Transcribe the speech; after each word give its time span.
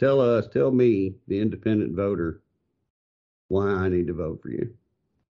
tell 0.00 0.20
us, 0.20 0.48
tell 0.48 0.70
me, 0.70 1.14
the 1.28 1.38
independent 1.38 1.94
voter, 1.94 2.40
why 3.48 3.66
I 3.68 3.88
need 3.88 4.06
to 4.06 4.14
vote 4.14 4.40
for 4.42 4.48
you. 4.48 4.72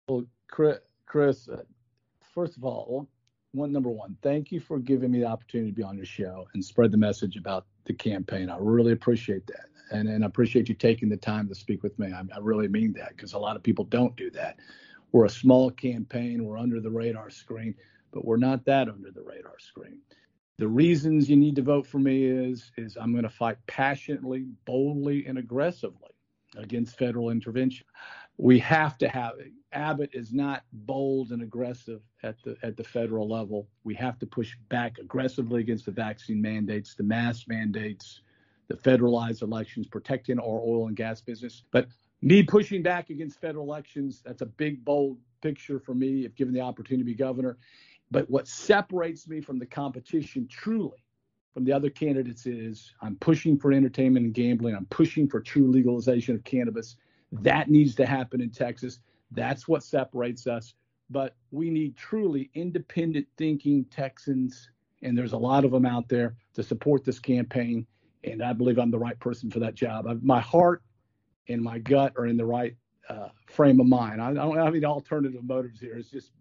Well, 0.08 0.25
Chris, 0.49 0.79
Chris 1.07 1.49
uh, 1.49 1.62
first 2.34 2.57
of 2.57 2.65
all, 2.65 3.08
one 3.52 3.73
number 3.73 3.89
one, 3.89 4.17
thank 4.23 4.50
you 4.50 4.60
for 4.60 4.79
giving 4.79 5.13
me 5.13 5.21
the 5.21 5.26
opportunity 5.26 5.71
to 5.71 5.76
be 5.76 5.83
on 5.83 5.97
your 5.97 6.05
show 6.05 6.47
and 6.52 6.65
spread 6.65 6.91
the 6.91 6.99
message 6.99 7.37
about 7.37 7.67
the 7.84 7.94
campaign. 7.94 8.50
I 8.50 8.57
really 8.59 8.93
appreciate 8.93 9.46
that, 9.46 9.66
and 9.93 10.09
and 10.09 10.25
I 10.25 10.26
appreciate 10.26 10.68
you 10.68 10.74
taking 10.74 11.08
the 11.08 11.16
time 11.16 11.48
to 11.48 11.54
speak 11.54 11.82
with 11.82 11.98
me. 11.98 12.12
I, 12.12 12.22
I 12.34 12.38
really 12.40 12.68
mean 12.68 12.92
that 12.94 13.10
because 13.10 13.32
a 13.32 13.38
lot 13.38 13.56
of 13.56 13.62
people 13.62 13.84
don't 13.84 14.14
do 14.16 14.30
that. 14.32 14.58
We're 15.12 15.24
a 15.26 15.30
small 15.30 15.70
campaign. 15.70 16.44
We're 16.44 16.58
under 16.58 16.80
the 16.80 16.90
radar 16.90 17.30
screen, 17.30 17.74
but 18.12 18.24
we're 18.24 18.36
not 18.36 18.64
that 18.66 18.88
under 18.88 19.10
the 19.10 19.22
radar 19.22 19.58
screen. 19.58 20.00
The 20.59 20.68
reasons 20.68 21.29
you 21.29 21.36
need 21.36 21.57
to 21.57 21.62
vote 21.62 21.86
for 21.86 21.98
me 21.98 22.25
is 22.25 22.72
is 22.79 22.96
I'm 22.96 23.12
going 23.12 23.25
to 23.25 23.30
fight 23.30 23.59
passionately, 23.66 24.46
boldly, 24.64 25.27
and 25.27 25.36
aggressively 25.39 26.11
against 26.57 26.96
federal 26.96 27.29
intervention. 27.29 27.86
We 28.39 28.58
have 28.61 28.96
to 28.99 29.08
have 29.08 29.35
Abbott 29.72 30.11
is 30.14 30.32
not 30.32 30.63
bold 30.72 31.32
and 31.32 31.43
aggressive 31.43 32.01
at 32.23 32.43
the 32.43 32.57
at 32.63 32.77
the 32.79 32.85
federal 32.85 33.29
level. 33.29 33.69
We 33.85 33.95
have 33.97 34.19
to 34.21 34.27
push 34.27 34.57
back 34.71 34.97
aggressively 34.99 35.61
against 35.61 35.85
the 35.85 35.93
vaccine 35.93 36.41
mandates, 36.41 36.95
the 36.95 37.02
mask 37.02 37.49
mandates, 37.49 38.23
the 38.69 38.77
federalized 38.77 39.43
elections, 39.43 39.87
protecting 39.87 40.38
our 40.38 40.61
oil 40.61 40.87
and 40.87 40.97
gas 40.97 41.21
business. 41.21 41.65
But 41.71 41.88
me 42.23 42.43
pushing 42.43 42.83
back 42.83 43.11
against 43.11 43.41
federal 43.41 43.66
elections, 43.66 44.23
that's 44.25 44.41
a 44.41 44.47
big, 44.47 44.85
bold 44.87 45.19
picture 45.43 45.79
for 45.79 45.95
me 45.95 46.25
if 46.25 46.35
given 46.35 46.55
the 46.55 46.61
opportunity 46.63 47.02
to 47.02 47.05
be 47.05 47.15
governor. 47.15 47.59
But 48.10 48.30
what 48.30 48.46
separates 48.46 49.28
me 49.28 49.41
from 49.41 49.59
the 49.59 49.66
competition 49.66 50.46
truly 50.48 51.05
from 51.56 51.65
the 51.65 51.73
other 51.73 51.88
candidates 51.88 52.45
is 52.45 52.92
I'm 53.01 53.16
pushing 53.16 53.59
for 53.59 53.73
entertainment 53.73 54.27
and 54.27 54.34
gambling. 54.34 54.74
I'm 54.74 54.84
pushing 54.87 55.27
for 55.27 55.41
true 55.41 55.70
legalization 55.70 56.34
of 56.34 56.45
cannabis. 56.45 56.96
That 57.32 57.70
needs 57.70 57.95
to 57.95 58.05
happen 58.05 58.43
in 58.43 58.51
Texas. 58.51 58.98
That's 59.30 59.66
what 59.66 59.82
separates 59.82 60.46
us. 60.46 60.74
But 61.09 61.35
we 61.51 61.71
need 61.71 61.96
truly 61.96 62.51
independent 62.52 63.26
thinking 63.38 63.87
Texans, 63.87 64.68
and 65.02 65.16
there's 65.16 65.32
a 65.32 65.38
lot 65.38 65.64
of 65.64 65.70
them 65.70 65.86
out 65.86 66.08
there 66.08 66.36
to 66.54 66.62
support 66.62 67.04
this 67.04 67.18
campaign. 67.18 67.86
And 68.24 68.42
I 68.42 68.52
believe 68.52 68.78
I'm 68.78 68.91
the 68.91 68.98
right 68.98 69.18
person 69.18 69.50
for 69.50 69.60
that 69.60 69.74
job. 69.74 70.06
I, 70.06 70.14
my 70.20 70.41
heart 70.41 70.82
and 71.48 71.62
my 71.62 71.78
gut 71.78 72.12
are 72.18 72.26
in 72.26 72.36
the 72.36 72.44
right 72.44 72.76
uh, 73.08 73.28
frame 73.46 73.80
of 73.80 73.86
mind. 73.86 74.20
I, 74.20 74.30
I, 74.30 74.34
don't 74.34 74.58
have 74.58 74.74
any 74.74 74.84
alternative 74.84 75.42
motives 75.42 75.80
here. 75.80 75.96
It's 75.96 76.10
just 76.10 76.32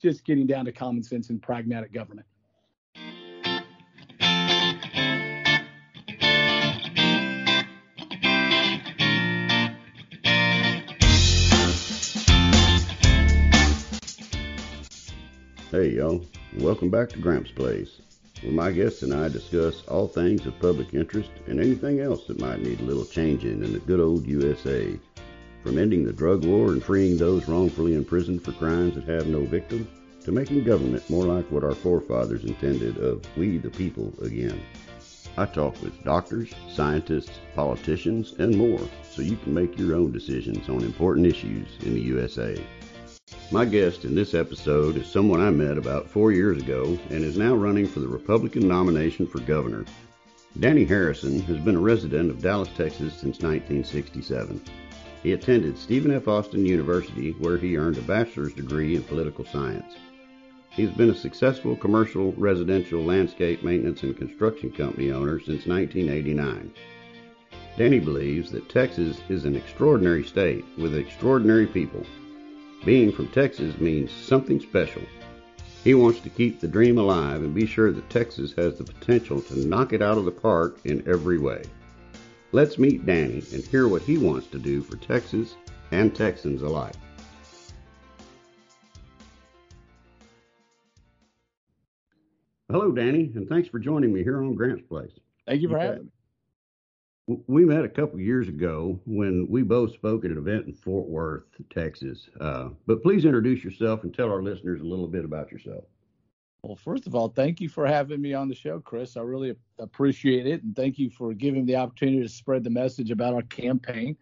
just 0.00 0.24
getting 0.24 0.46
down 0.46 0.64
to 0.64 0.72
common 0.72 1.02
sense 1.02 1.30
and 1.30 1.42
pragmatic 1.42 1.92
government. 1.92 2.26
Hey, 15.70 15.90
y'all. 15.90 16.24
Welcome 16.58 16.90
back 16.90 17.10
to 17.10 17.18
Gramps 17.18 17.52
Place, 17.52 18.00
where 18.42 18.52
my 18.52 18.72
guests 18.72 19.02
and 19.02 19.14
I 19.14 19.28
discuss 19.28 19.86
all 19.86 20.08
things 20.08 20.44
of 20.44 20.58
public 20.58 20.94
interest 20.94 21.30
and 21.46 21.60
anything 21.60 22.00
else 22.00 22.26
that 22.26 22.40
might 22.40 22.60
need 22.60 22.80
a 22.80 22.84
little 22.84 23.04
changing 23.04 23.62
in 23.62 23.72
the 23.72 23.78
good 23.78 24.00
old 24.00 24.26
USA. 24.26 24.98
From 25.62 25.78
ending 25.78 26.04
the 26.04 26.12
drug 26.12 26.44
war 26.44 26.72
and 26.72 26.82
freeing 26.82 27.16
those 27.16 27.46
wrongfully 27.46 27.94
imprisoned 27.94 28.42
for 28.42 28.52
crimes 28.52 28.94
that 28.94 29.04
have 29.04 29.26
no 29.26 29.44
victim, 29.44 29.86
to 30.24 30.32
making 30.32 30.64
government 30.64 31.08
more 31.10 31.24
like 31.24 31.50
what 31.50 31.64
our 31.64 31.74
forefathers 31.74 32.44
intended 32.44 32.98
of 32.98 33.24
we 33.36 33.58
the 33.58 33.70
people 33.70 34.12
again. 34.22 34.60
I 35.36 35.46
talk 35.46 35.80
with 35.82 36.02
doctors, 36.04 36.52
scientists, 36.68 37.38
politicians, 37.54 38.34
and 38.38 38.56
more 38.56 38.80
so 39.10 39.22
you 39.22 39.36
can 39.36 39.54
make 39.54 39.78
your 39.78 39.94
own 39.94 40.12
decisions 40.12 40.68
on 40.68 40.82
important 40.82 41.26
issues 41.26 41.68
in 41.82 41.94
the 41.94 42.00
USA. 42.00 42.56
My 43.52 43.64
guest 43.64 44.04
in 44.04 44.14
this 44.14 44.34
episode 44.34 44.96
is 44.96 45.06
someone 45.06 45.40
I 45.40 45.50
met 45.50 45.78
about 45.78 46.08
four 46.08 46.32
years 46.32 46.62
ago 46.62 46.98
and 47.10 47.24
is 47.24 47.38
now 47.38 47.54
running 47.54 47.86
for 47.86 48.00
the 48.00 48.08
Republican 48.08 48.66
nomination 48.66 49.26
for 49.26 49.40
governor. 49.40 49.84
Danny 50.58 50.84
Harrison 50.84 51.40
has 51.42 51.58
been 51.58 51.76
a 51.76 51.80
resident 51.80 52.30
of 52.30 52.42
Dallas, 52.42 52.68
Texas 52.76 53.14
since 53.14 53.40
1967. 53.40 54.60
He 55.22 55.32
attended 55.32 55.76
Stephen 55.76 56.10
F. 56.10 56.28
Austin 56.28 56.64
University, 56.64 57.32
where 57.32 57.58
he 57.58 57.76
earned 57.76 57.98
a 57.98 58.02
bachelor's 58.02 58.54
degree 58.54 58.96
in 58.96 59.02
political 59.02 59.44
science. 59.44 59.94
He's 60.70 60.90
been 60.90 61.10
a 61.10 61.14
successful 61.14 61.76
commercial, 61.76 62.32
residential, 62.32 63.02
landscape 63.02 63.62
maintenance, 63.62 64.02
and 64.02 64.16
construction 64.16 64.70
company 64.70 65.10
owner 65.10 65.38
since 65.38 65.66
1989. 65.66 66.72
Danny 67.76 67.98
believes 67.98 68.50
that 68.52 68.68
Texas 68.68 69.20
is 69.28 69.44
an 69.44 69.56
extraordinary 69.56 70.24
state 70.24 70.64
with 70.78 70.96
extraordinary 70.96 71.66
people 71.66 72.04
being 72.84 73.12
from 73.12 73.28
Texas 73.28 73.78
means 73.78 74.10
something 74.10 74.58
special. 74.58 75.02
He 75.84 75.94
wants 75.94 76.20
to 76.20 76.30
keep 76.30 76.60
the 76.60 76.68
dream 76.68 76.96
alive 76.96 77.42
and 77.42 77.54
be 77.54 77.66
sure 77.66 77.92
that 77.92 78.08
Texas 78.08 78.54
has 78.56 78.78
the 78.78 78.84
potential 78.84 79.42
to 79.42 79.66
knock 79.66 79.92
it 79.92 80.00
out 80.00 80.16
of 80.16 80.24
the 80.24 80.30
park 80.30 80.78
in 80.84 81.06
every 81.06 81.38
way. 81.38 81.62
Let's 82.52 82.78
meet 82.78 83.06
Danny 83.06 83.42
and 83.52 83.64
hear 83.64 83.88
what 83.88 84.02
he 84.02 84.18
wants 84.18 84.48
to 84.48 84.58
do 84.58 84.82
for 84.82 84.96
Texas 84.96 85.56
and 85.92 86.14
Texans 86.14 86.62
alike. 86.62 86.94
Hello, 92.70 92.92
Danny, 92.92 93.32
and 93.34 93.48
thanks 93.48 93.68
for 93.68 93.78
joining 93.78 94.12
me 94.12 94.22
here 94.22 94.42
on 94.42 94.54
Gramps 94.54 94.82
Place. 94.88 95.12
Thank 95.46 95.62
you 95.62 95.68
for 95.68 95.78
having 95.78 96.04
me 96.04 96.10
we 97.46 97.64
met 97.64 97.84
a 97.84 97.88
couple 97.88 98.18
years 98.20 98.48
ago 98.48 98.98
when 99.06 99.46
we 99.48 99.62
both 99.62 99.92
spoke 99.92 100.24
at 100.24 100.30
an 100.30 100.38
event 100.38 100.66
in 100.66 100.72
Fort 100.72 101.08
Worth, 101.08 101.44
Texas. 101.70 102.28
Uh, 102.40 102.70
but 102.86 103.02
please 103.02 103.24
introduce 103.24 103.62
yourself 103.62 104.04
and 104.04 104.14
tell 104.14 104.30
our 104.30 104.42
listeners 104.42 104.80
a 104.80 104.84
little 104.84 105.06
bit 105.06 105.24
about 105.24 105.52
yourself. 105.52 105.84
Well, 106.62 106.76
first 106.76 107.06
of 107.06 107.14
all, 107.14 107.28
thank 107.28 107.60
you 107.60 107.68
for 107.68 107.86
having 107.86 108.20
me 108.20 108.34
on 108.34 108.48
the 108.48 108.54
show, 108.54 108.80
Chris. 108.80 109.16
I 109.16 109.22
really 109.22 109.54
appreciate 109.78 110.46
it, 110.46 110.62
and 110.62 110.76
thank 110.76 110.98
you 110.98 111.08
for 111.08 111.32
giving 111.32 111.64
me 111.64 111.72
the 111.72 111.78
opportunity 111.78 112.20
to 112.22 112.28
spread 112.28 112.64
the 112.64 112.70
message 112.70 113.10
about 113.10 113.34
our 113.34 113.42
campaign. 113.42 114.16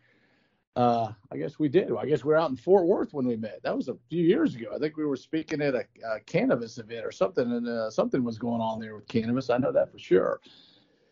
Uh, 0.76 1.10
I 1.32 1.36
guess 1.36 1.58
we 1.58 1.68
did. 1.68 1.90
I 1.96 2.06
guess 2.06 2.24
we 2.24 2.32
are 2.32 2.36
out 2.36 2.50
in 2.50 2.56
Fort 2.56 2.86
Worth 2.86 3.12
when 3.12 3.26
we 3.26 3.36
met. 3.36 3.60
That 3.64 3.76
was 3.76 3.88
a 3.88 3.96
few 4.08 4.22
years 4.22 4.54
ago. 4.54 4.68
I 4.72 4.78
think 4.78 4.96
we 4.96 5.04
were 5.04 5.16
speaking 5.16 5.60
at 5.60 5.74
a, 5.74 5.84
a 6.08 6.20
cannabis 6.20 6.78
event 6.78 7.04
or 7.04 7.10
something, 7.10 7.50
and 7.50 7.66
uh, 7.66 7.90
something 7.90 8.22
was 8.22 8.38
going 8.38 8.60
on 8.60 8.78
there 8.78 8.94
with 8.94 9.08
cannabis. 9.08 9.50
I 9.50 9.58
know 9.58 9.72
that 9.72 9.90
for 9.90 9.98
sure. 9.98 10.40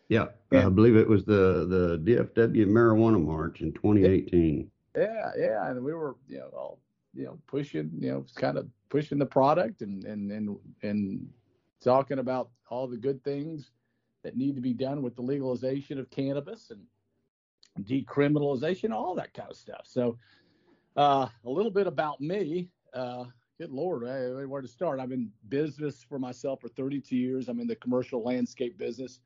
Yeah, 0.07 0.27
and, 0.51 0.61
I 0.61 0.69
believe 0.69 0.95
it 0.95 1.09
was 1.09 1.25
the 1.25 1.67
the 1.67 1.99
DFW 1.99 2.65
marijuana 2.67 3.21
march 3.21 3.59
in 3.59 3.73
2018. 3.73 4.71
Yeah, 4.95 5.31
yeah, 5.37 5.69
and 5.69 5.83
we 5.83 5.93
were 5.93 6.15
you 6.29 6.37
know 6.37 6.49
all 6.55 6.79
you 7.17 7.25
know 7.25 7.37
pushing 7.47 7.91
you 7.99 8.11
know 8.11 8.25
kind 8.35 8.57
of 8.57 8.67
pushing 8.89 9.17
the 9.17 9.25
product 9.25 9.81
and 9.81 10.05
and 10.05 10.31
and 10.31 10.57
and 10.83 11.27
talking 11.83 12.19
about 12.19 12.49
all 12.69 12.87
the 12.87 12.97
good 12.97 13.23
things 13.23 13.71
that 14.23 14.37
need 14.37 14.55
to 14.55 14.61
be 14.61 14.73
done 14.73 15.01
with 15.01 15.15
the 15.15 15.21
legalization 15.21 15.99
of 15.99 16.09
cannabis 16.09 16.71
and 16.71 16.81
decriminalization, 17.85 18.91
all 18.91 19.13
that 19.13 19.31
kind 19.33 19.51
of 19.51 19.55
stuff. 19.55 19.81
So, 19.83 20.17
uh, 20.95 21.27
a 21.45 21.49
little 21.49 21.71
bit 21.71 21.85
about 21.85 22.19
me. 22.19 22.71
Uh, 22.93 23.25
good 23.59 23.69
lord, 23.71 24.01
where 24.49 24.61
to 24.61 24.67
start? 24.67 24.99
I've 24.99 25.09
been 25.09 25.29
business 25.49 26.03
for 26.03 26.17
myself 26.17 26.61
for 26.61 26.69
32 26.69 27.15
years. 27.15 27.47
I'm 27.47 27.59
in 27.59 27.67
the 27.67 27.75
commercial 27.75 28.23
landscape 28.23 28.77
business 28.77 29.19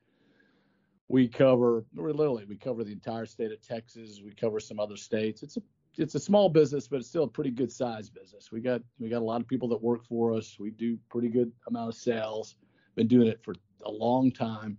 we 1.11 1.27
cover 1.27 1.83
literally 1.93 2.45
we 2.45 2.55
cover 2.55 2.85
the 2.85 2.91
entire 2.91 3.25
state 3.25 3.51
of 3.51 3.61
Texas. 3.61 4.21
We 4.23 4.31
cover 4.31 4.61
some 4.61 4.79
other 4.79 4.95
states. 4.95 5.43
It's 5.43 5.57
a 5.57 5.61
it's 6.01 6.15
a 6.15 6.19
small 6.19 6.49
business, 6.49 6.87
but 6.87 6.97
it's 6.97 7.07
still 7.07 7.23
a 7.23 7.27
pretty 7.27 7.51
good 7.51 7.71
sized 7.71 8.13
business. 8.13 8.51
We 8.51 8.59
got 8.59 8.81
we 8.99 9.09
got 9.09 9.21
a 9.21 9.25
lot 9.25 9.41
of 9.41 9.47
people 9.47 9.67
that 9.69 9.81
work 9.81 10.05
for 10.05 10.33
us. 10.33 10.57
We 10.59 10.71
do 10.71 10.97
pretty 11.09 11.29
good 11.29 11.51
amount 11.67 11.89
of 11.89 11.95
sales. 11.95 12.55
Been 12.95 13.07
doing 13.07 13.27
it 13.27 13.41
for 13.43 13.53
a 13.85 13.91
long 13.91 14.31
time. 14.31 14.77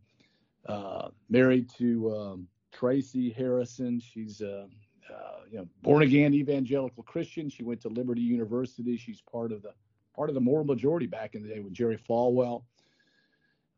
Uh, 0.67 1.09
married 1.29 1.71
to 1.79 2.15
um, 2.15 2.49
Tracy 2.73 3.31
Harrison. 3.31 4.01
She's 4.01 4.41
a 4.41 4.69
uh, 5.13 5.41
you 5.51 5.59
know 5.59 5.69
born 5.83 6.03
again 6.03 6.35
evangelical 6.35 7.03
Christian. 7.05 7.49
She 7.49 7.63
went 7.63 7.81
to 7.83 7.89
Liberty 7.89 8.23
University. 8.23 8.97
She's 8.97 9.21
part 9.21 9.53
of 9.53 9.63
the 9.63 9.73
part 10.15 10.29
of 10.29 10.35
the 10.35 10.41
moral 10.41 10.65
majority 10.65 11.07
back 11.07 11.35
in 11.35 11.43
the 11.43 11.49
day 11.49 11.61
with 11.61 11.73
Jerry 11.73 11.99
Falwell. 11.99 12.65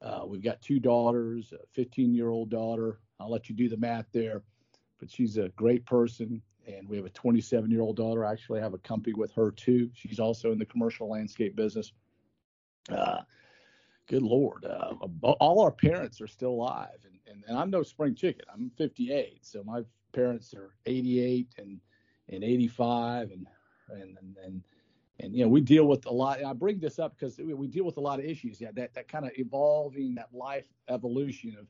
Uh, 0.03 0.25
we've 0.27 0.43
got 0.43 0.61
two 0.61 0.79
daughters, 0.79 1.53
a 1.53 1.67
15 1.73 2.15
year 2.15 2.29
old 2.29 2.51
daughter. 2.51 3.01
I'll 3.21 3.31
let 3.31 3.49
you 3.49 3.55
do 3.55 3.69
the 3.69 3.77
math 3.77 4.07
there, 4.13 4.43
but 4.99 5.11
she's 5.11 5.37
a 5.39 5.49
great 5.51 5.87
person. 5.87 6.43
And 6.67 6.89
we 6.89 6.97
have 6.97 7.07
a 7.07 7.11
27 7.11 7.71
year 7.71 7.83
old 7.83 7.97
daughter. 7.97 8.25
I 8.25 8.33
actually 8.33 8.61
have 8.61 8.75
a 8.75 8.79
company 8.79 9.15
with 9.15 9.33
her 9.33 9.51
too. 9.51 9.91
She's 9.95 10.19
also 10.19 10.53
in 10.53 10.59
the 10.59 10.65
commercial 10.65 11.09
landscape 11.09 11.57
business. 11.57 11.93
Uh, 12.91 13.21
good 14.07 14.23
Lord. 14.23 14.65
Uh, 14.65 14.95
all 15.23 15.61
our 15.61 15.71
parents 15.71 16.21
are 16.21 16.27
still 16.27 16.51
alive. 16.51 16.99
And, 17.05 17.19
and, 17.27 17.45
and 17.49 17.59
I'm 17.59 17.71
no 17.71 17.83
spring 17.83 18.15
chicken. 18.15 18.45
I'm 18.53 18.71
58. 18.77 19.45
So 19.45 19.63
my 19.65 19.83
parents 20.13 20.55
are 20.55 20.75
88 20.87 21.55
and, 21.59 21.81
and 22.29 22.45
85 22.45 23.31
and, 23.31 23.47
and, 23.91 24.19
and, 24.19 24.37
and 24.45 24.63
and 25.21 25.35
you 25.35 25.45
know 25.45 25.49
we 25.49 25.61
deal 25.61 25.87
with 25.87 26.07
a 26.07 26.13
lot 26.13 26.45
i 26.45 26.53
bring 26.53 26.79
this 26.79 26.99
up 26.99 27.17
because 27.17 27.39
we 27.39 27.67
deal 27.69 27.85
with 27.85 27.97
a 27.97 28.01
lot 28.01 28.19
of 28.19 28.25
issues 28.25 28.61
yeah 28.61 28.71
that, 28.75 28.95
that 28.95 29.09
kind 29.09 29.25
of 29.25 29.31
evolving 29.37 30.15
that 30.15 30.29
life 30.33 30.65
evolution 30.89 31.57
of 31.59 31.67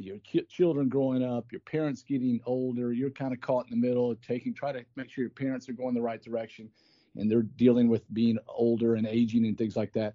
your 0.00 0.18
children 0.48 0.88
growing 0.88 1.22
up, 1.22 1.52
your 1.52 1.60
parents 1.60 2.02
getting 2.02 2.40
older, 2.46 2.92
you're 2.92 3.10
kind 3.10 3.34
of 3.34 3.40
caught 3.40 3.66
in 3.70 3.78
the 3.78 3.86
middle, 3.86 4.14
taking 4.16 4.54
try 4.54 4.72
to 4.72 4.84
make 4.96 5.10
sure 5.10 5.22
your 5.22 5.30
parents 5.30 5.68
are 5.68 5.74
going 5.74 5.94
the 5.94 6.00
right 6.00 6.22
direction, 6.22 6.70
and 7.16 7.30
they're 7.30 7.42
dealing 7.42 7.88
with 7.88 8.02
being 8.14 8.38
older 8.48 8.94
and 8.94 9.06
aging 9.06 9.44
and 9.44 9.58
things 9.58 9.76
like 9.76 9.92
that. 9.92 10.14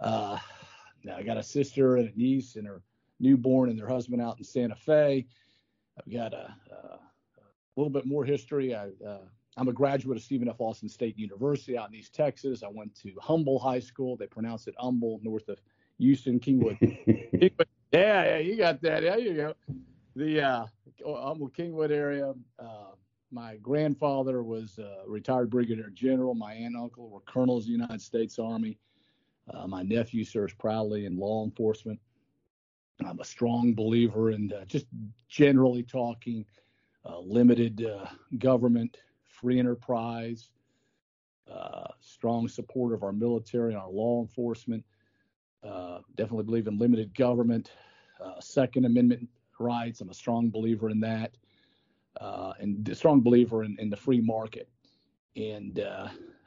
Uh, 0.00 0.38
now 1.04 1.16
I 1.16 1.22
got 1.22 1.36
a 1.36 1.42
sister 1.42 1.96
and 1.96 2.08
a 2.08 2.18
niece 2.18 2.56
and 2.56 2.66
her 2.66 2.80
newborn 3.20 3.68
and 3.68 3.78
their 3.78 3.88
husband 3.88 4.22
out 4.22 4.38
in 4.38 4.44
Santa 4.44 4.74
Fe. 4.74 5.26
I've 5.98 6.12
got 6.12 6.32
a, 6.32 6.54
a 6.72 6.98
little 7.76 7.90
bit 7.90 8.06
more 8.06 8.24
history. 8.24 8.74
I, 8.74 8.88
uh, 9.06 9.18
I'm 9.56 9.68
a 9.68 9.72
graduate 9.72 10.16
of 10.16 10.22
Stephen 10.22 10.48
F. 10.48 10.60
Austin 10.60 10.88
State 10.88 11.18
University 11.18 11.76
out 11.78 11.90
in 11.90 11.94
East 11.94 12.14
Texas. 12.14 12.62
I 12.62 12.68
went 12.68 12.94
to 13.02 13.12
Humble 13.20 13.58
High 13.58 13.80
School. 13.80 14.16
They 14.16 14.26
pronounce 14.26 14.66
it 14.66 14.74
Humble, 14.78 15.20
north 15.22 15.48
of 15.48 15.60
Houston, 15.98 16.40
Kingwood. 16.40 16.78
Kingwood. 16.80 17.66
Yeah, 17.94 18.24
yeah, 18.24 18.38
you 18.38 18.56
got 18.56 18.82
that. 18.82 19.02
There 19.02 19.18
you 19.20 19.34
go. 19.34 19.54
The 20.16 20.42
uh, 20.42 20.66
Humble 21.06 21.48
Kingwood 21.50 21.92
area. 21.92 22.34
Uh, 22.58 22.92
my 23.30 23.56
grandfather 23.58 24.42
was 24.42 24.78
a 24.78 25.04
retired 25.06 25.48
brigadier 25.48 25.90
general. 25.90 26.34
My 26.34 26.54
aunt 26.54 26.74
and 26.74 26.76
uncle 26.76 27.08
were 27.08 27.20
colonels 27.20 27.64
of 27.64 27.66
the 27.68 27.72
United 27.72 28.02
States 28.02 28.40
Army. 28.40 28.78
Uh, 29.52 29.68
my 29.68 29.82
nephew 29.82 30.24
serves 30.24 30.54
proudly 30.54 31.06
in 31.06 31.16
law 31.16 31.44
enforcement. 31.44 32.00
I'm 33.06 33.20
a 33.20 33.24
strong 33.24 33.74
believer 33.74 34.32
in 34.32 34.52
uh, 34.52 34.64
just 34.64 34.86
generally 35.28 35.84
talking 35.84 36.44
uh, 37.04 37.20
limited 37.20 37.84
uh, 37.84 38.06
government, 38.38 38.96
free 39.28 39.60
enterprise, 39.60 40.50
uh, 41.52 41.88
strong 42.00 42.48
support 42.48 42.92
of 42.92 43.04
our 43.04 43.12
military 43.12 43.72
and 43.72 43.80
our 43.80 43.90
law 43.90 44.20
enforcement. 44.20 44.84
Uh, 45.66 45.98
definitely 46.16 46.44
believe 46.44 46.66
in 46.66 46.78
limited 46.78 47.14
government, 47.14 47.70
uh, 48.22 48.40
Second 48.40 48.84
Amendment 48.84 49.28
rights. 49.58 50.00
I'm 50.00 50.10
a 50.10 50.14
strong 50.14 50.50
believer 50.50 50.90
in 50.90 51.00
that, 51.00 51.36
and 52.20 52.88
a 52.88 52.94
strong 52.94 53.20
believer 53.20 53.64
in, 53.64 53.76
in, 53.78 53.88
the 53.88 53.96
free 53.96 54.20
market. 54.20 54.68
And 55.36 55.78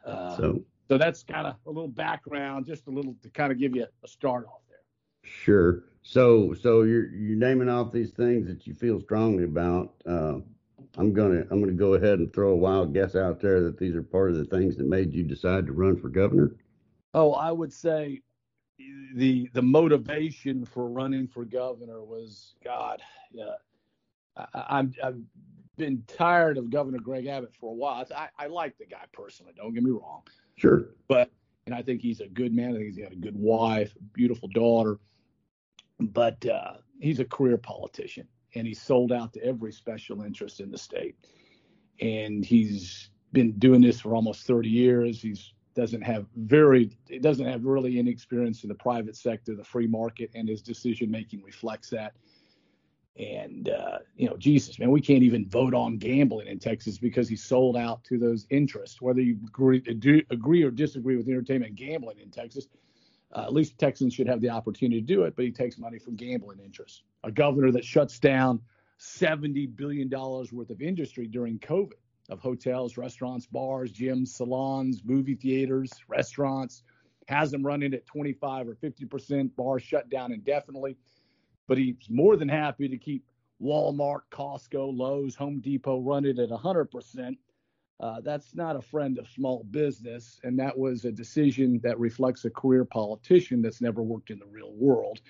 so, 0.06 0.62
so 0.88 0.98
that's 0.98 1.24
kind 1.24 1.48
of 1.48 1.56
a 1.66 1.70
little 1.70 1.88
background, 1.88 2.66
just 2.66 2.88
a 2.88 2.92
little 2.92 3.16
to 3.24 3.30
kind 3.30 3.52
of 3.52 3.60
give 3.60 3.76
you 3.76 3.86
a 4.04 4.08
start 4.08 4.46
off 4.46 4.62
there. 4.70 4.78
Sure. 5.24 5.84
So, 6.04 6.54
so 6.54 6.84
you're 6.84 7.14
you're 7.14 7.38
naming 7.38 7.68
off 7.68 7.92
these 7.92 8.12
things 8.12 8.48
that 8.48 8.66
you 8.66 8.74
feel 8.74 9.02
strongly 9.02 9.44
about. 9.44 9.94
Uh, 10.06 10.40
I'm 10.98 11.14
gonna 11.14 11.44
I'm 11.52 11.60
gonna 11.60 11.74
go 11.74 11.96
ahead 11.96 12.20
and 12.20 12.32
throw 12.34 12.52
a 12.52 12.56
wild 12.56 12.94
guess 12.94 13.16
out 13.16 13.42
there 13.42 13.62
that 13.64 13.78
these 13.78 13.96
are 13.96 14.04
part 14.04 14.32
of 14.32 14.38
the 14.38 14.46
things 14.46 14.78
that 14.78 14.88
made 14.88 15.14
you 15.14 15.24
decide 15.24 15.66
to 15.66 15.74
run 15.74 15.98
for 15.98 16.08
governor. 16.08 16.56
Oh, 17.14 17.34
I 17.34 17.52
would 17.52 17.74
say 17.74 18.22
the 19.16 19.50
the 19.54 19.62
motivation 19.62 20.66
for 20.66 20.90
running 20.90 21.28
for 21.28 21.46
governor 21.46 22.04
was 22.04 22.56
God. 22.64 23.02
Yeah, 23.32 23.56
I, 24.36 24.80
am 24.80 24.94
I've 25.04 25.20
been 25.78 26.04
tired 26.08 26.58
of 26.58 26.70
Governor 26.70 27.00
Greg 27.00 27.28
Abbott 27.28 27.54
for 27.60 27.72
a 27.72 27.76
while. 27.76 28.06
I, 28.16 28.30
I 28.38 28.48
like 28.48 28.78
the 28.78 28.86
guy 28.86 29.04
personally. 29.14 29.54
Don't 29.56 29.74
get 29.74 29.84
me 29.84 29.92
wrong. 29.92 30.24
Sure. 30.56 30.90
But 31.08 31.32
and 31.66 31.76
I 31.76 31.82
think 31.82 32.02
he's 32.02 32.22
a 32.22 32.28
good 32.28 32.54
man. 32.54 32.72
I 32.72 32.74
think 32.74 32.86
he's 32.86 32.98
got 32.98 33.12
a 33.12 33.18
good 33.18 33.36
wife, 33.36 33.94
beautiful 34.14 34.48
daughter 34.50 35.00
but 36.00 36.46
uh, 36.46 36.74
he's 37.00 37.20
a 37.20 37.26
career 37.26 37.58
politician 37.58 38.28
and 38.56 38.68
he's 38.68 38.82
sold 38.82 39.12
out 39.12 39.34
to 39.34 39.44
every 39.44 39.72
special 39.72 40.22
interest 40.22 40.60
in 40.60 40.72
the 40.72 40.78
state. 40.78 41.16
And 42.00 42.46
he's 42.46 43.10
been 43.34 43.54
doing 43.54 43.82
this 43.82 44.00
for 44.00 44.16
almost 44.16 44.46
30 44.46 44.70
years. 44.70 45.22
He's 45.22 45.54
doesn't 45.78 46.02
have 46.02 46.26
very 46.36 46.90
it 47.08 47.22
doesn't 47.22 47.46
have 47.46 47.64
really 47.64 48.00
any 48.00 48.10
experience 48.10 48.64
in 48.64 48.70
the 48.70 48.76
private 48.76 49.16
sector, 49.16 49.56
the 49.56 49.64
free 49.64 49.86
market, 49.86 50.32
and 50.34 50.50
his 50.50 50.62
decision 50.62 51.10
making 51.12 51.44
reflects 51.44 51.92
that. 51.92 52.14
And 53.16 53.70
uh, 53.70 54.00
you 54.16 54.28
know, 54.28 54.36
Jesus, 54.38 54.80
man, 54.80 54.90
we 54.90 55.02
can't 55.02 55.22
even 55.22 55.48
vote 55.48 55.76
on 55.76 55.98
gambling 55.98 56.48
in 56.48 56.58
Texas 56.58 56.98
because 56.98 57.30
he's 57.30 57.44
sold 57.44 57.78
out 57.78 58.04
to 58.06 58.18
those 58.18 58.48
interests. 58.50 59.02
Whether 59.02 59.22
you 59.22 59.38
agree, 59.48 59.84
agree 60.32 60.64
or 60.64 60.72
disagree 60.72 61.16
with 61.16 61.30
entertainment 61.30 61.76
gambling 61.76 62.18
in 62.20 62.32
Texas, 62.32 62.68
uh, 63.36 63.44
at 63.44 63.54
least 63.54 63.78
Texans 63.78 64.16
should 64.16 64.28
have 64.28 64.42
the 64.42 64.50
opportunity 64.50 65.00
to 65.00 65.06
do 65.06 65.24
it, 65.24 65.36
but 65.36 65.46
he 65.46 65.52
takes 65.52 65.78
money 65.78 66.00
from 66.00 66.16
gambling 66.16 66.60
interests. 66.60 67.04
A 67.24 67.32
governor 67.32 67.72
that 67.72 67.86
shuts 67.86 68.18
down 68.20 68.62
$70 69.00 69.76
billion 69.76 70.10
worth 70.10 70.70
of 70.72 70.82
industry 70.82 71.28
during 71.28 71.60
COVID 71.60 71.94
of 72.30 72.40
hotels, 72.40 72.98
restaurants, 72.98 73.46
bars, 73.46 73.92
gyms, 73.92 74.30
salons, 74.30 75.02
movie 75.06 75.36
theaters, 75.36 75.92
restaurants, 76.08 76.84
has 77.28 77.52
them 77.52 77.66
running 77.66 77.94
at 77.94 78.06
25 78.06 78.70
or 78.70 78.76
50%, 78.76 79.56
bars 79.56 79.84
shut 79.84 80.10
down 80.10 80.32
indefinitely. 80.32 80.98
But 81.68 81.78
he's 81.78 81.96
more 82.10 82.38
than 82.38 82.50
happy 82.50 82.88
to 82.88 82.98
keep 82.98 83.26
Walmart, 83.62 84.22
Costco, 84.32 84.96
Lowe's, 84.96 85.36
Home 85.36 85.60
Depot 85.60 86.00
running 86.00 86.40
at 86.40 86.50
100% 86.50 87.36
uh, 88.00 88.22
that's 88.22 88.54
not 88.54 88.76
a 88.76 88.82
friend 88.82 89.18
of 89.18 89.28
small 89.28 89.64
business, 89.72 90.40
and 90.44 90.58
that 90.60 90.78
was 90.78 91.06
a 91.06 91.12
decision 91.12 91.80
that 91.84 92.00
reflects 92.00 92.46
a 92.46 92.50
career 92.50 92.86
politician 92.86 93.62
that's 93.62 93.82
never 93.82 94.04
worked 94.04 94.30
in 94.30 94.38
the 94.38 94.46
real 94.46 94.74
world. 94.74 95.22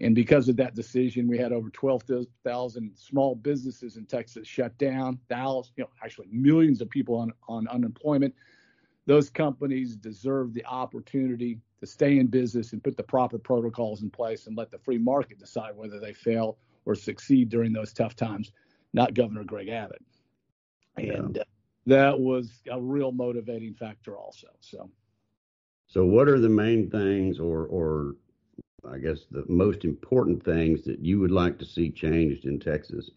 And 0.00 0.14
because 0.14 0.48
of 0.48 0.56
that 0.56 0.74
decision, 0.74 1.26
we 1.26 1.38
had 1.38 1.52
over 1.52 1.70
12,000 1.70 2.92
small 2.96 3.34
businesses 3.34 3.96
in 3.96 4.04
Texas 4.04 4.46
shut 4.46 4.76
down. 4.76 5.18
Thousands, 5.28 5.72
you 5.76 5.84
know, 5.84 5.90
actually 6.04 6.28
millions 6.30 6.82
of 6.82 6.90
people 6.90 7.16
on, 7.16 7.32
on 7.48 7.66
unemployment. 7.68 8.34
Those 9.06 9.30
companies 9.30 9.96
deserve 9.96 10.52
the 10.52 10.64
opportunity 10.66 11.60
to 11.80 11.86
stay 11.86 12.18
in 12.18 12.26
business 12.26 12.72
and 12.72 12.82
put 12.82 12.96
the 12.96 13.02
proper 13.02 13.38
protocols 13.38 14.02
in 14.02 14.10
place 14.10 14.46
and 14.46 14.56
let 14.56 14.70
the 14.70 14.78
free 14.78 14.98
market 14.98 15.38
decide 15.38 15.74
whether 15.76 15.98
they 15.98 16.12
fail 16.12 16.58
or 16.84 16.94
succeed 16.94 17.48
during 17.48 17.72
those 17.72 17.92
tough 17.92 18.16
times, 18.16 18.52
not 18.92 19.14
Governor 19.14 19.44
Greg 19.44 19.68
Abbott. 19.68 20.02
And 20.96 21.38
uh, 21.38 21.44
that 21.86 22.18
was 22.18 22.60
a 22.70 22.80
real 22.80 23.12
motivating 23.12 23.74
factor 23.74 24.16
also. 24.16 24.48
So, 24.60 24.90
so 25.86 26.04
what 26.04 26.28
are 26.28 26.40
the 26.40 26.48
main 26.48 26.90
things, 26.90 27.38
or 27.38 27.66
or 27.66 28.16
I 28.92 28.98
guess 28.98 29.20
the 29.30 29.44
most 29.48 29.84
important 29.84 30.44
things 30.44 30.84
that 30.84 31.00
you 31.00 31.20
would 31.20 31.30
like 31.30 31.58
to 31.58 31.64
see 31.64 31.90
changed 31.90 32.44
in 32.44 32.58
Texas? 32.58 33.10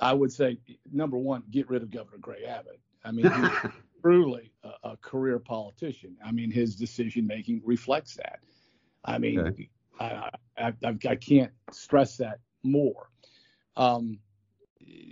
I 0.00 0.12
would 0.12 0.32
say 0.32 0.58
number 0.92 1.18
one, 1.18 1.42
get 1.50 1.68
rid 1.68 1.82
of 1.82 1.90
Governor 1.90 2.18
Greg 2.18 2.44
Abbott. 2.44 2.80
I 3.04 3.10
mean, 3.10 3.30
he's 3.30 3.72
truly 4.02 4.52
a, 4.62 4.90
a, 4.90 4.96
career 4.98 5.38
politician. 5.38 6.16
I 6.24 6.32
mean, 6.32 6.50
his 6.50 6.76
decision 6.76 7.26
making 7.26 7.62
reflects 7.64 8.14
that. 8.14 8.40
I 9.04 9.18
mean, 9.18 9.40
okay. 9.40 9.68
I, 9.98 10.30
I, 10.56 10.72
I, 10.84 10.98
I, 11.08 11.16
can't 11.16 11.52
stress 11.72 12.16
that 12.18 12.38
more. 12.62 13.10
Um, 13.76 14.18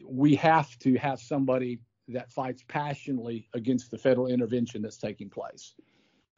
we 0.07 0.37
have 0.37 0.77
to 0.81 0.95
have 0.97 1.21
somebody 1.21 1.81
that 2.09 2.31
fights 2.33 2.63
passionately 2.69 3.49
against 3.55 3.91
the 3.91 3.99
federal 3.99 4.29
intervention 4.29 4.83
that's 4.83 4.99
taking 4.99 5.31
place. 5.31 5.75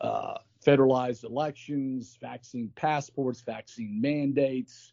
Uh, 0.00 0.38
federalized 0.68 1.24
elections, 1.24 2.18
vaccine 2.20 2.70
passports, 2.76 3.40
vaccine 3.40 3.98
mandates, 3.98 4.92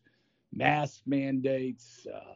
mask 0.54 1.02
mandates, 1.06 2.08
uh, 2.14 2.34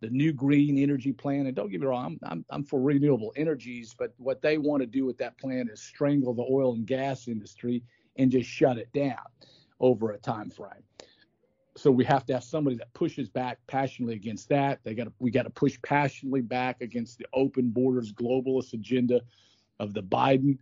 the 0.00 0.10
new 0.10 0.32
green 0.32 0.76
energy 0.76 1.12
plan. 1.12 1.46
And 1.46 1.54
don't 1.54 1.70
get 1.70 1.80
me 1.80 1.86
wrong, 1.86 2.18
I'm, 2.24 2.30
I'm, 2.30 2.44
I'm 2.50 2.64
for 2.64 2.80
renewable 2.80 3.32
energies, 3.36 3.94
but 3.96 4.12
what 4.16 4.42
they 4.42 4.58
want 4.58 4.80
to 4.80 4.86
do 4.86 5.06
with 5.06 5.18
that 5.18 5.38
plan 5.38 5.68
is 5.72 5.80
strangle 5.80 6.34
the 6.34 6.46
oil 6.50 6.72
and 6.74 6.84
gas 6.84 7.28
industry 7.28 7.84
and 8.16 8.30
just 8.30 8.50
shut 8.50 8.76
it 8.76 8.92
down 8.92 9.16
over 9.78 10.10
a 10.10 10.18
time 10.18 10.50
frame 10.50 10.82
so 11.76 11.90
we 11.90 12.04
have 12.04 12.26
to 12.26 12.34
have 12.34 12.44
somebody 12.44 12.76
that 12.76 12.92
pushes 12.92 13.28
back 13.28 13.58
passionately 13.66 14.14
against 14.14 14.48
that. 14.48 14.80
They 14.82 14.92
got 14.92 15.08
we 15.18 15.30
got 15.30 15.44
to 15.44 15.50
push 15.50 15.78
passionately 15.82 16.42
back 16.42 16.82
against 16.82 17.16
the 17.16 17.26
open 17.32 17.70
borders 17.70 18.12
globalist 18.12 18.74
agenda 18.74 19.22
of 19.78 19.94
the 19.94 20.02
Biden 20.02 20.58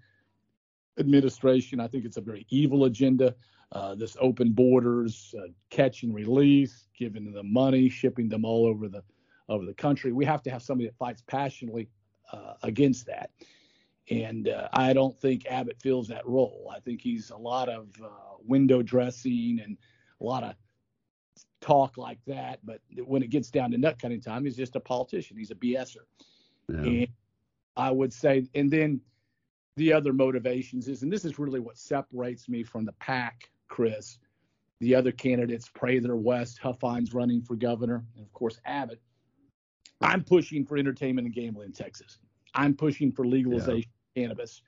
administration. 0.99 1.81
I 1.81 1.87
think 1.87 2.05
it's 2.05 2.17
a 2.17 2.23
very 2.23 2.47
evil 2.50 2.85
agenda. 2.85 3.35
Uh, 3.73 3.95
this 3.95 4.17
open 4.21 4.52
borders, 4.52 5.35
uh, 5.38 5.49
catch 5.71 6.02
and 6.02 6.14
release, 6.14 6.87
giving 6.97 7.33
them 7.33 7.52
money, 7.52 7.88
shipping 7.88 8.28
them 8.28 8.45
all 8.45 8.67
over 8.67 8.88
the 8.88 9.02
over 9.49 9.64
the 9.64 9.75
country. 9.75 10.12
We 10.12 10.25
have 10.25 10.43
to 10.43 10.50
have 10.50 10.62
somebody 10.62 10.88
that 10.88 10.97
fights 10.97 11.23
passionately 11.26 11.88
uh, 12.33 12.55
against 12.62 13.07
that. 13.07 13.31
And 14.11 14.49
uh, 14.49 14.69
I 14.73 14.93
don't 14.93 15.19
think 15.19 15.47
Abbott 15.47 15.81
fills 15.81 16.09
that 16.09 16.26
role. 16.26 16.73
I 16.75 16.81
think 16.81 17.00
he's 17.00 17.31
a 17.31 17.37
lot 17.37 17.69
of 17.69 17.88
uh, 18.02 18.09
window 18.43 18.83
dressing 18.83 19.61
and 19.62 19.76
a 20.21 20.25
lot 20.25 20.45
of 20.45 20.55
talk 21.61 21.99
like 21.99 22.19
that, 22.26 22.61
but 22.64 22.81
when 23.05 23.23
it 23.23 23.31
gets 23.31 23.50
down 23.50 23.71
to 23.73 23.78
nut 23.78 23.99
cutting 24.00 24.21
time, 24.21 24.45
he's 24.45 24.57
just 24.57 24.76
a 24.76 24.81
politician. 24.81 25.37
He's 25.37 25.50
a 25.50 25.55
BSer. 25.55 25.97
Yeah. 26.69 26.76
And 26.76 27.09
I 27.76 27.90
would 27.90 28.12
say, 28.12 28.47
and 28.55 28.71
then 28.71 29.00
the 29.78 29.92
other 29.92 30.12
motivations 30.12 30.88
is, 30.88 31.02
and 31.02 31.12
this 31.12 31.25
is 31.25 31.38
really 31.38 31.61
what 31.61 31.78
separates 31.78 32.49
me 32.49 32.62
from 32.62 32.85
the 32.85 32.92
pack, 32.92 33.50
Chris. 33.68 34.18
The 34.80 34.94
other 34.94 35.11
candidates, 35.11 35.68
Prather, 35.68 36.14
West, 36.14 36.58
Huffines 36.58 37.14
running 37.14 37.42
for 37.42 37.56
governor, 37.56 38.04
and 38.16 38.25
of 38.25 38.32
course 38.32 38.61
Abbott. 38.64 39.00
I'm 40.00 40.23
pushing 40.23 40.64
for 40.64 40.76
entertainment 40.76 41.26
and 41.26 41.35
gambling 41.35 41.66
in 41.66 41.73
Texas. 41.73 42.18
I'm 42.54 42.75
pushing 42.75 43.11
for 43.11 43.26
legalization 43.26 43.90
yeah. 44.14 44.23
of 44.25 44.28
cannabis. 44.28 44.62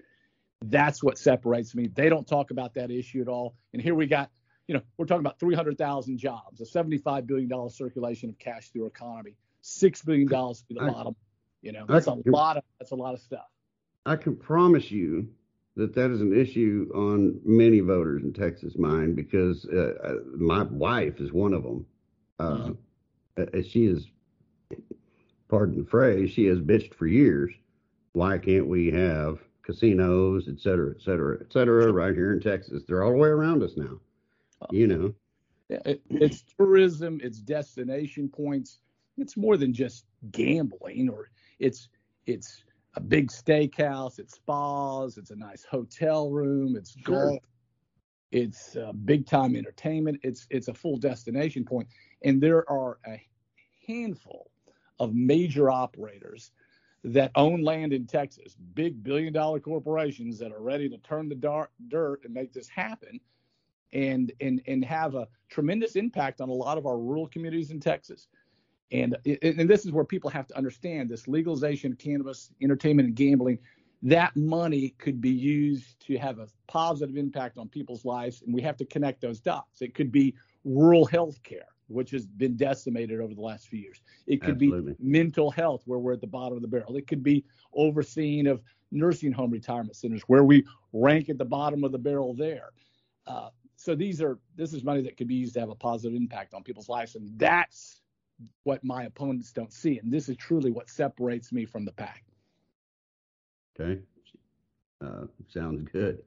That's 0.62 1.02
what 1.02 1.18
separates 1.18 1.74
me. 1.74 1.86
They 1.86 2.08
don't 2.08 2.26
talk 2.26 2.50
about 2.50 2.74
that 2.74 2.90
issue 2.90 3.20
at 3.20 3.28
all. 3.28 3.54
And 3.72 3.80
here 3.80 3.94
we 3.94 4.06
got 4.06 4.30
you 4.70 4.74
know, 4.74 4.82
we're 4.98 5.06
talking 5.06 5.26
about 5.26 5.40
300,000 5.40 6.16
jobs, 6.16 6.60
a 6.60 6.64
75 6.64 7.26
billion 7.26 7.48
dollar 7.48 7.70
circulation 7.70 8.30
of 8.30 8.38
cash 8.38 8.68
through 8.68 8.82
our 8.82 8.88
economy, 8.88 9.34
six 9.62 10.00
billion 10.00 10.28
dollars 10.28 10.62
to 10.68 10.74
the 10.74 10.82
I- 10.82 10.90
bottom. 10.90 11.16
You 11.60 11.72
know, 11.72 11.84
that's 11.88 12.06
a 12.06 12.12
I- 12.12 12.22
lot 12.26 12.56
of 12.56 12.62
that's 12.78 12.92
a 12.92 12.94
lot 12.94 13.14
of 13.14 13.20
stuff. 13.20 13.48
I 14.10 14.16
can 14.16 14.34
promise 14.34 14.90
you 14.90 15.28
that 15.76 15.94
that 15.94 16.10
is 16.10 16.20
an 16.20 16.36
issue 16.36 16.90
on 16.92 17.40
many 17.44 17.78
voters 17.78 18.24
in 18.24 18.32
Texas' 18.32 18.76
mind 18.76 19.14
because 19.14 19.64
uh, 19.66 19.92
uh, 20.02 20.14
my 20.36 20.64
wife 20.64 21.20
is 21.20 21.32
one 21.32 21.54
of 21.54 21.62
them. 21.62 21.86
Uh, 22.40 22.70
uh, 23.38 23.62
she 23.62 23.86
is, 23.86 24.08
pardon 25.48 25.78
the 25.78 25.88
phrase, 25.88 26.32
she 26.32 26.46
has 26.46 26.58
bitched 26.58 26.94
for 26.94 27.06
years. 27.06 27.52
Why 28.12 28.38
can't 28.38 28.66
we 28.66 28.90
have 28.90 29.38
casinos, 29.62 30.48
et 30.48 30.58
cetera, 30.58 30.90
et 30.90 31.00
cetera, 31.00 31.38
et 31.40 31.52
cetera, 31.52 31.92
right 31.92 32.12
here 32.12 32.32
in 32.32 32.40
Texas? 32.40 32.82
They're 32.88 33.04
all 33.04 33.12
the 33.12 33.16
way 33.16 33.28
around 33.28 33.62
us 33.62 33.76
now. 33.76 34.00
You 34.72 34.88
know, 34.88 35.14
It, 35.68 36.02
it's 36.10 36.42
tourism, 36.58 37.20
it's 37.22 37.38
destination 37.38 38.28
points. 38.28 38.80
It's 39.16 39.36
more 39.36 39.56
than 39.56 39.72
just 39.72 40.04
gambling, 40.32 41.08
or 41.08 41.30
it's 41.60 41.88
it's 42.26 42.64
a 42.94 43.00
big 43.00 43.28
steakhouse, 43.30 44.18
it's 44.18 44.34
spas, 44.36 45.18
it's 45.18 45.30
a 45.30 45.36
nice 45.36 45.64
hotel 45.64 46.30
room, 46.30 46.76
it's 46.76 46.96
Sure. 46.96 47.32
golf, 47.32 47.42
it's 48.32 48.76
uh, 48.76 48.92
big 48.92 49.26
time 49.26 49.56
entertainment. 49.56 50.20
It's 50.22 50.46
it's 50.50 50.68
a 50.68 50.74
full 50.74 50.98
destination 50.98 51.64
point, 51.64 51.88
and 52.24 52.42
there 52.42 52.68
are 52.70 52.98
a 53.06 53.22
handful 53.86 54.50
of 55.00 55.14
major 55.14 55.70
operators 55.70 56.52
that 57.04 57.32
own 57.36 57.62
land 57.62 57.92
in 57.92 58.06
Texas, 58.06 58.56
big 58.74 59.02
billion 59.02 59.32
dollar 59.32 59.60
corporations 59.60 60.38
that 60.38 60.52
are 60.52 60.62
ready 60.62 60.88
to 60.88 60.98
turn 60.98 61.28
the 61.28 61.34
dar- 61.36 61.70
dirt 61.88 62.20
and 62.24 62.34
make 62.34 62.52
this 62.52 62.68
happen 62.68 63.20
and 63.92 64.32
and 64.40 64.62
and 64.66 64.84
have 64.84 65.14
a 65.14 65.28
tremendous 65.50 65.96
impact 65.96 66.40
on 66.40 66.48
a 66.48 66.52
lot 66.52 66.78
of 66.78 66.86
our 66.86 66.98
rural 66.98 67.28
communities 67.28 67.70
in 67.70 67.80
Texas. 67.80 68.28
And 68.92 69.16
and 69.24 69.70
this 69.70 69.84
is 69.84 69.92
where 69.92 70.04
people 70.04 70.30
have 70.30 70.46
to 70.48 70.56
understand 70.56 71.08
this 71.08 71.28
legalization 71.28 71.92
of 71.92 71.98
cannabis, 71.98 72.50
entertainment, 72.60 73.08
and 73.08 73.16
gambling. 73.16 73.58
That 74.02 74.34
money 74.34 74.94
could 74.98 75.20
be 75.20 75.30
used 75.30 76.00
to 76.06 76.16
have 76.16 76.38
a 76.38 76.48
positive 76.66 77.16
impact 77.16 77.58
on 77.58 77.68
people's 77.68 78.04
lives, 78.04 78.42
and 78.42 78.54
we 78.54 78.62
have 78.62 78.76
to 78.78 78.84
connect 78.86 79.20
those 79.20 79.40
dots. 79.40 79.82
It 79.82 79.94
could 79.94 80.10
be 80.10 80.34
rural 80.64 81.04
health 81.04 81.42
care, 81.42 81.68
which 81.88 82.10
has 82.12 82.26
been 82.26 82.56
decimated 82.56 83.20
over 83.20 83.34
the 83.34 83.42
last 83.42 83.68
few 83.68 83.78
years. 83.78 84.00
It 84.26 84.40
could 84.40 84.54
Absolutely. 84.54 84.92
be 84.94 84.98
mental 84.98 85.50
health, 85.50 85.82
where 85.84 85.98
we're 85.98 86.14
at 86.14 86.20
the 86.20 86.26
bottom 86.26 86.56
of 86.56 86.62
the 86.62 86.68
barrel. 86.68 86.96
It 86.96 87.06
could 87.06 87.22
be 87.22 87.44
overseeing 87.74 88.46
of 88.46 88.62
nursing 88.90 89.32
home 89.32 89.50
retirement 89.50 89.96
centers, 89.96 90.22
where 90.26 90.44
we 90.44 90.64
rank 90.92 91.28
at 91.28 91.38
the 91.38 91.44
bottom 91.44 91.84
of 91.84 91.92
the 91.92 91.98
barrel 91.98 92.34
there. 92.34 92.70
Uh, 93.26 93.50
so 93.76 93.94
these 93.94 94.20
are 94.20 94.38
this 94.56 94.72
is 94.72 94.82
money 94.82 95.02
that 95.02 95.16
could 95.16 95.28
be 95.28 95.34
used 95.34 95.54
to 95.54 95.60
have 95.60 95.70
a 95.70 95.74
positive 95.74 96.16
impact 96.16 96.54
on 96.54 96.62
people's 96.62 96.88
lives, 96.88 97.14
and 97.14 97.38
that's 97.38 97.99
what 98.64 98.82
my 98.84 99.04
opponents 99.04 99.52
don't 99.52 99.72
see. 99.72 99.98
And 99.98 100.12
this 100.12 100.28
is 100.28 100.36
truly 100.36 100.70
what 100.70 100.88
separates 100.88 101.52
me 101.52 101.64
from 101.64 101.84
the 101.84 101.92
pack. 101.92 102.24
okay, 103.78 104.00
uh, 105.04 105.26
sounds 105.48 105.82
good. 105.92 106.18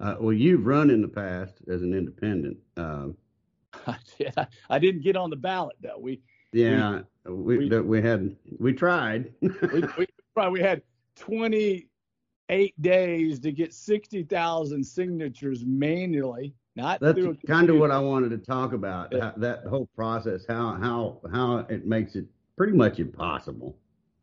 Uh, 0.00 0.16
well, 0.20 0.32
you've 0.32 0.66
run 0.66 0.90
in 0.90 1.00
the 1.00 1.08
past 1.08 1.58
as 1.68 1.82
an 1.82 1.94
independent. 1.94 2.58
Um, 2.76 3.16
I, 3.86 3.96
did- 4.18 4.34
I 4.68 4.78
didn't 4.78 5.02
get 5.02 5.16
on 5.16 5.30
the 5.30 5.36
ballot 5.36 5.76
though. 5.80 5.98
We 5.98 6.20
Yeah, 6.52 7.00
we 7.24 7.58
we- 7.58 7.68
that 7.68 7.82
we 7.84 8.02
had 8.02 8.36
we 8.58 8.72
tried. 8.72 9.32
we, 9.40 9.82
we 9.98 10.06
probably 10.34 10.62
had 10.62 10.82
28 11.16 12.82
days 12.82 13.40
to 13.40 13.52
get 13.52 13.72
60,000 13.72 14.84
signatures 14.84 15.64
manually. 15.64 16.54
Not 16.76 17.00
That's 17.00 17.18
kind 17.46 17.70
of 17.70 17.78
what. 17.78 17.90
I 17.90 17.98
wanted 17.98 18.30
to 18.30 18.38
talk 18.38 18.74
about. 18.74 19.10
Yeah. 19.10 19.20
how- 19.30 19.34
that 19.38 19.64
whole 19.64 19.86
process, 19.96 20.44
how 20.46 20.72
how 20.74 21.20
how 21.32 21.58
it 21.70 21.86
makes 21.86 22.14
it 22.16 22.26
pretty 22.56 22.74
much 22.74 22.98
impossible, 23.00 23.76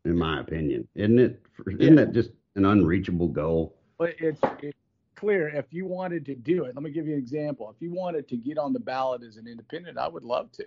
in 0.04 0.16
my 0.16 0.40
opinion, 0.40 0.86
isn't 0.94 1.18
it? 1.18 1.42
Isn't 1.66 1.80
Yeah. 1.80 2.04
that 2.04 2.12
just 2.12 2.30
an 2.54 2.64
unreachable 2.64 3.28
goal? 3.28 3.76
But 3.98 4.14
it's, 4.20 4.40
it's 4.62 4.78
clear 5.16 5.48
if 5.48 5.66
you 5.72 5.86
wanted 5.86 6.24
to 6.26 6.34
do 6.36 6.64
it. 6.64 6.74
Let 6.76 6.82
me 6.84 6.90
give 6.90 7.06
you 7.08 7.14
an 7.14 7.18
example. 7.18 7.70
If 7.74 7.82
you 7.82 7.92
wanted 7.92 8.28
to 8.28 8.36
get 8.36 8.56
on 8.58 8.72
the 8.72 8.80
ballot 8.80 9.22
as 9.24 9.36
an 9.36 9.46
independent, 9.48 9.98
I 9.98 10.06
would 10.08 10.24
love 10.24 10.50
to. 10.52 10.64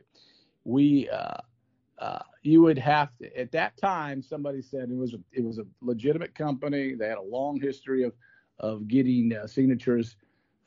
We, 0.65 1.09
uh, 1.09 1.37
uh, 1.99 2.19
you 2.43 2.61
would 2.61 2.77
have 2.77 3.17
to. 3.19 3.37
At 3.39 3.51
that 3.53 3.77
time, 3.77 4.21
somebody 4.21 4.61
said 4.61 4.89
it 4.89 4.95
was 4.97 5.13
a, 5.13 5.19
it 5.31 5.43
was 5.43 5.57
a 5.57 5.65
legitimate 5.81 6.35
company. 6.35 6.95
They 6.95 7.07
had 7.07 7.17
a 7.17 7.21
long 7.21 7.59
history 7.61 8.03
of 8.03 8.13
of 8.59 8.87
getting 8.87 9.33
uh, 9.35 9.45
signatures 9.45 10.15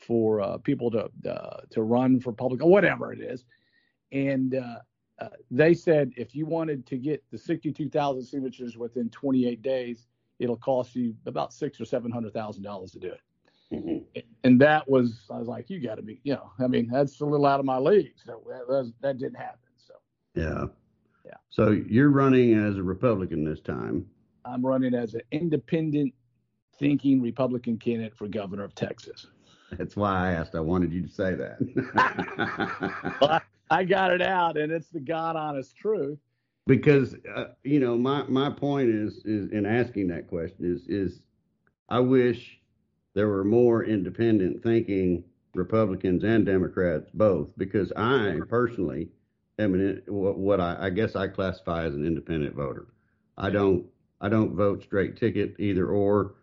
for 0.00 0.40
uh, 0.40 0.58
people 0.58 0.90
to 0.90 1.10
uh, 1.30 1.60
to 1.70 1.82
run 1.82 2.20
for 2.20 2.32
public 2.32 2.62
or 2.62 2.70
whatever 2.70 3.12
it 3.12 3.20
is, 3.20 3.44
and. 4.12 4.54
Uh, 4.54 4.78
uh, 5.20 5.28
they 5.50 5.74
said 5.74 6.10
if 6.16 6.34
you 6.34 6.46
wanted 6.46 6.86
to 6.86 6.96
get 6.96 7.22
the 7.30 7.36
62,000 7.36 8.24
signatures 8.24 8.78
within 8.78 9.10
28 9.10 9.60
days, 9.60 10.06
it'll 10.38 10.56
cost 10.56 10.96
you 10.96 11.14
about 11.26 11.52
six 11.52 11.80
or 11.80 11.84
seven 11.84 12.10
hundred 12.10 12.32
thousand 12.32 12.62
dollars 12.62 12.90
to 12.92 12.98
do 12.98 13.12
it. 13.12 13.20
And 14.42 14.60
that 14.60 14.88
was, 14.90 15.26
I 15.30 15.38
was 15.38 15.46
like, 15.46 15.70
you 15.70 15.80
got 15.80 15.96
to 15.96 16.02
be, 16.02 16.20
you 16.24 16.32
know, 16.32 16.50
I 16.58 16.66
mean, 16.66 16.88
that's 16.90 17.20
a 17.20 17.24
little 17.24 17.46
out 17.46 17.60
of 17.60 17.66
my 17.66 17.78
league. 17.78 18.14
So 18.24 18.42
that, 18.48 18.66
was, 18.66 18.92
that 19.00 19.18
didn't 19.18 19.36
happen. 19.36 19.58
So 19.76 19.94
Yeah. 20.34 20.64
Yeah. 21.24 21.34
So 21.50 21.70
you're 21.70 22.10
running 22.10 22.54
as 22.54 22.78
a 22.78 22.82
Republican 22.82 23.44
this 23.44 23.60
time. 23.60 24.06
I'm 24.44 24.66
running 24.66 24.94
as 24.94 25.14
an 25.14 25.20
independent 25.30 26.12
thinking 26.78 27.20
Republican 27.20 27.78
candidate 27.78 28.16
for 28.16 28.26
governor 28.26 28.64
of 28.64 28.74
Texas. 28.74 29.28
That's 29.78 29.96
why 29.96 30.28
I 30.28 30.32
asked. 30.32 30.54
I 30.54 30.60
wanted 30.60 30.92
you 30.92 31.02
to 31.02 31.08
say 31.08 31.34
that. 31.34 31.58
Well, 33.20 33.40
I, 33.70 33.84
got 33.84 34.12
it 34.12 34.22
out, 34.22 34.56
and 34.56 34.72
it's 34.72 34.88
the 34.88 35.00
God 35.00 35.36
honest 35.36 35.76
truth. 35.76 36.18
because 36.66 37.14
uh, 37.34 37.46
you 37.64 37.80
know 37.80 37.96
my 37.96 38.22
my 38.24 38.50
point 38.50 38.88
is 38.90 39.18
is 39.24 39.50
in 39.52 39.66
asking 39.66 40.08
that 40.08 40.26
question 40.28 40.64
is 40.64 40.86
is 40.88 41.20
I 41.88 42.00
wish 42.00 42.60
there 43.14 43.28
were 43.28 43.44
more 43.44 43.84
independent 43.84 44.62
thinking 44.62 45.24
Republicans 45.54 46.24
and 46.24 46.46
Democrats 46.46 47.10
both 47.14 47.48
because 47.56 47.92
I 47.96 48.38
personally 48.48 49.08
am 49.58 49.74
an 49.74 50.02
what, 50.06 50.38
what 50.38 50.60
I, 50.60 50.76
I 50.86 50.90
guess 50.90 51.16
I 51.16 51.28
classify 51.28 51.84
as 51.84 51.94
an 51.94 52.06
independent 52.06 52.54
voter. 52.54 52.88
I 53.38 53.50
don't 53.50 53.86
I 54.20 54.28
don't 54.28 54.54
vote 54.54 54.82
straight 54.82 55.16
ticket 55.16 55.56
either 55.58 55.88
or. 55.88 56.34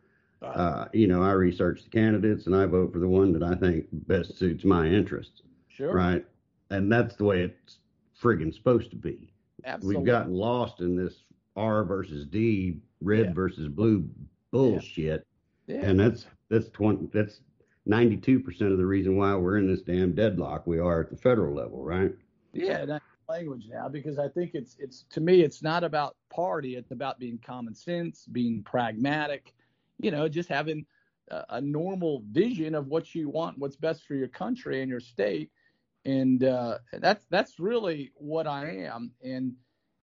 Uh, 0.42 0.86
you 0.94 1.08
know 1.08 1.24
I 1.24 1.32
research 1.32 1.84
the 1.84 1.90
candidates 1.90 2.46
and 2.46 2.56
I 2.56 2.66
vote 2.66 2.94
for 2.94 3.00
the 3.00 3.08
one 3.08 3.34
that 3.34 3.44
I 3.44 3.56
think 3.56 3.88
best 3.92 4.38
suits 4.38 4.64
my 4.64 4.86
interests. 4.86 5.42
sure. 5.68 5.94
Right, 5.94 6.26
and 6.70 6.92
that's 6.92 7.16
the 7.16 7.24
way 7.24 7.42
it's 7.42 7.80
friggin' 8.22 8.54
supposed 8.54 8.90
to 8.92 8.98
be 8.98 9.32
Absolutely. 9.66 9.98
we've 9.98 10.06
gotten 10.06 10.34
lost 10.34 10.82
in 10.82 10.96
this 10.96 11.24
R 11.56 11.84
versus 11.84 12.26
D, 12.26 12.80
red 13.02 13.28
Yeah. 13.28 13.34
versus 13.34 13.68
blue 13.68 14.08
bullshit, 14.52 15.26
yeah. 15.68 15.82
and 15.86 16.00
that's 16.00 16.26
that's 16.50 16.70
twenty 16.70 17.08
that's 17.12 17.42
ninety 17.86 18.18
two 18.18 18.40
percent 18.40 18.72
of 18.72 18.78
the 18.78 18.86
reason 18.86 19.18
why 19.18 19.36
we're 19.36 19.58
in 19.58 19.68
this 19.68 19.82
damn 19.82 20.14
deadlock 20.14 20.68
we 20.68 20.78
are 20.80 21.02
at 21.02 21.10
the 21.10 21.18
federal 21.18 21.54
level, 21.56 21.84
right? 21.84 22.14
Yeah, 22.54 23.00
language 23.30 23.68
now 23.70 23.90
because 23.90 24.18
I 24.20 24.30
think 24.30 24.52
it's 24.54 24.78
it's 24.80 25.06
to 25.10 25.20
me 25.20 25.42
it's 25.42 25.62
not 25.62 25.84
about 25.84 26.16
party. 26.30 26.76
It's 26.76 26.92
about 26.92 27.20
being 27.20 27.40
common 27.40 27.74
sense, 27.76 28.26
being 28.32 28.64
pragmatic, 28.64 29.54
you 30.00 30.12
know, 30.12 30.28
just 30.28 30.50
having 30.50 30.86
a, 31.30 31.44
a 31.50 31.62
normal 31.62 32.24
vision 32.32 32.76
of 32.76 32.88
what 32.88 33.14
you 33.16 33.30
want, 33.30 33.58
what's 33.58 33.76
best 33.76 34.06
for 34.06 34.16
your 34.16 34.28
country 34.28 34.82
and 34.82 34.90
your 34.90 35.00
state, 35.00 35.52
and 36.06 36.44
uh, 36.44 36.78
that's 36.94 37.26
that's 37.30 37.60
really 37.60 38.12
what 38.16 38.48
I 38.48 38.70
am. 38.92 39.12
And 39.24 39.54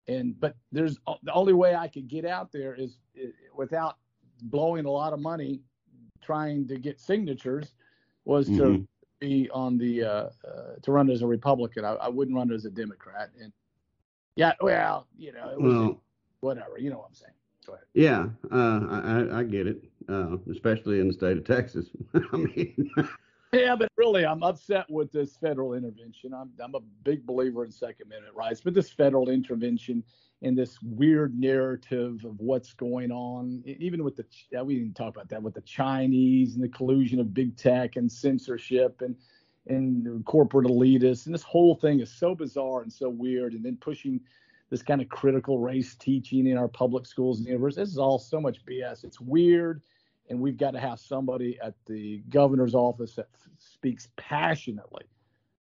and 0.09 0.39
but 0.41 0.57
there's 0.73 0.99
the 1.23 1.33
only 1.33 1.53
way 1.55 1.75
I 1.75 1.89
could 1.89 2.09
get 2.09 2.25
out 2.25 2.53
there 2.53 2.75
is, 2.75 2.99
is 3.15 3.33
without 3.57 3.97
blowing 4.43 4.85
a 4.87 4.91
lot 4.91 5.13
of 5.13 5.21
money 5.21 5.61
trying 6.23 6.67
to 6.69 6.79
get 6.79 7.01
signatures 7.01 7.75
was 8.25 8.51
to 8.53 8.71
Mhm. 8.71 8.87
be 9.21 9.49
on 9.51 9.79
the 9.79 10.03
uh, 10.05 10.29
uh, 10.47 10.77
to 10.83 10.93
run 10.93 11.11
as 11.11 11.23
a 11.23 11.27
Republican. 11.27 11.85
I, 11.85 11.95
I 11.95 12.09
wouldn't 12.09 12.37
run 12.37 12.53
as 12.53 12.65
a 12.65 12.71
Democrat. 12.71 13.31
And 13.41 13.53
yeah, 14.37 14.53
well, 14.61 15.07
you 15.17 15.33
know, 15.33 15.51
it 15.51 15.61
was 15.61 15.83
Well, 15.83 16.01
whatever. 16.41 16.79
You 16.79 16.91
know 16.91 16.99
what 16.99 17.09
I'm 17.09 17.15
saying? 17.15 17.34
Go 17.66 17.75
ahead. 17.75 17.85
yeah, 17.94 18.26
uh, 18.52 18.80
I 18.90 19.21
I- 19.21 19.38
I 19.40 19.42
get 19.44 19.66
it, 19.66 19.85
uh, 20.09 20.37
especially 20.50 21.00
in 21.00 21.09
the 21.09 21.14
state 21.14 21.37
of 21.38 21.44
Texas. 21.44 21.90
I 22.33 22.37
mean, 22.37 22.90
Yeah, 23.52 23.76
but 23.76 23.88
really, 23.97 24.26
I'm 24.26 24.42
upset 24.42 24.90
with 24.90 25.12
this 25.12 25.37
federal 25.37 25.75
intervention. 25.75 26.35
I'm 26.35 26.50
I'm 26.62 26.75
a 26.75 26.80
big 27.04 27.25
believer 27.25 27.64
in 27.64 27.71
Second 27.71 28.06
Amendment 28.06 28.35
rights, 28.35 28.61
but 28.61 28.75
this 28.75 28.90
federal 28.90 29.28
intervention 29.30 30.02
and 30.42 30.59
this 30.59 30.76
weird 30.83 31.38
narrative 31.38 32.25
of 32.25 32.38
what's 32.40 32.73
going 32.75 33.12
on, 33.12 33.62
even 33.64 34.02
with 34.02 34.16
the 34.16 34.25
Ch- 34.25 34.49
we 34.64 34.75
didn't 34.80 34.94
talk 34.97 35.14
about 35.14 35.28
that 35.28 35.40
with 35.42 35.54
the 35.54 35.61
Chinese 35.62 36.54
and 36.56 36.64
the 36.64 36.68
collusion 36.68 37.21
of 37.21 37.33
big 37.33 37.56
tech 37.56 37.94
and 37.97 38.11
censorship 38.11 39.00
and 39.02 39.14
and 39.68 40.23
corporate 40.26 40.66
elitists, 40.66 41.26
and 41.26 41.35
this 41.35 41.42
whole 41.44 41.76
thing 41.76 42.00
is 42.00 42.11
so 42.11 42.35
bizarre 42.35 42.83
and 42.83 42.92
so 42.92 43.09
weird. 43.09 43.54
And 43.54 43.64
then 43.64 43.76
pushing 43.80 44.21
this 44.71 44.83
kind 44.83 45.00
of 45.00 45.09
critical 45.09 45.59
race 45.59 45.94
teaching 45.94 46.47
in 46.47 46.59
our 46.59 46.68
public 46.68 47.06
schools 47.06 47.38
and 47.38 47.47
universities. 47.47 47.88
This 47.88 47.92
is 47.92 47.99
all 47.99 48.18
so 48.18 48.40
much 48.40 48.64
BS. 48.64 49.04
It's 49.04 49.21
weird 49.21 49.83
and 50.28 50.40
we've 50.40 50.56
got 50.56 50.73
to 50.73 50.80
have 50.80 50.99
somebody 50.99 51.59
at 51.62 51.75
the 51.87 52.23
governor's 52.30 52.75
office 52.75 53.14
that 53.14 53.28
f- 53.35 53.49
speaks 53.59 54.09
passionately 54.16 55.04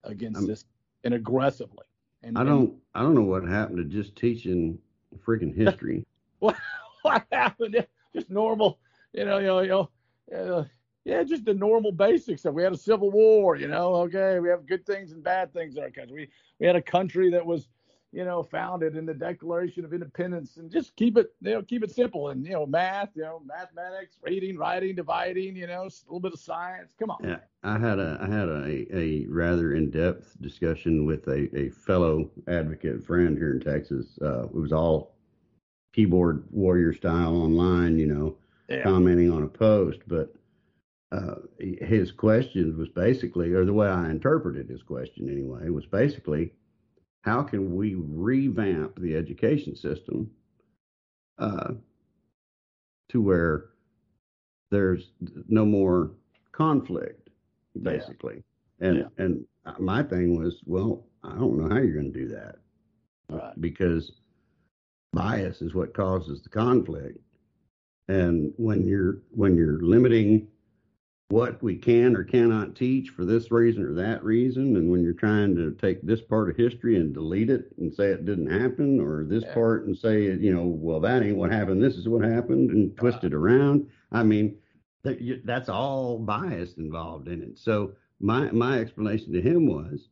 against 0.03 0.39
I'm, 0.39 0.47
this 0.47 0.65
and 1.03 1.13
aggressively. 1.13 1.85
And 2.23 2.37
I 2.37 2.43
don't 2.43 2.75
I 2.93 3.01
don't 3.01 3.15
know 3.15 3.21
what 3.21 3.43
happened 3.43 3.77
to 3.77 3.83
just 3.83 4.15
teaching 4.15 4.77
freaking 5.25 5.55
history. 5.55 6.05
what 6.39 6.55
what 7.01 7.25
happened? 7.31 7.85
Just 8.13 8.29
normal, 8.29 8.79
you 9.13 9.25
know, 9.25 9.39
you 9.39 9.47
know, 9.47 9.59
you 9.61 9.67
know. 9.69 9.89
Uh, 10.35 10.63
yeah, 11.03 11.23
just 11.23 11.45
the 11.45 11.53
normal 11.53 11.91
basics 11.91 12.45
of 12.45 12.53
we 12.53 12.61
had 12.61 12.73
a 12.73 12.77
civil 12.77 13.09
war, 13.09 13.55
you 13.55 13.67
know. 13.67 13.95
Okay, 13.95 14.39
we 14.39 14.49
have 14.49 14.67
good 14.67 14.85
things 14.85 15.11
and 15.11 15.23
bad 15.23 15.51
things 15.51 15.75
in 15.75 15.81
our 15.81 15.89
country. 15.89 16.15
We 16.15 16.29
we 16.59 16.67
had 16.67 16.75
a 16.75 16.81
country 16.81 17.31
that 17.31 17.43
was 17.43 17.67
you 18.11 18.25
know, 18.25 18.43
founded 18.43 18.97
in 18.97 19.05
the 19.05 19.13
Declaration 19.13 19.85
of 19.85 19.93
Independence, 19.93 20.57
and 20.57 20.69
just 20.69 20.95
keep 20.95 21.17
it, 21.17 21.33
you 21.41 21.53
know, 21.53 21.61
keep 21.61 21.83
it 21.83 21.91
simple, 21.91 22.29
and 22.29 22.45
you 22.45 22.51
know, 22.51 22.65
math, 22.65 23.09
you 23.15 23.21
know, 23.21 23.41
mathematics, 23.45 24.17
reading, 24.21 24.57
writing, 24.57 24.95
dividing, 24.95 25.55
you 25.55 25.67
know, 25.67 25.83
a 25.83 25.91
little 26.05 26.19
bit 26.19 26.33
of 26.33 26.39
science. 26.39 26.93
Come 26.99 27.11
on. 27.11 27.19
Yeah, 27.23 27.37
I 27.63 27.79
had 27.79 27.99
a 27.99 28.17
I 28.21 28.27
had 28.27 28.49
a, 28.49 28.97
a 28.97 29.25
rather 29.27 29.75
in 29.75 29.89
depth 29.91 30.35
discussion 30.41 31.05
with 31.05 31.25
a, 31.27 31.55
a 31.57 31.69
fellow 31.69 32.29
advocate 32.47 33.03
friend 33.03 33.37
here 33.37 33.53
in 33.53 33.61
Texas. 33.61 34.19
Uh, 34.21 34.43
it 34.43 34.53
was 34.53 34.73
all 34.73 35.15
keyboard 35.93 36.43
warrior 36.51 36.93
style 36.93 37.35
online, 37.35 37.97
you 37.97 38.07
know, 38.07 38.35
yeah. 38.67 38.83
commenting 38.83 39.31
on 39.31 39.43
a 39.43 39.47
post, 39.47 39.99
but. 40.07 40.33
Uh, 41.13 41.35
his 41.59 42.09
question 42.09 42.77
was 42.77 42.87
basically, 42.87 43.51
or 43.51 43.65
the 43.65 43.73
way 43.73 43.85
I 43.85 44.09
interpreted 44.09 44.69
his 44.69 44.81
question 44.81 45.27
anyway, 45.27 45.67
was 45.67 45.85
basically, 45.85 46.53
how 47.21 47.43
can 47.43 47.75
we 47.75 47.95
revamp 47.95 48.99
the 48.99 49.15
education 49.15 49.75
system 49.75 50.29
uh, 51.37 51.73
to 53.09 53.21
where 53.21 53.65
there's 54.71 55.11
no 55.47 55.65
more 55.65 56.11
conflict, 56.51 57.29
basically. 57.81 58.43
Yeah. 58.79 58.87
And 58.87 58.97
yeah. 58.97 59.03
and 59.17 59.45
my 59.79 60.01
thing 60.01 60.41
was, 60.41 60.61
well, 60.65 61.05
I 61.23 61.35
don't 61.35 61.57
know 61.57 61.69
how 61.69 61.81
you're 61.81 61.93
going 61.93 62.11
to 62.11 62.19
do 62.19 62.27
that, 62.29 62.55
right. 63.29 63.61
because 63.61 64.11
bias 65.13 65.61
is 65.61 65.75
what 65.75 65.93
causes 65.93 66.41
the 66.41 66.49
conflict. 66.49 67.19
And 68.07 68.53
when 68.57 68.87
you're 68.87 69.19
when 69.31 69.55
you're 69.55 69.81
limiting 69.81 70.47
what 71.31 71.63
we 71.63 71.75
can 71.77 72.15
or 72.15 72.25
cannot 72.25 72.75
teach 72.75 73.09
for 73.09 73.23
this 73.23 73.51
reason 73.51 73.83
or 73.83 73.93
that 73.93 74.21
reason. 74.23 74.75
And 74.75 74.91
when 74.91 75.01
you're 75.01 75.13
trying 75.13 75.55
to 75.55 75.71
take 75.81 76.01
this 76.01 76.21
part 76.21 76.49
of 76.49 76.57
history 76.57 76.97
and 76.97 77.13
delete 77.13 77.49
it 77.49 77.71
and 77.77 77.93
say 77.93 78.07
it 78.07 78.25
didn't 78.25 78.51
happen, 78.51 78.99
or 78.99 79.23
this 79.23 79.43
yeah. 79.45 79.53
part 79.53 79.85
and 79.85 79.97
say, 79.97 80.23
you 80.23 80.53
know, 80.53 80.65
well, 80.65 80.99
that 80.99 81.23
ain't 81.23 81.37
what 81.37 81.51
happened, 81.51 81.81
this 81.81 81.95
is 81.95 82.09
what 82.09 82.23
happened, 82.23 82.71
and 82.71 82.95
twist 82.97 83.23
uh, 83.23 83.27
it 83.27 83.33
around. 83.33 83.87
I 84.11 84.23
mean, 84.23 84.57
that's 85.45 85.69
all 85.69 86.19
bias 86.19 86.73
involved 86.73 87.27
in 87.27 87.41
it. 87.41 87.57
So 87.57 87.93
my 88.19 88.51
my 88.51 88.79
explanation 88.79 89.31
to 89.33 89.41
him 89.41 89.67
was 89.67 90.09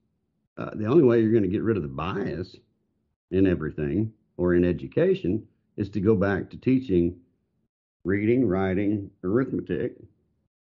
uh, 0.57 0.71
the 0.73 0.85
only 0.85 1.03
way 1.03 1.19
you're 1.19 1.31
going 1.31 1.43
to 1.43 1.49
get 1.49 1.63
rid 1.63 1.77
of 1.77 1.83
the 1.83 1.89
bias 1.89 2.55
in 3.31 3.45
everything 3.45 4.11
or 4.37 4.55
in 4.55 4.63
education 4.63 5.45
is 5.75 5.89
to 5.89 5.99
go 5.99 6.15
back 6.15 6.49
to 6.49 6.57
teaching 6.57 7.15
reading, 8.05 8.47
writing, 8.47 9.11
arithmetic, 9.23 9.97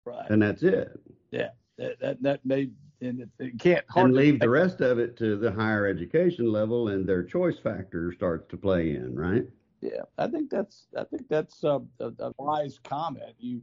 Right. 0.05 0.29
And 0.31 0.43
that's 0.43 0.63
it. 0.63 1.01
Yeah. 1.31 1.51
That 1.79 1.99
that, 2.01 2.23
that 2.23 2.47
may 2.47 2.71
and 3.01 3.21
it, 3.21 3.29
it 3.39 3.59
can't 3.59 3.85
and 3.97 4.15
leave 4.15 4.41
the 4.41 4.49
rest 4.49 4.81
of 4.81 4.99
it 4.99 5.17
to 5.19 5.37
the 5.37 5.51
higher 5.51 5.87
education 5.87 6.51
level 6.51 6.89
and 6.89 7.07
their 7.07 7.23
choice 7.23 7.59
factor 7.59 8.13
starts 8.13 8.49
to 8.51 8.57
play 8.57 8.95
in, 8.95 9.15
right? 9.15 9.45
Yeah, 9.81 10.03
I 10.17 10.29
think 10.29 10.51
that's 10.51 10.87
I 10.97 11.05
think 11.05 11.29
that's 11.29 11.63
a, 11.65 11.81
a, 12.01 12.13
a 12.19 12.33
wise 12.39 12.79
comment. 12.83 13.35
You, 13.39 13.61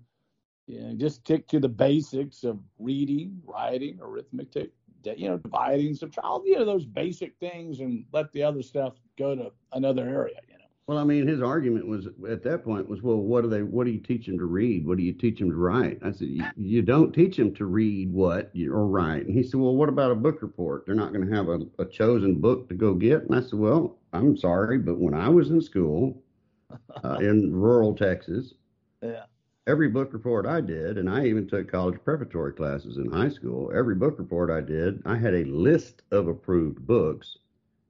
you 0.68 0.82
know, 0.82 0.94
just 0.96 1.18
stick 1.18 1.48
to 1.48 1.60
the 1.60 1.70
basics 1.70 2.44
of 2.44 2.60
reading, 2.78 3.42
writing, 3.46 3.98
arithmetic, 4.02 4.72
you 5.04 5.30
know, 5.30 5.38
dividing, 5.38 5.96
subtracting, 5.96 6.46
you 6.46 6.60
know, 6.60 6.66
those 6.66 6.86
basic 6.86 7.36
things, 7.40 7.80
and 7.80 8.06
let 8.12 8.32
the 8.34 8.44
other 8.44 8.62
stuff 8.62 8.94
go 9.18 9.36
to 9.36 9.52
another 9.74 10.08
area. 10.08 10.38
Well, 10.88 10.98
I 10.98 11.04
mean, 11.06 11.28
his 11.28 11.42
argument 11.42 11.88
was 11.88 12.08
at 12.28 12.44
that 12.44 12.64
point 12.66 12.90
was, 12.90 13.02
well, 13.02 13.18
what 13.18 13.44
do 13.44 13.50
they? 13.50 13.64
What 13.64 13.86
do 13.86 13.92
you 13.92 14.00
teach 14.00 14.26
them 14.26 14.38
to 14.38 14.46
read? 14.46 14.86
What 14.86 14.98
do 14.98 15.04
you 15.04 15.14
teach 15.14 15.40
them 15.40 15.50
to 15.50 15.56
write? 15.56 16.00
I 16.04 16.12
said, 16.12 16.28
you, 16.28 16.44
you 16.58 16.82
don't 16.82 17.14
teach 17.14 17.38
them 17.38 17.54
to 17.56 17.66
read 17.66 18.12
what 18.12 18.52
or 18.56 18.88
write. 18.88 19.26
And 19.26 19.34
he 19.34 19.44
said, 19.44 19.60
well, 19.60 19.76
what 19.76 19.90
about 19.90 20.12
a 20.12 20.16
book 20.16 20.42
report? 20.42 20.86
They're 20.86 20.96
not 20.96 21.14
going 21.14 21.26
to 21.26 21.34
have 21.36 21.48
a, 21.48 21.62
a 21.80 21.86
chosen 21.86 22.36
book 22.42 22.68
to 22.70 22.76
go 22.76 22.94
get. 22.94 23.24
And 23.24 23.36
I 23.36 23.42
said, 23.42 23.60
well, 23.60 24.00
I'm 24.12 24.36
sorry, 24.36 24.80
but 24.80 25.00
when 25.00 25.14
I 25.14 25.30
was 25.30 25.50
in 25.50 25.62
school 25.62 26.22
uh, 27.04 27.20
in 27.22 27.54
rural 27.54 27.96
Texas, 27.96 28.54
yeah. 29.02 29.26
Every 29.68 29.90
book 29.90 30.12
report 30.14 30.48
I 30.48 30.60
did, 30.60 30.98
and 30.98 31.10
I 31.10 31.26
even 31.26 31.48
took 31.48 31.72
college 31.72 32.04
preparatory 32.04 32.54
classes 32.54 32.98
in 32.98 33.12
high 33.12 33.30
school. 33.30 33.72
Every 33.74 33.96
book 33.96 34.18
report 34.18 34.50
I 34.50 34.62
did, 34.62 35.02
I 35.06 35.16
had 35.18 35.36
a 35.36 35.46
list 35.46 36.02
of 36.12 36.28
approved 36.28 36.86
books, 36.86 37.38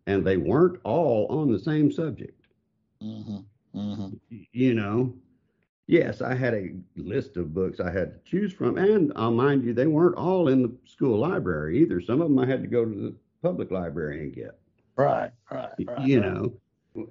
and 0.05 0.25
they 0.25 0.37
weren't 0.37 0.79
all 0.83 1.27
on 1.27 1.49
the 1.51 1.59
same 1.59 1.89
subject. 1.91 2.40
Mm-hmm. 3.01 3.37
Mm-hmm. 3.77 4.37
You 4.51 4.73
know, 4.73 5.13
yes, 5.87 6.21
I 6.21 6.35
had 6.35 6.53
a 6.53 6.71
list 6.95 7.37
of 7.37 7.53
books 7.53 7.79
I 7.79 7.91
had 7.91 8.13
to 8.13 8.19
choose 8.29 8.53
from, 8.53 8.77
and 8.77 9.11
I'll 9.15 9.31
mind 9.31 9.63
you, 9.63 9.73
they 9.73 9.87
weren't 9.87 10.17
all 10.17 10.49
in 10.49 10.61
the 10.61 10.73
school 10.85 11.17
library 11.17 11.79
either. 11.79 12.01
Some 12.01 12.21
of 12.21 12.29
them 12.29 12.39
I 12.39 12.45
had 12.45 12.61
to 12.61 12.67
go 12.67 12.85
to 12.85 12.91
the 12.91 13.15
public 13.41 13.71
library 13.71 14.21
and 14.21 14.33
get. 14.33 14.59
Right, 14.97 15.31
right, 15.49 15.69
right. 15.87 16.07
You 16.07 16.21
right. 16.21 16.33
know, 16.33 16.53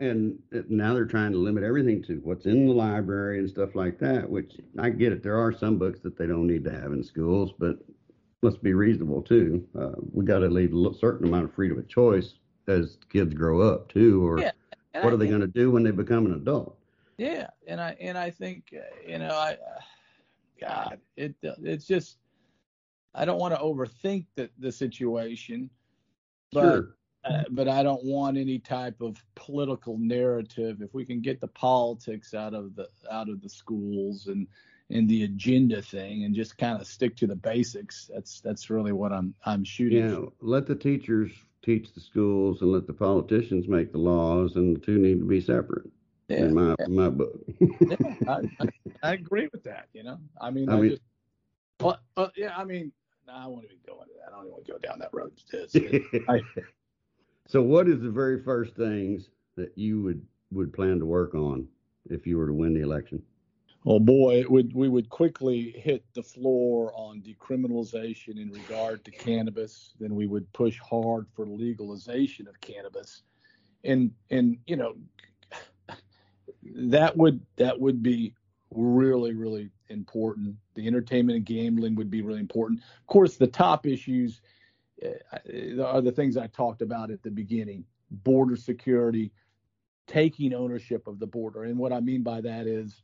and 0.01 0.39
now 0.69 0.93
they're 0.93 1.07
trying 1.07 1.33
to 1.33 1.39
limit 1.39 1.65
everything 1.65 2.03
to 2.05 2.21
what's 2.23 2.45
in 2.45 2.67
the 2.67 2.73
library 2.73 3.39
and 3.39 3.49
stuff 3.49 3.75
like 3.75 3.99
that. 4.01 4.29
Which 4.29 4.59
I 4.79 4.91
get 4.91 5.13
it. 5.13 5.23
There 5.23 5.39
are 5.39 5.53
some 5.53 5.79
books 5.79 6.01
that 6.01 6.19
they 6.19 6.27
don't 6.27 6.47
need 6.47 6.65
to 6.65 6.71
have 6.71 6.93
in 6.93 7.03
schools, 7.03 7.53
but 7.59 7.79
let's 8.43 8.59
be 8.59 8.75
reasonable 8.75 9.23
too. 9.23 9.67
Uh, 9.79 9.93
we 10.13 10.25
got 10.25 10.41
to 10.41 10.49
leave 10.49 10.75
a 10.75 10.95
certain 10.95 11.27
amount 11.27 11.45
of 11.45 11.55
freedom 11.55 11.79
of 11.79 11.89
choice 11.89 12.35
as 12.69 12.99
kids 13.11 13.35
grow 13.35 13.63
up 13.63 13.89
too, 13.89 14.27
or 14.27 14.41
yeah. 14.41 14.53
And 14.95 15.05
what 15.05 15.13
I 15.13 15.15
are 15.15 15.17
they 15.19 15.29
going 15.29 15.41
to 15.41 15.47
do 15.47 15.71
when 15.71 15.83
they 15.83 15.91
become 15.91 16.27
an 16.27 16.35
adult? 16.35 16.77
Yeah, 17.19 17.49
and 17.67 17.81
I 17.81 17.97
and 18.01 18.17
I 18.17 18.31
think 18.31 18.75
you 19.07 19.19
know 19.19 19.35
I, 19.35 19.57
God, 20.61 20.99
it 21.17 21.35
it's 21.43 21.87
just 21.87 22.17
I 23.15 23.25
don't 23.25 23.39
want 23.39 23.55
to 23.55 23.61
overthink 23.61 24.27
the 24.37 24.51
the 24.59 24.73
situation, 24.73 25.71
but 26.53 26.63
sure. 26.63 26.97
uh, 27.25 27.43
but 27.51 27.69
I 27.69 27.83
don't 27.83 28.05
want 28.05 28.39
any 28.39 28.59
type 28.59 29.01
of 29.01 29.23
political 29.35 29.99
narrative. 29.99 30.81
If 30.81 30.95
we 30.95 31.05
can 31.05 31.21
get 31.21 31.41
the 31.41 31.49
politics 31.49 32.35
out 32.35 32.55
of 32.55 32.75
the 32.75 32.89
out 33.11 33.29
of 33.29 33.43
the 33.43 33.49
schools 33.49 34.29
and 34.29 34.47
and 34.89 35.09
the 35.09 35.25
agenda 35.25 35.81
thing 35.83 36.25
and 36.25 36.35
just 36.35 36.59
kind 36.59 36.81
of 36.81 36.87
stick 36.87 37.17
to 37.17 37.27
the 37.27 37.37
basics, 37.37 38.11
that's 38.13 38.41
that's 38.41 38.71
really 38.71 38.93
what 38.93 39.13
I'm 39.13 39.35
I'm 39.45 39.65
shooting. 39.65 40.09
Yeah, 40.09 40.27
let 40.41 40.67
the 40.67 40.75
teachers 40.75 41.33
teach 41.63 41.93
the 41.93 42.01
schools 42.01 42.63
and 42.63 42.73
let 42.73 42.87
the 42.87 42.93
politicians 42.93 43.69
make 43.69 43.93
the 43.93 43.99
laws, 43.99 44.57
and 44.57 44.77
the 44.77 44.81
two 44.81 44.99
need 44.99 45.19
to 45.21 45.27
be 45.27 45.41
separate. 45.41 45.91
Yeah, 46.29 46.45
in 46.45 46.55
my 46.55 46.77
yeah. 46.79 46.87
my 46.87 47.09
book. 47.09 47.41
yeah, 47.59 47.97
I, 48.29 48.41
I, 48.61 48.69
I, 49.03 49.13
agree 49.15 49.49
with 49.53 49.65
that. 49.65 49.89
You 49.93 50.05
know, 50.05 50.19
I 50.41 50.51
mean, 50.51 50.69
I, 50.69 50.77
I 50.77 50.81
mean, 50.81 50.91
just, 50.91 51.03
well, 51.81 51.99
uh, 52.17 52.29
yeah, 52.37 52.57
I 52.57 52.65
mean, 52.65 52.93
I 53.29 53.47
won't 53.47 53.65
even 53.65 53.79
go 53.85 54.01
into 54.01 54.15
that. 54.15 54.29
I 54.29 54.31
don't 54.31 54.47
even 54.47 54.53
want 54.53 54.67
to 54.67 54.73
go 54.73 54.79
down 54.79 54.99
that 55.01 55.11
road. 55.13 55.33
I, 56.29 56.41
so, 57.49 57.63
what 57.63 57.89
is 57.89 58.01
the 58.01 58.11
very 58.11 58.43
first 58.43 58.77
things 58.77 59.29
that 59.57 59.77
you 59.77 60.03
would 60.03 60.25
would 60.53 60.73
plan 60.73 60.99
to 61.01 61.07
work 61.07 61.35
on 61.35 61.67
if 62.09 62.27
you 62.27 62.39
were 62.39 62.47
to 62.47 62.53
win 62.53 62.75
the 62.75 62.81
election? 62.81 63.23
Oh 63.87 63.99
boy, 63.99 64.45
would, 64.49 64.75
we 64.75 64.89
would 64.89 65.09
quickly 65.09 65.71
hit 65.71 66.05
the 66.15 66.23
floor 66.23 66.93
on 66.95 67.23
decriminalization 67.23 68.39
in 68.41 68.51
regard 68.51 69.05
to 69.07 69.11
cannabis. 69.11 69.95
Then 69.99 70.15
we 70.15 70.27
would 70.27 70.53
push 70.53 70.79
hard 70.79 71.27
for 71.35 71.47
legalization 71.47 72.47
of 72.47 72.61
cannabis, 72.61 73.23
and 73.85 74.11
and 74.31 74.59
you 74.67 74.77
know 74.77 74.97
that 76.75 77.17
would 77.17 77.41
that 77.57 77.81
would 77.81 78.03
be 78.03 78.35
really 78.71 79.33
really 79.33 79.71
important. 79.89 80.57
The 80.75 80.87
entertainment 80.87 81.39
and 81.39 81.47
gambling 81.47 81.95
would 81.95 82.11
be 82.11 82.21
really 82.21 82.41
important. 82.41 82.81
Of 82.81 83.07
course, 83.07 83.39
the 83.39 83.47
top 83.47 83.87
issues 83.87 84.43
uh, 85.03 85.83
are 85.83 86.03
the 86.03 86.13
things 86.13 86.37
I 86.37 86.49
talked 86.49 86.83
about 86.83 87.11
at 87.11 87.23
the 87.23 87.31
beginning: 87.31 87.87
border 88.11 88.57
security, 88.57 89.33
taking 90.07 90.53
ownership 90.53 91.07
of 91.07 91.19
the 91.19 91.27
border, 91.27 91.65
and 91.65 91.79
what 91.79 91.95
I 91.95 92.01
mean 92.01 92.23
by 92.23 92.43
that 92.43 92.67
is 92.67 93.03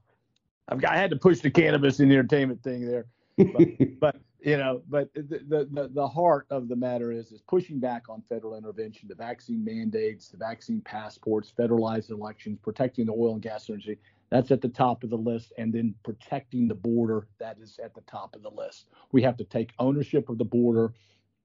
I've 0.69 0.81
got, 0.81 0.93
I 0.93 0.97
had 0.97 1.11
to 1.11 1.17
push 1.17 1.41
the 1.41 1.51
cannabis 1.51 2.01
and 2.01 2.11
the 2.11 2.17
entertainment 2.17 2.63
thing 2.63 2.87
there, 2.87 3.07
but, 3.37 3.69
but 4.01 4.17
you 4.41 4.57
know, 4.57 4.83
but 4.89 5.13
the, 5.15 5.67
the 5.71 5.91
the 5.93 6.07
heart 6.07 6.47
of 6.51 6.69
the 6.69 6.77
matter 6.77 7.11
is 7.11 7.33
is 7.33 7.41
pushing 7.41 7.81
back 7.81 8.09
on 8.09 8.23
federal 8.29 8.57
intervention, 8.57 9.09
the 9.09 9.15
vaccine 9.15 9.65
mandates, 9.65 10.29
the 10.29 10.37
vaccine 10.37 10.81
passports, 10.83 11.53
federalized 11.59 12.11
elections, 12.11 12.59
protecting 12.63 13.07
the 13.07 13.13
oil 13.13 13.33
and 13.33 13.43
gas 13.43 13.69
industry. 13.69 13.99
That's 14.31 14.51
at 14.51 14.61
the 14.61 14.69
top 14.69 15.03
of 15.03 15.11
the 15.11 15.17
list, 15.17 15.53
and 15.59 15.73
then 15.73 15.95
protecting 16.05 16.69
the 16.69 16.75
border. 16.77 17.27
That 17.39 17.59
is 17.61 17.81
at 17.83 17.95
the 17.95 18.03
top 18.03 18.37
of 18.37 18.43
the 18.43 18.51
list. 18.51 18.87
We 19.11 19.21
have 19.23 19.37
to 19.39 19.45
take 19.45 19.73
ownership 19.81 20.29
of 20.29 20.39
the 20.39 20.45
border. 20.45 20.93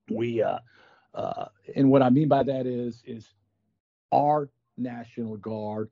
We 0.09 0.43
uh, 0.43 0.59
uh, 1.15 1.45
and 1.75 1.89
what 1.89 2.03
I 2.03 2.11
mean 2.11 2.27
by 2.27 2.43
that 2.43 2.67
is 2.67 3.01
is 3.05 3.33
our 4.11 4.49
National 4.77 5.37
Guard, 5.37 5.89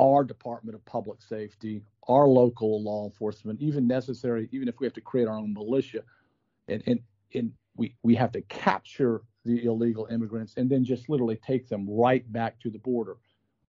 our 0.00 0.24
Department 0.24 0.74
of 0.74 0.84
Public 0.86 1.20
Safety, 1.20 1.82
our 2.08 2.26
local 2.26 2.82
law 2.82 3.04
enforcement, 3.04 3.60
even 3.60 3.86
necessary, 3.86 4.48
even 4.50 4.66
if 4.66 4.80
we 4.80 4.86
have 4.86 4.94
to 4.94 5.00
create 5.00 5.28
our 5.28 5.36
own 5.36 5.52
militia, 5.52 6.02
and 6.68 6.82
and 6.86 7.00
and 7.34 7.52
we 7.76 7.94
we 8.02 8.14
have 8.14 8.32
to 8.32 8.40
capture 8.42 9.22
the 9.44 9.64
illegal 9.64 10.06
immigrants 10.10 10.54
and 10.56 10.68
then 10.68 10.84
just 10.84 11.08
literally 11.08 11.36
take 11.36 11.68
them 11.68 11.88
right 11.88 12.30
back 12.32 12.58
to 12.60 12.70
the 12.70 12.78
border. 12.78 13.16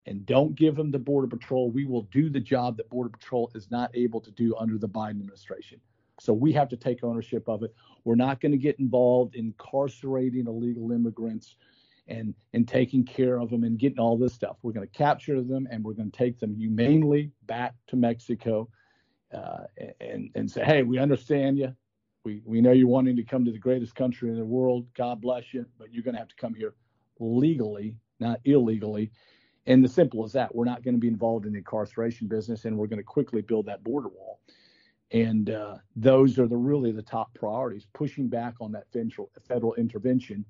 And 0.06 0.24
don't 0.24 0.54
give 0.54 0.76
them 0.76 0.90
the 0.90 0.98
border 0.98 1.28
patrol. 1.28 1.70
We 1.70 1.84
will 1.84 2.02
do 2.10 2.30
the 2.30 2.40
job 2.40 2.76
that 2.78 2.88
border 2.88 3.10
patrol 3.10 3.50
is 3.54 3.70
not 3.70 3.90
able 3.94 4.20
to 4.22 4.30
do 4.30 4.56
under 4.56 4.78
the 4.78 4.88
biden 4.88 5.20
administration. 5.20 5.80
So 6.18 6.32
we 6.32 6.52
have 6.52 6.68
to 6.70 6.76
take 6.76 7.04
ownership 7.04 7.48
of 7.48 7.62
it. 7.62 7.74
We're 8.04 8.14
not 8.14 8.40
going 8.40 8.52
to 8.52 8.58
get 8.58 8.78
involved 8.78 9.34
in 9.34 9.46
incarcerating 9.46 10.46
illegal 10.46 10.92
immigrants 10.92 11.56
and 12.10 12.34
and 12.52 12.68
taking 12.68 13.04
care 13.04 13.38
of 13.38 13.50
them 13.50 13.64
and 13.64 13.78
getting 13.78 13.98
all 13.98 14.18
this 14.18 14.34
stuff 14.34 14.56
we're 14.62 14.72
going 14.72 14.86
to 14.86 14.98
capture 14.98 15.42
them 15.42 15.66
and 15.70 15.82
we're 15.82 15.94
going 15.94 16.10
to 16.10 16.18
take 16.18 16.38
them 16.38 16.54
humanely 16.54 17.30
back 17.46 17.74
to 17.86 17.96
mexico 17.96 18.68
uh, 19.32 19.64
and 20.00 20.30
and 20.34 20.50
say 20.50 20.64
hey 20.64 20.82
we 20.82 20.98
understand 20.98 21.58
you 21.58 21.74
we, 22.24 22.42
we 22.44 22.60
know 22.60 22.72
you're 22.72 22.88
wanting 22.88 23.16
to 23.16 23.22
come 23.22 23.44
to 23.44 23.52
the 23.52 23.58
greatest 23.58 23.94
country 23.94 24.28
in 24.28 24.36
the 24.36 24.44
world. 24.44 24.86
God 24.94 25.20
bless 25.20 25.54
you, 25.54 25.64
but 25.78 25.92
you're 25.92 26.02
going 26.02 26.14
to 26.14 26.18
have 26.18 26.28
to 26.28 26.36
come 26.36 26.54
here 26.54 26.74
legally, 27.18 27.96
not 28.18 28.40
illegally. 28.44 29.10
And 29.66 29.84
the 29.84 29.88
simple 29.88 30.24
as 30.24 30.32
that, 30.32 30.54
we're 30.54 30.64
not 30.64 30.82
going 30.82 30.94
to 30.94 31.00
be 31.00 31.08
involved 31.08 31.46
in 31.46 31.52
the 31.52 31.58
incarceration 31.58 32.28
business, 32.28 32.64
and 32.64 32.76
we're 32.76 32.86
going 32.86 32.98
to 32.98 33.04
quickly 33.04 33.42
build 33.42 33.66
that 33.66 33.84
border 33.84 34.08
wall. 34.08 34.40
And 35.12 35.50
uh, 35.50 35.76
those 35.96 36.38
are 36.38 36.46
the 36.46 36.56
really 36.56 36.92
the 36.92 37.02
top 37.02 37.34
priorities: 37.34 37.86
pushing 37.92 38.28
back 38.28 38.54
on 38.60 38.72
that 38.72 38.86
federal 38.92 39.30
federal 39.48 39.74
intervention, 39.74 40.44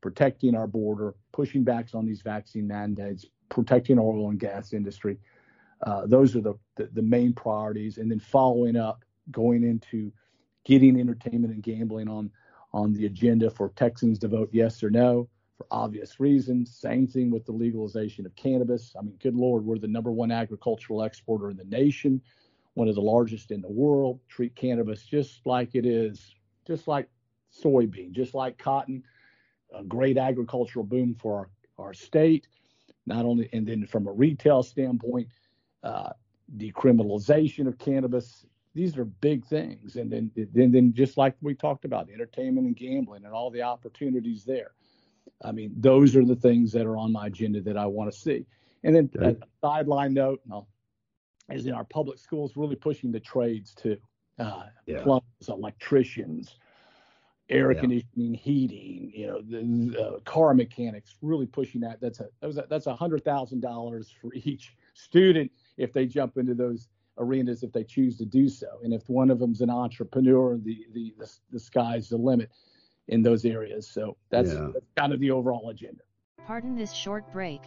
protecting 0.00 0.54
our 0.54 0.66
border, 0.66 1.14
pushing 1.32 1.64
back 1.64 1.88
on 1.94 2.06
these 2.06 2.22
vaccine 2.22 2.66
mandates, 2.66 3.26
protecting 3.48 3.98
our 3.98 4.04
oil 4.04 4.30
and 4.30 4.40
gas 4.40 4.72
industry. 4.72 5.18
Uh, 5.82 6.06
those 6.06 6.34
are 6.34 6.40
the, 6.40 6.54
the 6.76 6.88
the 6.94 7.02
main 7.02 7.32
priorities, 7.32 7.98
and 7.98 8.10
then 8.10 8.18
following 8.18 8.76
up, 8.76 9.04
going 9.30 9.62
into 9.62 10.12
getting 10.64 10.98
entertainment 10.98 11.52
and 11.54 11.62
gambling 11.62 12.08
on 12.08 12.30
on 12.72 12.92
the 12.92 13.06
agenda 13.06 13.48
for 13.50 13.70
Texans 13.76 14.18
to 14.18 14.28
vote 14.28 14.50
yes 14.52 14.82
or 14.82 14.90
no 14.90 15.28
for 15.56 15.66
obvious 15.70 16.20
reasons. 16.20 16.74
Same 16.74 17.06
thing 17.06 17.30
with 17.30 17.44
the 17.44 17.52
legalization 17.52 18.24
of 18.24 18.34
cannabis. 18.36 18.94
I 18.98 19.02
mean, 19.02 19.16
good 19.20 19.34
Lord, 19.34 19.64
we're 19.64 19.78
the 19.78 19.88
number 19.88 20.12
one 20.12 20.30
agricultural 20.30 21.02
exporter 21.02 21.50
in 21.50 21.56
the 21.56 21.64
nation, 21.64 22.22
one 22.74 22.88
of 22.88 22.94
the 22.94 23.00
largest 23.00 23.50
in 23.50 23.60
the 23.60 23.68
world. 23.68 24.20
Treat 24.28 24.54
cannabis 24.54 25.02
just 25.02 25.44
like 25.44 25.74
it 25.74 25.84
is, 25.84 26.34
just 26.66 26.86
like 26.86 27.08
soybean, 27.62 28.12
just 28.12 28.34
like 28.34 28.56
cotton. 28.56 29.02
A 29.74 29.84
great 29.84 30.18
agricultural 30.18 30.84
boom 30.84 31.14
for 31.14 31.50
our, 31.78 31.86
our 31.86 31.94
state. 31.94 32.46
Not 33.06 33.24
only, 33.24 33.48
and 33.52 33.66
then 33.66 33.86
from 33.86 34.06
a 34.06 34.12
retail 34.12 34.62
standpoint, 34.62 35.28
uh, 35.82 36.10
decriminalization 36.56 37.66
of 37.66 37.78
cannabis 37.78 38.44
these 38.78 38.96
are 38.96 39.04
big 39.04 39.44
things. 39.44 39.96
And 39.96 40.10
then, 40.10 40.30
then, 40.36 40.70
then 40.70 40.92
just 40.92 41.16
like 41.16 41.34
we 41.40 41.54
talked 41.54 41.84
about, 41.84 42.08
entertainment 42.10 42.66
and 42.66 42.76
gambling 42.76 43.24
and 43.24 43.34
all 43.34 43.50
the 43.50 43.62
opportunities 43.62 44.44
there. 44.44 44.70
I 45.42 45.50
mean, 45.50 45.72
those 45.76 46.14
are 46.14 46.24
the 46.24 46.36
things 46.36 46.70
that 46.72 46.86
are 46.86 46.96
on 46.96 47.10
my 47.12 47.26
agenda 47.26 47.60
that 47.62 47.76
I 47.76 47.86
want 47.86 48.12
to 48.12 48.16
see. 48.16 48.46
And 48.84 48.94
then 48.94 49.10
okay. 49.16 49.36
a 49.40 49.66
sideline 49.66 50.14
note, 50.14 50.40
is 51.50 51.66
in 51.66 51.72
our 51.72 51.84
public 51.84 52.18
schools 52.18 52.52
really 52.56 52.76
pushing 52.76 53.10
the 53.10 53.18
trades 53.18 53.74
too. 53.74 53.96
Uh, 54.38 54.66
yeah. 54.86 55.02
plumbers, 55.02 55.48
electricians, 55.48 56.56
air 57.50 57.72
yeah. 57.72 57.80
conditioning, 57.80 58.34
heating, 58.34 59.10
you 59.14 59.26
know, 59.26 59.40
the, 59.40 59.92
the, 59.92 60.02
uh, 60.02 60.18
car 60.20 60.54
mechanics, 60.54 61.16
really 61.22 61.46
pushing 61.46 61.80
that. 61.80 62.00
That's 62.00 62.20
a 62.20 62.28
that 62.40 62.46
was 62.46 62.58
a, 62.58 62.66
that's 62.68 62.86
a 62.86 62.94
hundred 62.94 63.24
thousand 63.24 63.60
dollars 63.60 64.14
for 64.20 64.30
each 64.34 64.76
student 64.94 65.50
if 65.76 65.92
they 65.92 66.06
jump 66.06 66.36
into 66.36 66.54
those 66.54 66.88
arenas 67.20 67.64
if 67.64 67.72
they 67.72 67.84
choose 67.84 68.16
to 68.18 68.24
do 68.24 68.48
so. 68.48 68.78
And 68.84 68.94
if 68.94 69.08
one 69.08 69.30
of 69.30 69.38
them's 69.38 69.60
an 69.60 69.70
entrepreneur, 69.70 70.56
the 70.56 70.86
the 70.92 71.14
the, 71.18 71.30
the 71.52 71.60
sky's 71.60 72.08
the 72.08 72.16
limit 72.16 72.50
in 73.08 73.22
those 73.22 73.44
areas. 73.44 73.88
So 73.88 74.16
that's, 74.30 74.52
yeah. 74.52 74.68
that's 74.72 74.86
kind 74.96 75.12
of 75.12 75.20
the 75.20 75.30
overall 75.30 75.70
agenda. 75.70 76.02
Pardon 76.46 76.76
this 76.76 76.92
short 76.92 77.30
break 77.32 77.62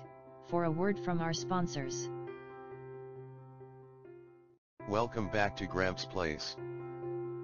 for 0.47 0.65
a 0.65 0.71
word 0.71 0.99
from 0.99 1.19
our 1.19 1.33
sponsors. 1.33 2.09
Welcome 4.87 5.29
back 5.29 5.55
to 5.57 5.65
Gramps 5.65 6.05
Place, 6.05 6.55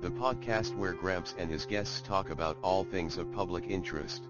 the 0.01 0.11
podcast 0.11 0.75
where 0.75 0.93
Gramps 0.93 1.33
and 1.37 1.49
his 1.49 1.65
guests 1.65 2.01
talk 2.01 2.29
about 2.29 2.57
all 2.61 2.83
things 2.83 3.17
of 3.17 3.31
public 3.31 3.65
interest. 3.67 4.23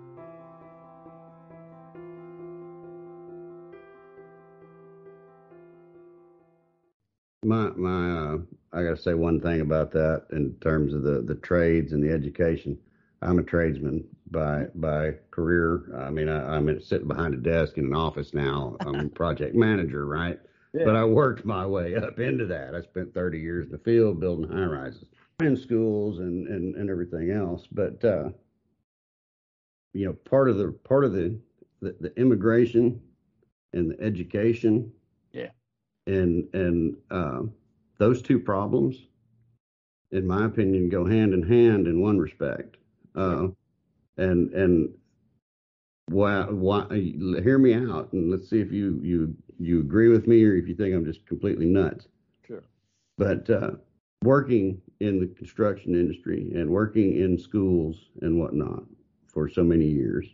my 7.47 7.69
my 7.75 8.11
uh, 8.11 8.37
I 8.73 8.83
got 8.83 8.97
to 8.97 9.01
say 9.01 9.13
one 9.13 9.39
thing 9.39 9.61
about 9.61 9.91
that 9.91 10.25
in 10.31 10.55
terms 10.61 10.93
of 10.93 11.03
the 11.03 11.21
the 11.21 11.35
trades 11.35 11.93
and 11.93 12.03
the 12.03 12.11
education. 12.11 12.77
I'm 13.21 13.39
a 13.39 13.43
tradesman 13.43 14.03
by 14.29 14.65
by 14.75 15.13
career. 15.31 15.91
I 15.97 16.09
mean, 16.11 16.29
I, 16.29 16.57
am 16.57 16.81
sitting 16.81 17.07
behind 17.07 17.33
a 17.33 17.37
desk 17.37 17.77
in 17.77 17.85
an 17.85 17.95
office 17.95 18.33
now. 18.33 18.75
I'm 18.81 18.95
a 18.95 19.09
project 19.09 19.55
manager, 19.67 20.05
right? 20.05 20.39
Yeah. 20.73 20.83
But 20.85 20.95
I 20.95 21.05
worked 21.05 21.45
my 21.45 21.65
way 21.65 21.95
up 21.95 22.19
into 22.19 22.45
that. 22.47 22.75
I 22.75 22.81
spent 22.81 23.13
30 23.13 23.39
years 23.39 23.65
in 23.65 23.71
the 23.71 23.79
field 23.79 24.19
building 24.19 24.47
high 24.47 24.65
rises 24.65 25.05
in 25.39 25.55
schools 25.55 26.17
and 26.17 26.47
and 26.47 26.75
and 26.75 26.89
everything 26.89 27.29
else. 27.29 27.67
But 27.71 28.03
uh, 28.03 28.29
you 29.93 30.05
know, 30.05 30.13
part 30.13 30.49
of 30.49 30.57
the 30.57 30.71
part 30.71 31.05
of 31.05 31.13
the 31.13 31.37
the, 31.79 31.95
the 32.01 32.19
immigration 32.19 32.99
and 33.73 33.91
the 33.91 34.01
education 34.01 34.91
yeah, 35.31 35.49
and 36.07 36.47
and 36.55 36.97
uh, 37.11 37.41
those 37.99 38.23
two 38.23 38.39
problems, 38.39 39.05
in 40.11 40.25
my 40.25 40.45
opinion, 40.45 40.89
go 40.89 41.05
hand 41.05 41.33
in 41.35 41.43
hand 41.43 41.87
in 41.87 42.01
one 42.01 42.17
respect. 42.17 42.77
Uh, 43.15 43.49
and 44.17 44.51
and 44.53 44.89
why 46.09 46.45
why 46.45 46.87
hear 46.89 47.59
me 47.59 47.75
out 47.75 48.11
and 48.13 48.31
let's 48.31 48.49
see 48.49 48.59
if 48.59 48.71
you 48.71 48.99
you 49.03 49.35
you 49.59 49.81
agree 49.81 50.07
with 50.07 50.25
me 50.25 50.43
or 50.45 50.55
if 50.55 50.67
you 50.67 50.73
think 50.73 50.95
I'm 50.95 51.05
just 51.05 51.25
completely 51.27 51.67
nuts. 51.67 52.07
Sure. 52.47 52.63
But 53.19 53.49
uh, 53.49 53.71
working 54.23 54.81
in 54.99 55.19
the 55.19 55.27
construction 55.27 55.93
industry 55.93 56.51
and 56.55 56.69
working 56.69 57.17
in 57.17 57.37
schools 57.37 58.09
and 58.21 58.39
whatnot 58.39 58.83
for 59.27 59.47
so 59.47 59.63
many 59.63 59.85
years, 59.85 60.27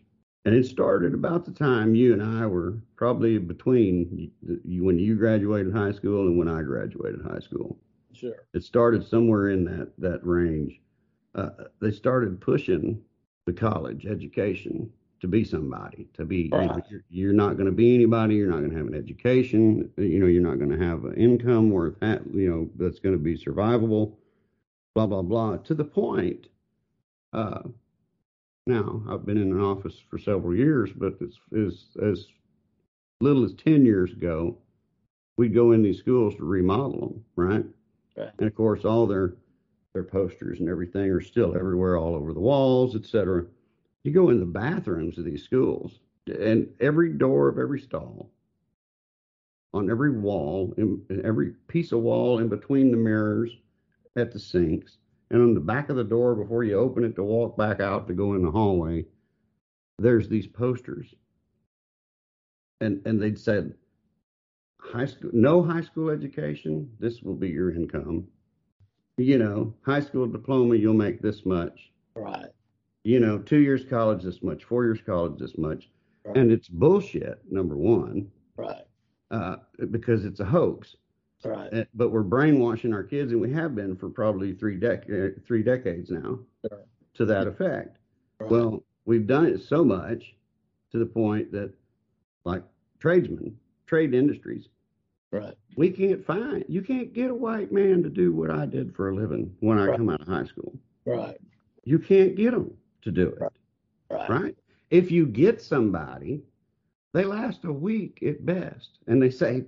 and 0.45 0.55
it 0.55 0.65
started 0.65 1.13
about 1.13 1.45
the 1.45 1.51
time 1.51 1.95
you 1.95 2.13
and 2.13 2.21
I 2.21 2.45
were 2.47 2.77
probably 2.95 3.37
between 3.37 4.31
you, 4.65 4.83
when 4.83 4.99
you 4.99 5.15
graduated 5.15 5.73
high 5.73 5.91
school 5.91 6.27
and 6.27 6.37
when 6.37 6.47
I 6.47 6.61
graduated 6.61 7.21
high 7.21 7.39
school. 7.39 7.77
Sure. 8.13 8.45
It 8.53 8.63
started 8.63 9.05
somewhere 9.05 9.49
in 9.49 9.65
that 9.65 9.91
that 9.97 10.25
range. 10.25 10.79
Uh, 11.35 11.49
they 11.81 11.91
started 11.91 12.39
pushing 12.39 13.01
the 13.45 13.53
college 13.53 14.05
education 14.05 14.89
to 15.23 15.27
be 15.29 15.45
somebody, 15.45 16.05
to 16.13 16.25
be 16.25 16.49
right. 16.51 16.63
you 16.63 16.67
know, 16.67 16.81
you're, 16.89 17.03
you're, 17.09 17.33
not 17.33 17.53
going 17.53 17.65
to 17.65 17.71
be 17.71 17.95
anybody. 17.95 18.35
You're 18.35 18.49
not 18.49 18.57
going 18.57 18.71
to 18.71 18.77
have 18.77 18.87
an 18.87 18.93
education. 18.93 19.89
You 19.95 20.19
know, 20.19 20.25
you're 20.25 20.43
not 20.43 20.57
going 20.57 20.77
to 20.77 20.85
have 20.85 21.05
an 21.05 21.13
income 21.13 21.69
worth 21.69 21.97
that. 22.01 22.23
You 22.33 22.49
know, 22.49 22.69
that's 22.75 22.99
going 22.99 23.15
to 23.15 23.23
be 23.23 23.37
survivable. 23.37 24.15
Blah 24.95 25.07
blah 25.07 25.21
blah. 25.21 25.57
To 25.57 25.73
the 25.73 25.85
point. 25.85 26.47
Uh, 27.31 27.61
now. 28.67 29.01
I've 29.09 29.25
been 29.25 29.37
in 29.37 29.53
an 29.53 29.61
office 29.61 29.95
for 30.09 30.17
several 30.17 30.53
years, 30.53 30.91
but 30.93 31.13
it's, 31.21 31.39
as 31.57 31.85
as 32.03 32.27
little 33.21 33.45
as 33.45 33.53
ten 33.53 33.85
years 33.85 34.11
ago, 34.11 34.57
we'd 35.37 35.53
go 35.53 35.71
in 35.71 35.83
these 35.83 35.99
schools 35.99 36.35
to 36.35 36.43
remodel 36.43 36.99
them, 36.99 37.25
right? 37.37 37.65
Okay. 38.17 38.29
And 38.39 38.47
of 38.47 38.55
course, 38.55 38.83
all 38.83 39.07
their 39.07 39.35
their 39.93 40.03
posters 40.03 40.59
and 40.59 40.67
everything 40.67 41.09
are 41.11 41.21
still 41.21 41.55
everywhere, 41.55 41.95
all 41.95 42.13
over 42.13 42.33
the 42.33 42.41
walls, 42.41 42.97
etc. 42.97 43.45
You 44.03 44.11
go 44.11 44.29
in 44.29 44.39
the 44.39 44.45
bathrooms 44.45 45.17
of 45.17 45.25
these 45.25 45.43
schools, 45.43 45.99
and 46.27 46.67
every 46.79 47.13
door 47.13 47.47
of 47.47 47.57
every 47.57 47.79
stall, 47.79 48.29
on 49.73 49.89
every 49.89 50.11
wall, 50.11 50.73
in, 50.77 51.01
in 51.09 51.25
every 51.25 51.53
piece 51.67 51.91
of 51.91 52.01
wall 52.01 52.39
in 52.39 52.49
between 52.49 52.91
the 52.91 52.97
mirrors, 52.97 53.51
at 54.15 54.31
the 54.31 54.39
sinks, 54.39 54.97
and 55.31 55.41
on 55.41 55.53
the 55.53 55.59
back 55.59 55.89
of 55.89 55.95
the 55.95 56.03
door, 56.03 56.35
before 56.35 56.63
you 56.63 56.77
open 56.77 57.03
it 57.03 57.15
to 57.15 57.23
walk 57.23 57.57
back 57.57 57.79
out 57.79 58.07
to 58.07 58.13
go 58.13 58.33
in 58.33 58.43
the 58.43 58.51
hallway, 58.51 59.05
there's 59.97 60.29
these 60.29 60.47
posters. 60.47 61.15
And 62.81 63.01
and 63.05 63.21
they'd 63.21 63.39
said, 63.39 63.73
high 64.79 65.05
school, 65.05 65.31
no 65.33 65.63
high 65.63 65.81
school 65.81 66.09
education, 66.09 66.91
this 66.99 67.21
will 67.21 67.35
be 67.35 67.49
your 67.49 67.71
income. 67.71 68.27
You 69.17 69.37
know, 69.37 69.73
high 69.85 70.01
school 70.01 70.27
diploma, 70.27 70.75
you'll 70.75 70.93
make 70.93 71.21
this 71.21 71.45
much. 71.45 71.91
Right. 72.15 72.51
You 73.03 73.19
know, 73.19 73.37
two 73.37 73.59
years 73.59 73.83
college, 73.89 74.23
this 74.23 74.41
much. 74.41 74.63
Four 74.63 74.85
years 74.85 74.99
college, 75.05 75.39
this 75.39 75.57
much. 75.57 75.89
Right. 76.23 76.37
And 76.37 76.51
it's 76.51 76.69
bullshit. 76.69 77.41
Number 77.51 77.75
one. 77.75 78.31
Right. 78.55 78.83
Uh, 79.29 79.57
because 79.91 80.25
it's 80.25 80.39
a 80.39 80.45
hoax. 80.45 80.95
Right. 81.43 81.73
Uh, 81.73 81.83
but 81.93 82.09
we're 82.09 82.23
brainwashing 82.23 82.93
our 82.93 83.03
kids, 83.03 83.31
and 83.33 83.41
we 83.41 83.51
have 83.51 83.75
been 83.75 83.95
for 83.95 84.09
probably 84.09 84.53
three 84.53 84.79
dec- 84.79 85.09
uh, 85.11 85.39
three 85.45 85.63
decades 85.63 86.09
now 86.09 86.39
sure. 86.67 86.85
to 87.15 87.25
that 87.25 87.47
effect. 87.47 87.97
Right. 88.39 88.49
Well, 88.49 88.83
we've 89.05 89.27
done 89.27 89.47
it 89.47 89.61
so 89.61 89.83
much 89.83 90.35
to 90.91 90.99
the 90.99 91.05
point 91.05 91.51
that, 91.51 91.73
like 92.45 92.63
tradesmen, 92.99 93.57
trade 93.87 94.13
industries, 94.13 94.69
right? 95.31 95.55
We 95.75 95.89
can't 95.89 96.25
find 96.25 96.63
you 96.69 96.81
can't 96.81 97.11
get 97.11 97.29
a 97.29 97.35
white 97.35 97.73
man 97.73 98.03
to 98.03 98.09
do 98.09 98.31
what 98.31 98.49
I 98.49 98.65
did 98.65 98.95
for 98.95 99.09
a 99.09 99.15
living 99.15 99.53
when 99.59 99.77
I 99.77 99.87
right. 99.87 99.97
come 99.97 100.09
out 100.09 100.21
of 100.21 100.27
high 100.27 100.45
school. 100.45 100.73
Right. 101.05 101.37
You 101.83 101.99
can't 101.99 102.35
get 102.35 102.51
them. 102.51 102.73
To 103.03 103.11
do 103.11 103.29
it. 103.29 103.43
Right. 104.09 104.29
right? 104.29 104.57
If 104.89 105.11
you 105.11 105.25
get 105.25 105.61
somebody, 105.61 106.43
they 107.13 107.23
last 107.25 107.65
a 107.65 107.71
week 107.73 108.21
at 108.23 108.45
best, 108.45 108.99
and 109.07 109.21
they 109.21 109.29
say, 109.29 109.63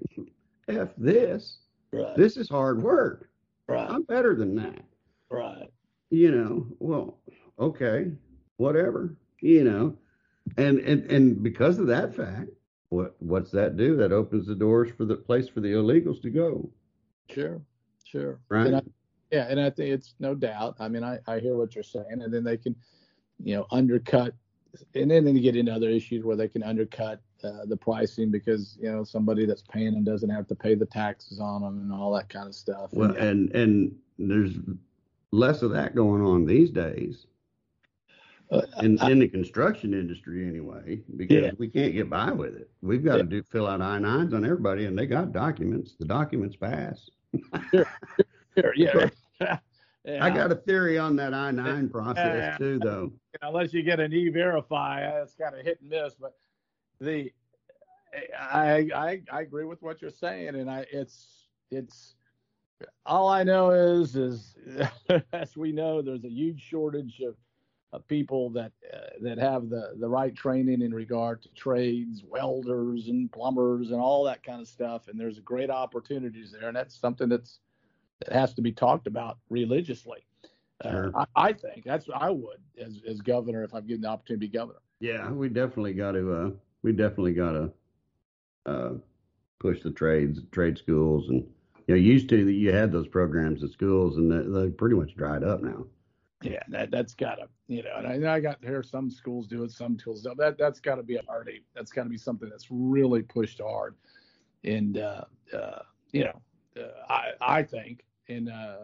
"F 0.68 0.94
this, 0.98 1.60
Right. 1.92 2.16
this 2.16 2.38
is 2.38 2.50
hard 2.50 2.82
work. 2.82 3.30
right. 3.68 3.90
I'm 3.90 4.04
better 4.04 4.36
than 4.36 4.56
that." 4.56 4.84
Right. 5.30 5.72
You 6.10 6.32
know, 6.32 6.68
well, 6.80 7.20
okay, 7.60 8.12
whatever. 8.58 9.16
You 9.42 9.64
know, 9.64 9.98
and 10.58 10.80
and 10.80 11.10
and 11.12 11.42
because 11.44 11.80
of 11.80 11.88
that 11.88 12.14
fact, 12.16 12.50
what 12.90 13.16
what's 13.22 13.52
that 13.52 13.78
do? 13.78 13.96
That 13.98 14.12
opens 14.12 14.48
the 14.48 14.56
doors 14.56 14.92
for 14.92 15.06
the 15.06 15.16
place 15.16 15.48
for 15.48 15.60
the 15.62 15.74
illegals 15.74 16.22
to 16.22 16.30
go, 16.30 16.70
Sure. 17.30 17.62
Sure. 18.04 18.40
right? 18.50 18.68
And 18.68 18.76
I, 18.78 18.82
yeah, 19.32 19.48
and 19.50 19.60
I 19.60 19.70
think 19.70 19.92
it's 19.92 20.16
no 20.20 20.36
doubt. 20.36 20.76
I 20.80 20.88
mean, 20.88 21.04
I, 21.04 21.20
I 21.28 21.40
hear 21.40 21.56
what 21.58 21.74
you're 21.76 21.84
saying, 21.84 22.22
and 22.22 22.34
then 22.34 22.44
they 22.44 22.58
can, 22.58 22.76
you 23.44 23.56
know, 23.56 23.66
undercut, 23.72 24.34
and 24.94 25.10
then 25.12 25.28
you 25.36 25.42
get 25.42 25.56
into 25.56 25.74
other 25.74 25.90
issues 25.90 26.24
where 26.24 26.36
they 26.36 26.48
can 26.48 26.64
undercut 26.64 27.22
uh, 27.44 27.66
the 27.66 27.78
pricing 27.78 28.32
because 28.32 28.78
you 28.82 28.92
know 28.92 29.04
somebody 29.04 29.46
that's 29.46 29.62
paying 29.64 29.94
them 29.94 30.04
doesn't 30.04 30.30
have 30.30 30.48
to 30.48 30.56
pay 30.56 30.76
the 30.76 30.86
taxes 30.86 31.40
on 31.40 31.62
them 31.62 31.80
and 31.82 31.94
all 31.94 32.14
that 32.14 32.30
kind 32.30 32.48
of 32.48 32.56
stuff. 32.56 32.90
well, 32.94 33.12
And, 33.12 33.52
and 33.52 33.96
and 34.18 34.30
there's 34.32 34.58
less 35.32 35.62
of 35.62 35.72
that 35.72 35.96
going 35.96 36.22
on 36.22 36.46
these 36.46 36.72
days. 36.72 37.28
uh, 38.52 38.62
in, 38.82 39.00
I- 39.02 39.12
in 39.12 39.20
the 39.20 39.28
construction 39.28 39.94
industry 39.94 40.48
anyway, 40.48 41.02
because 41.18 41.44
Yeah. 41.46 41.52
we 41.58 41.68
can't 41.68 41.94
get 41.94 42.10
by 42.10 42.32
with 42.32 42.56
it. 42.56 42.70
We've 42.82 43.04
got 43.04 43.18
to 43.18 43.24
do 43.24 43.42
fill 43.44 43.68
out 43.68 43.82
I 43.82 43.98
nines 44.00 44.34
on 44.34 44.46
everybody, 44.46 44.86
and 44.86 44.98
they 44.98 45.08
got 45.08 45.32
documents. 45.34 45.96
The 46.00 46.06
documents 46.06 46.56
pass. 46.56 47.10
sure, 47.74 48.74
yeah. 48.76 49.10
I 50.08 50.30
got 50.30 50.52
a 50.52 50.56
theory 50.56 50.98
on 50.98 51.16
that 51.18 51.34
I 51.34 51.52
nine 51.52 51.86
Yeah. 51.86 51.92
process 51.92 52.58
too, 52.58 52.80
though. 52.80 53.12
unless 53.42 53.74
you 53.74 53.84
get 53.84 54.00
an 54.00 54.14
e-verify, 54.14 55.22
it's 55.22 55.34
kind 55.36 55.56
of 55.56 55.66
hit 55.66 55.82
and 55.82 55.90
miss. 55.90 56.16
But 56.16 56.36
the 57.00 57.32
I, 58.40 58.90
I 58.96 59.22
I 59.32 59.42
agree 59.42 59.66
with 59.66 59.82
what 59.82 60.02
you're 60.02 60.12
saying, 60.12 60.56
and 60.56 60.70
I 60.70 60.86
it's 60.92 61.48
it's 61.72 62.16
all 63.06 63.30
I 63.30 63.44
know 63.44 63.72
is 63.72 64.16
is 64.16 64.56
as 65.34 65.58
we 65.58 65.72
know, 65.72 66.02
there's 66.02 66.24
a 66.24 66.30
huge 66.30 66.62
shortage 66.62 67.22
of, 67.22 67.36
of 67.92 68.08
people 68.08 68.50
that 68.52 68.72
uh, 68.94 68.98
that 69.22 69.38
have 69.38 69.70
the 69.70 69.96
the 70.00 70.08
right 70.08 70.36
training 70.36 70.82
in 70.82 70.94
regard 70.94 71.42
to 71.44 71.50
trades, 71.50 72.24
welders 72.24 73.08
and 73.08 73.32
plumbers 73.32 73.92
and 73.92 74.00
all 74.00 74.24
that 74.26 74.44
kind 74.44 74.62
of 74.62 74.68
stuff, 74.68 75.08
and 75.08 75.20
there's 75.20 75.40
great 75.40 75.70
opportunities 75.70 76.52
there, 76.52 76.68
and 76.68 76.78
that's 76.78 76.96
something 76.96 77.28
that's 77.30 77.60
that 78.20 78.34
has 78.34 78.54
to 78.56 78.62
be 78.62 78.72
talked 78.72 79.08
about 79.08 79.38
religiously. 79.50 80.26
Sure. 80.84 81.12
Uh, 81.16 81.26
I, 81.36 81.50
I 81.50 81.54
think 81.54 81.84
that's 81.86 82.08
what 82.08 82.22
I 82.22 82.30
would 82.30 82.58
as 82.80 83.02
as 83.08 83.22
governor 83.22 83.64
if 83.64 83.74
I'm 83.74 83.86
given 83.86 84.02
the 84.02 84.10
opportunity 84.10 84.48
to 84.48 84.52
be 84.52 84.58
governor. 84.58 84.80
Yeah, 85.00 85.30
we 85.32 85.50
definitely 85.50 85.94
got 85.94 86.12
to. 86.14 86.34
Uh, 86.34 86.50
we 86.84 86.92
definitely 86.92 87.34
got 87.34 87.52
to 87.52 87.72
uh, 88.66 88.94
push 89.60 89.82
the 89.82 89.92
trades, 89.92 90.40
trade 90.52 90.78
schools, 90.78 91.30
and 91.30 91.46
you 91.88 91.96
know, 91.96 91.96
used 91.96 92.30
to 92.30 92.46
that 92.46 92.54
you 92.54 92.74
had 92.74 92.92
those 92.92 93.08
programs 93.08 93.64
at 93.64 93.72
schools, 93.72 94.18
and 94.18 94.32
they, 94.32 94.60
they 94.60 94.70
pretty 94.70 94.96
much 94.96 95.16
dried 95.16 95.44
up 95.44 95.62
now. 95.62 95.86
Yeah, 96.42 96.62
that 96.70 96.92
that's 96.92 97.14
gotta 97.14 97.48
you 97.68 97.82
know, 97.84 97.96
and 97.98 98.28
I, 98.28 98.36
I 98.36 98.40
got 98.40 98.64
here 98.64 98.84
some 98.84 99.10
schools 99.10 99.48
do 99.48 99.64
it, 99.64 99.72
some 99.72 99.98
schools 99.98 100.22
don't. 100.22 100.38
That 100.38 100.58
that's 100.58 100.80
got 100.80 100.96
to 100.96 101.04
be 101.04 101.16
a 101.16 101.24
party. 101.24 101.64
That's 101.74 101.92
got 101.92 102.04
to 102.04 102.10
be 102.10 102.18
something 102.18 102.50
that's 102.50 102.68
really 102.70 103.24
pushed 103.24 103.62
hard, 103.62 103.96
and 104.64 104.98
uh, 104.98 105.24
uh, 105.54 105.80
you 106.12 106.26
know, 106.26 106.30
uh, 106.30 106.40
I 107.10 107.32
I 107.42 107.64
think, 107.64 108.06
and 108.28 108.50
uh, 108.50 108.78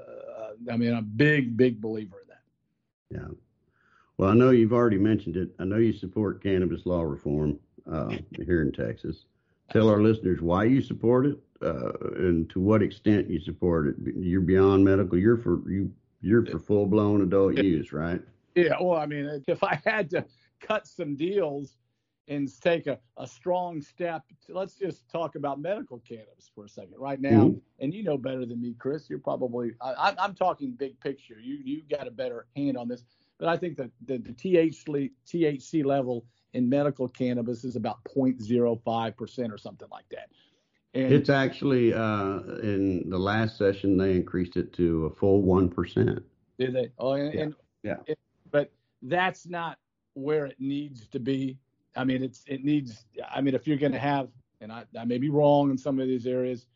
uh, 0.00 0.50
I 0.70 0.76
mean, 0.76 0.92
I'm 0.92 0.98
a 0.98 1.02
big 1.02 1.56
big 1.56 1.80
believer 1.80 2.16
in 2.22 2.28
that. 2.28 3.20
Yeah. 3.20 3.34
Well, 4.18 4.30
I 4.30 4.34
know 4.34 4.50
you've 4.50 4.72
already 4.72 4.98
mentioned 4.98 5.36
it. 5.36 5.50
I 5.58 5.64
know 5.64 5.76
you 5.76 5.92
support 5.92 6.42
cannabis 6.42 6.86
law 6.86 7.02
reform 7.02 7.58
uh, 7.90 8.16
here 8.44 8.62
in 8.62 8.72
Texas. 8.72 9.26
Tell 9.70 9.88
our 9.90 10.00
listeners 10.00 10.40
why 10.40 10.64
you 10.64 10.80
support 10.80 11.26
it 11.26 11.38
uh, 11.60 11.92
and 12.16 12.48
to 12.50 12.60
what 12.60 12.82
extent 12.82 13.28
you 13.28 13.40
support 13.40 13.88
it. 13.88 13.96
You're 14.16 14.40
beyond 14.40 14.84
medical. 14.84 15.18
You're 15.18 15.36
for 15.36 15.68
you. 15.70 15.92
You're 16.22 16.46
for 16.46 16.58
full 16.58 16.86
blown 16.86 17.20
adult 17.22 17.58
use, 17.58 17.92
right? 17.92 18.20
Yeah, 18.54 18.74
well, 18.80 18.98
I 18.98 19.06
mean, 19.06 19.44
if 19.46 19.62
I 19.62 19.80
had 19.84 20.08
to 20.10 20.24
cut 20.60 20.86
some 20.86 21.14
deals 21.14 21.76
and 22.28 22.48
take 22.60 22.86
a, 22.86 22.98
a 23.16 23.26
strong 23.26 23.80
step, 23.80 24.22
let's 24.48 24.74
just 24.74 25.08
talk 25.08 25.36
about 25.36 25.60
medical 25.60 25.98
cannabis 26.00 26.50
for 26.54 26.64
a 26.64 26.68
second. 26.68 26.94
Right 26.98 27.20
now, 27.20 27.48
Mhm. 27.48 27.60
and 27.80 27.94
you 27.94 28.02
know 28.02 28.18
better 28.18 28.44
than 28.44 28.60
me, 28.60 28.74
Chris. 28.78 29.08
You're 29.08 29.18
probably 29.20 29.72
I, 29.80 29.92
I'm- 29.92 30.16
I'm 30.18 30.34
talking 30.34 30.72
big 30.72 30.98
picture. 31.00 31.38
You 31.40 31.54
you 31.64 31.82
got 31.88 32.06
a 32.06 32.10
better 32.10 32.46
hand 32.56 32.76
on 32.76 32.88
this, 32.88 33.04
but 33.38 33.48
I 33.48 33.56
think 33.56 33.76
that 33.76 33.90
the, 34.04 34.18
the 34.18 34.32
THC 34.32 35.10
THC 35.26 35.84
level 35.84 36.24
in 36.52 36.68
medical 36.68 37.08
cannabis 37.08 37.64
is 37.64 37.76
about 37.76 38.02
0.05 38.04 39.16
percent 39.16 39.52
or 39.52 39.58
something 39.58 39.88
like 39.90 40.08
that. 40.10 40.28
And 40.94 41.12
It's 41.12 41.28
actually 41.28 41.92
uh, 41.92 42.38
in 42.62 43.08
the 43.10 43.18
last 43.18 43.58
session 43.58 43.96
they 43.98 44.16
increased 44.16 44.56
it 44.56 44.72
to 44.74 45.06
a 45.06 45.10
full 45.10 45.42
one 45.42 45.68
percent. 45.68 46.20
Did 46.58 46.72
they? 46.74 46.90
Oh, 46.98 47.12
and, 47.12 47.34
Yeah. 47.34 47.40
and 47.42 47.54
Yeah. 47.84 47.96
it- 48.06 48.18
but 48.50 48.72
that's 49.02 49.46
not 49.46 49.78
where 50.14 50.46
it 50.46 50.56
needs 50.58 51.06
to 51.08 51.20
be. 51.20 51.58
I 51.96 52.04
mean, 52.04 52.22
it's 52.22 52.44
it 52.46 52.64
needs. 52.64 53.06
I 53.30 53.40
mean, 53.40 53.54
if 53.54 53.66
you're 53.66 53.78
going 53.78 53.92
to 53.92 53.98
have, 53.98 54.28
and 54.60 54.70
I, 54.70 54.84
I 54.98 55.04
may 55.04 55.18
be 55.18 55.30
wrong 55.30 55.70
in 55.70 55.78
some 55.78 55.98
of 55.98 56.06
these 56.06 56.26
areas, 56.26 56.66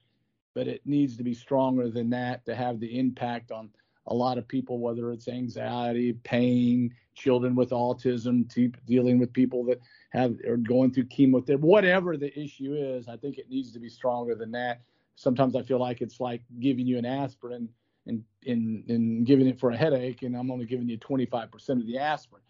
but 0.54 0.66
it 0.66 0.80
needs 0.84 1.16
to 1.18 1.22
be 1.22 1.34
stronger 1.34 1.88
than 1.88 2.10
that 2.10 2.44
to 2.46 2.54
have 2.54 2.80
the 2.80 2.98
impact 2.98 3.52
on 3.52 3.70
a 4.06 4.14
lot 4.14 4.38
of 4.38 4.48
people, 4.48 4.78
whether 4.78 5.12
it's 5.12 5.28
anxiety, 5.28 6.14
pain, 6.24 6.92
children 7.14 7.54
with 7.54 7.70
autism, 7.70 8.52
te- 8.52 8.72
dealing 8.86 9.18
with 9.18 9.32
people 9.32 9.64
that 9.64 9.80
have 10.10 10.36
are 10.48 10.56
going 10.56 10.92
through 10.92 11.04
chemotherapy, 11.06 11.62
whatever 11.62 12.16
the 12.16 12.36
issue 12.38 12.74
is. 12.74 13.08
I 13.08 13.16
think 13.16 13.38
it 13.38 13.50
needs 13.50 13.72
to 13.72 13.78
be 13.78 13.88
stronger 13.88 14.34
than 14.34 14.50
that. 14.52 14.80
Sometimes 15.16 15.54
I 15.54 15.62
feel 15.62 15.78
like 15.78 16.00
it's 16.00 16.18
like 16.18 16.42
giving 16.60 16.86
you 16.86 16.98
an 16.98 17.04
aspirin 17.04 17.68
and 18.06 18.24
and 18.46 18.88
and 18.88 19.26
giving 19.26 19.46
it 19.46 19.60
for 19.60 19.70
a 19.70 19.76
headache, 19.76 20.22
and 20.22 20.34
I'm 20.34 20.50
only 20.50 20.64
giving 20.64 20.88
you 20.88 20.98
25% 20.98 21.68
of 21.70 21.86
the 21.86 21.98
aspirin. 21.98 22.42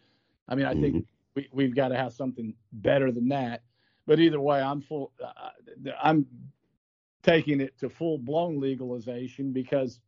I 0.49 0.55
mean, 0.55 0.67
I 0.67 0.73
think 0.75 0.97
mm-hmm. 0.97 1.20
We, 1.41 1.67
we've 1.67 1.75
got 1.75 1.89
to 1.89 1.97
have 1.97 2.13
something 2.13 2.55
better 2.73 3.13
than 3.13 3.29
that. 3.29 3.63
But 4.07 4.21
either 4.21 4.41
way, 4.41 4.61
I'm 4.61 4.81
full. 4.81 5.13
Uh, 5.25 5.51
I'm 6.03 6.27
taking 7.23 7.61
it 7.61 7.79
to 7.79 7.91
full 7.91 8.19
blown 8.19 8.61
legalization 8.61 9.53
because 9.53 10.01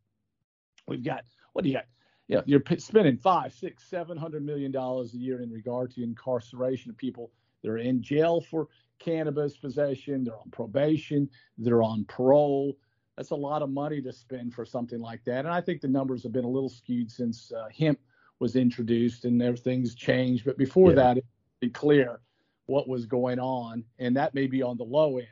we've 0.89 1.05
got 1.05 1.25
what 1.53 1.65
do 1.65 1.71
you 1.71 1.77
got? 1.77 1.87
Yeah, 2.29 2.41
you're 2.47 2.63
spending 2.79 3.19
five, 3.19 3.53
six, 3.53 3.85
seven 3.85 4.17
hundred 4.17 4.45
million 4.45 4.73
dollars 4.73 5.15
a 5.15 5.19
year 5.19 5.43
in 5.43 5.51
regard 5.51 5.91
to 5.93 6.03
incarceration 6.03 6.91
of 6.91 6.97
people 6.97 7.33
They're 7.63 7.79
in 7.79 8.03
jail 8.03 8.41
for 8.41 8.69
cannabis 8.99 9.57
possession. 9.57 10.25
They're 10.25 10.39
on 10.39 10.51
probation. 10.51 11.31
They're 11.59 11.83
on 11.83 12.05
parole. 12.07 12.79
That's 13.17 13.31
a 13.31 13.37
lot 13.37 13.63
of 13.63 13.71
money 13.71 14.01
to 14.03 14.13
spend 14.13 14.55
for 14.55 14.65
something 14.65 15.01
like 15.01 15.25
that. 15.25 15.45
And 15.45 15.49
I 15.49 15.61
think 15.61 15.81
the 15.81 15.89
numbers 15.89 16.23
have 16.25 16.33
been 16.33 16.45
a 16.45 16.51
little 16.51 16.71
skewed 16.71 17.11
since 17.11 17.53
uh, 17.53 17.69
hemp 17.77 18.01
was 18.43 18.57
introduced 18.57 19.25
and 19.25 19.41
everything's 19.41 19.95
changed. 19.95 20.45
But 20.45 20.59
before 20.59 20.91
Yeah. 20.91 20.97
that, 20.97 21.19
it 21.19 21.25
be 21.61 21.71
clear 21.71 22.21
what 22.67 22.89
was 22.89 23.07
going 23.07 23.39
on, 23.39 23.85
and 24.01 24.17
that 24.17 24.35
may 24.35 24.49
be 24.49 24.63
on 24.63 24.77
the 24.77 24.85
low 24.85 25.19
end 25.19 25.29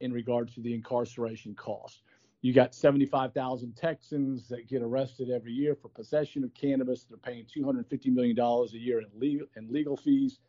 in 0.00 0.12
regards 0.12 0.54
to 0.54 0.60
the 0.60 0.74
incarceration 0.74 1.54
cost. 1.54 2.02
You 2.42 2.52
got 2.52 2.74
75,000 2.74 3.74
Texans 3.74 4.48
that 4.48 4.68
get 4.68 4.82
arrested 4.82 5.30
every 5.30 5.52
year 5.52 5.74
for 5.74 5.88
possession 5.88 6.44
of 6.44 6.52
cannabis. 6.52 7.04
They're 7.04 7.16
paying 7.16 7.46
250 7.46 8.10
million 8.10 8.36
dollars 8.36 8.74
a 8.74 8.78
year 8.78 9.00
in 9.00 9.08
legal 9.18 9.46
in 9.56 9.72
legal 9.72 9.96
fees. 9.96 10.40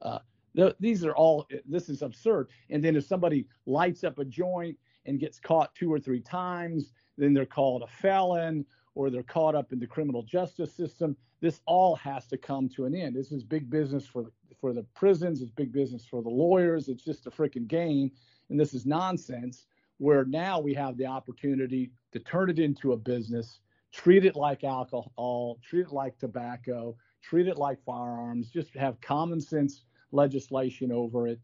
Uh, 0.00 0.20
th- 0.54 0.76
these 0.78 1.04
are 1.04 1.16
all. 1.16 1.48
This 1.64 1.88
is 1.88 2.02
absurd. 2.02 2.50
And 2.70 2.84
then 2.84 2.94
if 2.94 3.04
somebody 3.04 3.48
lights 3.66 4.04
up 4.04 4.18
a 4.20 4.24
joint 4.24 4.78
and 5.06 5.18
gets 5.18 5.40
caught 5.40 5.74
two 5.74 5.92
or 5.92 5.98
three 5.98 6.20
times, 6.20 6.92
then 7.16 7.32
they're 7.34 7.46
called 7.46 7.82
a 7.82 7.88
felon 7.88 8.64
or 8.98 9.10
they're 9.10 9.22
caught 9.22 9.54
up 9.54 9.72
in 9.72 9.78
the 9.78 9.86
criminal 9.86 10.24
justice 10.24 10.74
system. 10.74 11.16
This 11.40 11.60
all 11.66 11.94
has 11.94 12.26
to 12.26 12.36
come 12.36 12.68
to 12.70 12.84
an 12.84 12.96
end. 12.96 13.14
This 13.14 13.30
is 13.30 13.44
big 13.44 13.70
business 13.70 14.04
for 14.04 14.24
the, 14.24 14.32
for 14.60 14.72
the 14.72 14.82
prisons. 14.96 15.40
It's 15.40 15.52
big 15.52 15.72
business 15.72 16.04
for 16.04 16.20
the 16.20 16.28
lawyers. 16.28 16.88
It's 16.88 17.04
just 17.04 17.28
a 17.28 17.30
freaking 17.30 17.68
game, 17.68 18.10
and 18.50 18.58
this 18.58 18.74
is 18.74 18.86
nonsense. 18.86 19.66
Where 19.98 20.24
now 20.24 20.58
we 20.58 20.74
have 20.74 20.96
the 20.96 21.06
opportunity 21.06 21.92
to 22.10 22.18
turn 22.18 22.50
it 22.50 22.58
into 22.58 22.92
a 22.92 22.96
business, 22.96 23.60
treat 23.92 24.24
it 24.24 24.34
like 24.34 24.64
alcohol, 24.64 25.60
treat 25.62 25.86
it 25.86 25.92
like 25.92 26.18
tobacco, 26.18 26.96
treat 27.22 27.46
it 27.46 27.56
like 27.56 27.78
firearms. 27.84 28.48
Just 28.48 28.74
have 28.74 29.00
common 29.00 29.40
sense 29.40 29.84
legislation 30.10 30.90
over 30.90 31.28
it, 31.28 31.38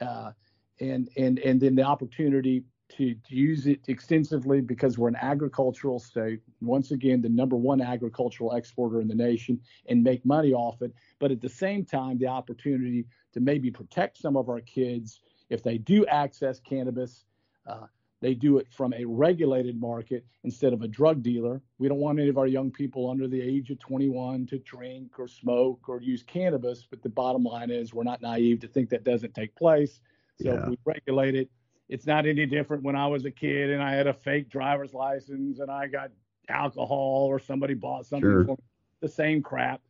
uh, 0.00 0.32
and 0.80 1.08
and 1.16 1.38
and 1.38 1.60
then 1.60 1.76
the 1.76 1.82
opportunity 1.82 2.64
to, 2.90 3.14
use 3.28 3.66
it 3.66 3.80
extensively 3.88 4.60
because 4.60 4.98
we're 4.98 5.08
an 5.08 5.16
agricultural 5.16 5.98
state. 5.98 6.40
Once 6.60 6.90
again, 6.90 7.20
the 7.20 7.28
number 7.28 7.56
one 7.56 7.80
agricultural 7.80 8.54
exporter 8.54 9.00
in 9.00 9.08
the 9.08 9.14
nation, 9.14 9.60
and 9.88 10.02
make 10.02 10.24
money 10.24 10.52
off 10.52 10.82
it. 10.82 10.94
But 11.18 11.30
at 11.30 11.40
the 11.40 11.48
same 11.48 11.84
time, 11.84 12.18
the 12.18 12.28
opportunity 12.28 13.06
to 13.32 13.40
maybe 13.40 13.70
protect 13.70 14.18
some 14.18 14.36
of 14.36 14.48
our 14.48 14.60
kids 14.60 15.20
if 15.50 15.62
they 15.62 15.78
do 15.78 16.06
access 16.06 16.60
cannabis. 16.60 17.24
Uh, 17.66 17.86
they 18.22 18.34
do 18.34 18.56
it 18.58 18.66
from 18.72 18.94
a 18.94 19.04
regulated 19.04 19.78
market 19.78 20.24
instead 20.44 20.72
of 20.72 20.80
a 20.82 20.88
drug 20.88 21.22
dealer. 21.22 21.60
We 21.78 21.88
don't 21.88 21.98
want 21.98 22.18
any 22.18 22.30
of 22.30 22.38
our 22.38 22.46
young 22.46 22.70
people 22.70 23.10
under 23.10 23.28
the 23.28 23.40
age 23.40 23.70
of 23.70 23.78
21 23.78 24.46
to 24.46 24.58
drink 24.60 25.18
or 25.18 25.28
smoke 25.28 25.88
or 25.88 26.00
use 26.00 26.22
cannabis. 26.22 26.86
But 26.88 27.02
the 27.02 27.10
bottom 27.10 27.44
line 27.44 27.70
is, 27.70 27.92
we're 27.92 28.04
not 28.04 28.22
naive 28.22 28.60
to 28.60 28.68
think 28.68 28.88
that 28.90 29.04
doesn't 29.04 29.34
take 29.34 29.54
place. 29.54 30.00
So 30.40 30.54
Yeah. 30.54 30.62
if 30.62 30.68
we 30.68 30.78
regulate 30.86 31.34
it, 31.34 31.50
it's 31.88 32.06
not 32.06 32.26
any 32.26 32.46
different 32.46 32.82
when 32.82 32.96
I 32.96 33.06
was 33.06 33.24
a 33.24 33.30
kid 33.30 33.70
and 33.70 33.82
I 33.82 33.92
had 33.94 34.06
a 34.06 34.12
fake 34.12 34.48
driver's 34.48 34.92
license 34.94 35.58
and 35.60 35.70
I 35.70 35.86
got 35.86 36.10
alcohol 36.48 37.26
or 37.28 37.38
somebody 37.38 37.74
bought 37.74 38.06
something 38.06 38.28
Sure. 38.28 38.44
for 38.44 38.52
me. 38.52 38.64
The 39.00 39.08
same 39.08 39.42
crap. 39.42 39.80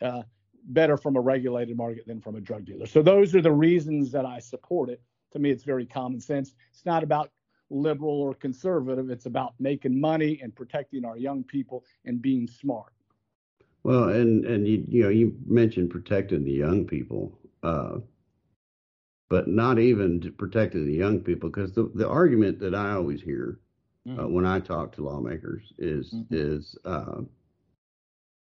Uh, 0.00 0.22
better 0.64 0.96
from 0.96 1.16
a 1.16 1.20
regulated 1.20 1.76
market 1.76 2.06
than 2.06 2.20
from 2.20 2.36
a 2.36 2.40
drug 2.40 2.64
dealer. 2.64 2.86
So 2.86 3.02
those 3.02 3.34
are 3.34 3.40
the 3.40 3.52
reasons 3.52 4.12
that 4.12 4.26
I 4.26 4.38
support 4.38 4.90
it. 4.90 5.00
To 5.32 5.38
me, 5.38 5.50
it's 5.50 5.64
very 5.64 5.86
common 5.86 6.20
sense. 6.20 6.54
It's 6.70 6.84
not 6.84 7.02
about 7.02 7.30
liberal 7.70 8.20
or 8.20 8.34
conservative. 8.34 9.10
It's 9.10 9.26
about 9.26 9.54
making 9.58 9.98
money 10.00 10.38
and 10.42 10.54
protecting 10.54 11.04
our 11.04 11.16
young 11.16 11.44
people 11.44 11.84
and 12.04 12.20
being 12.20 12.46
smart. 12.46 12.92
Well, 13.82 14.10
and 14.10 14.44
and 14.44 14.66
you 14.68 14.84
you 14.86 15.02
know 15.02 15.08
you 15.08 15.34
mentioned 15.46 15.90
protecting 15.90 16.44
the 16.44 16.52
young 16.52 16.86
people, 16.86 17.38
uh, 17.62 17.98
but 19.30 19.48
not 19.48 19.80
even 19.80 20.20
to 20.22 20.32
protecting 20.32 20.86
the 20.86 20.94
young 20.94 21.20
people 21.20 21.50
because 21.50 21.72
the 21.74 21.90
the 21.94 22.08
argument 22.08 22.60
that 22.60 22.74
I 22.74 22.92
always 22.92 23.22
hear 23.22 23.60
uh, 24.20 24.28
when 24.28 24.46
I 24.46 24.60
talk 24.60 24.92
to 24.94 25.04
lawmakers 25.04 25.72
is 25.78 26.14
Mhm. 26.14 26.26
is 26.30 26.78
uh, 26.84 27.22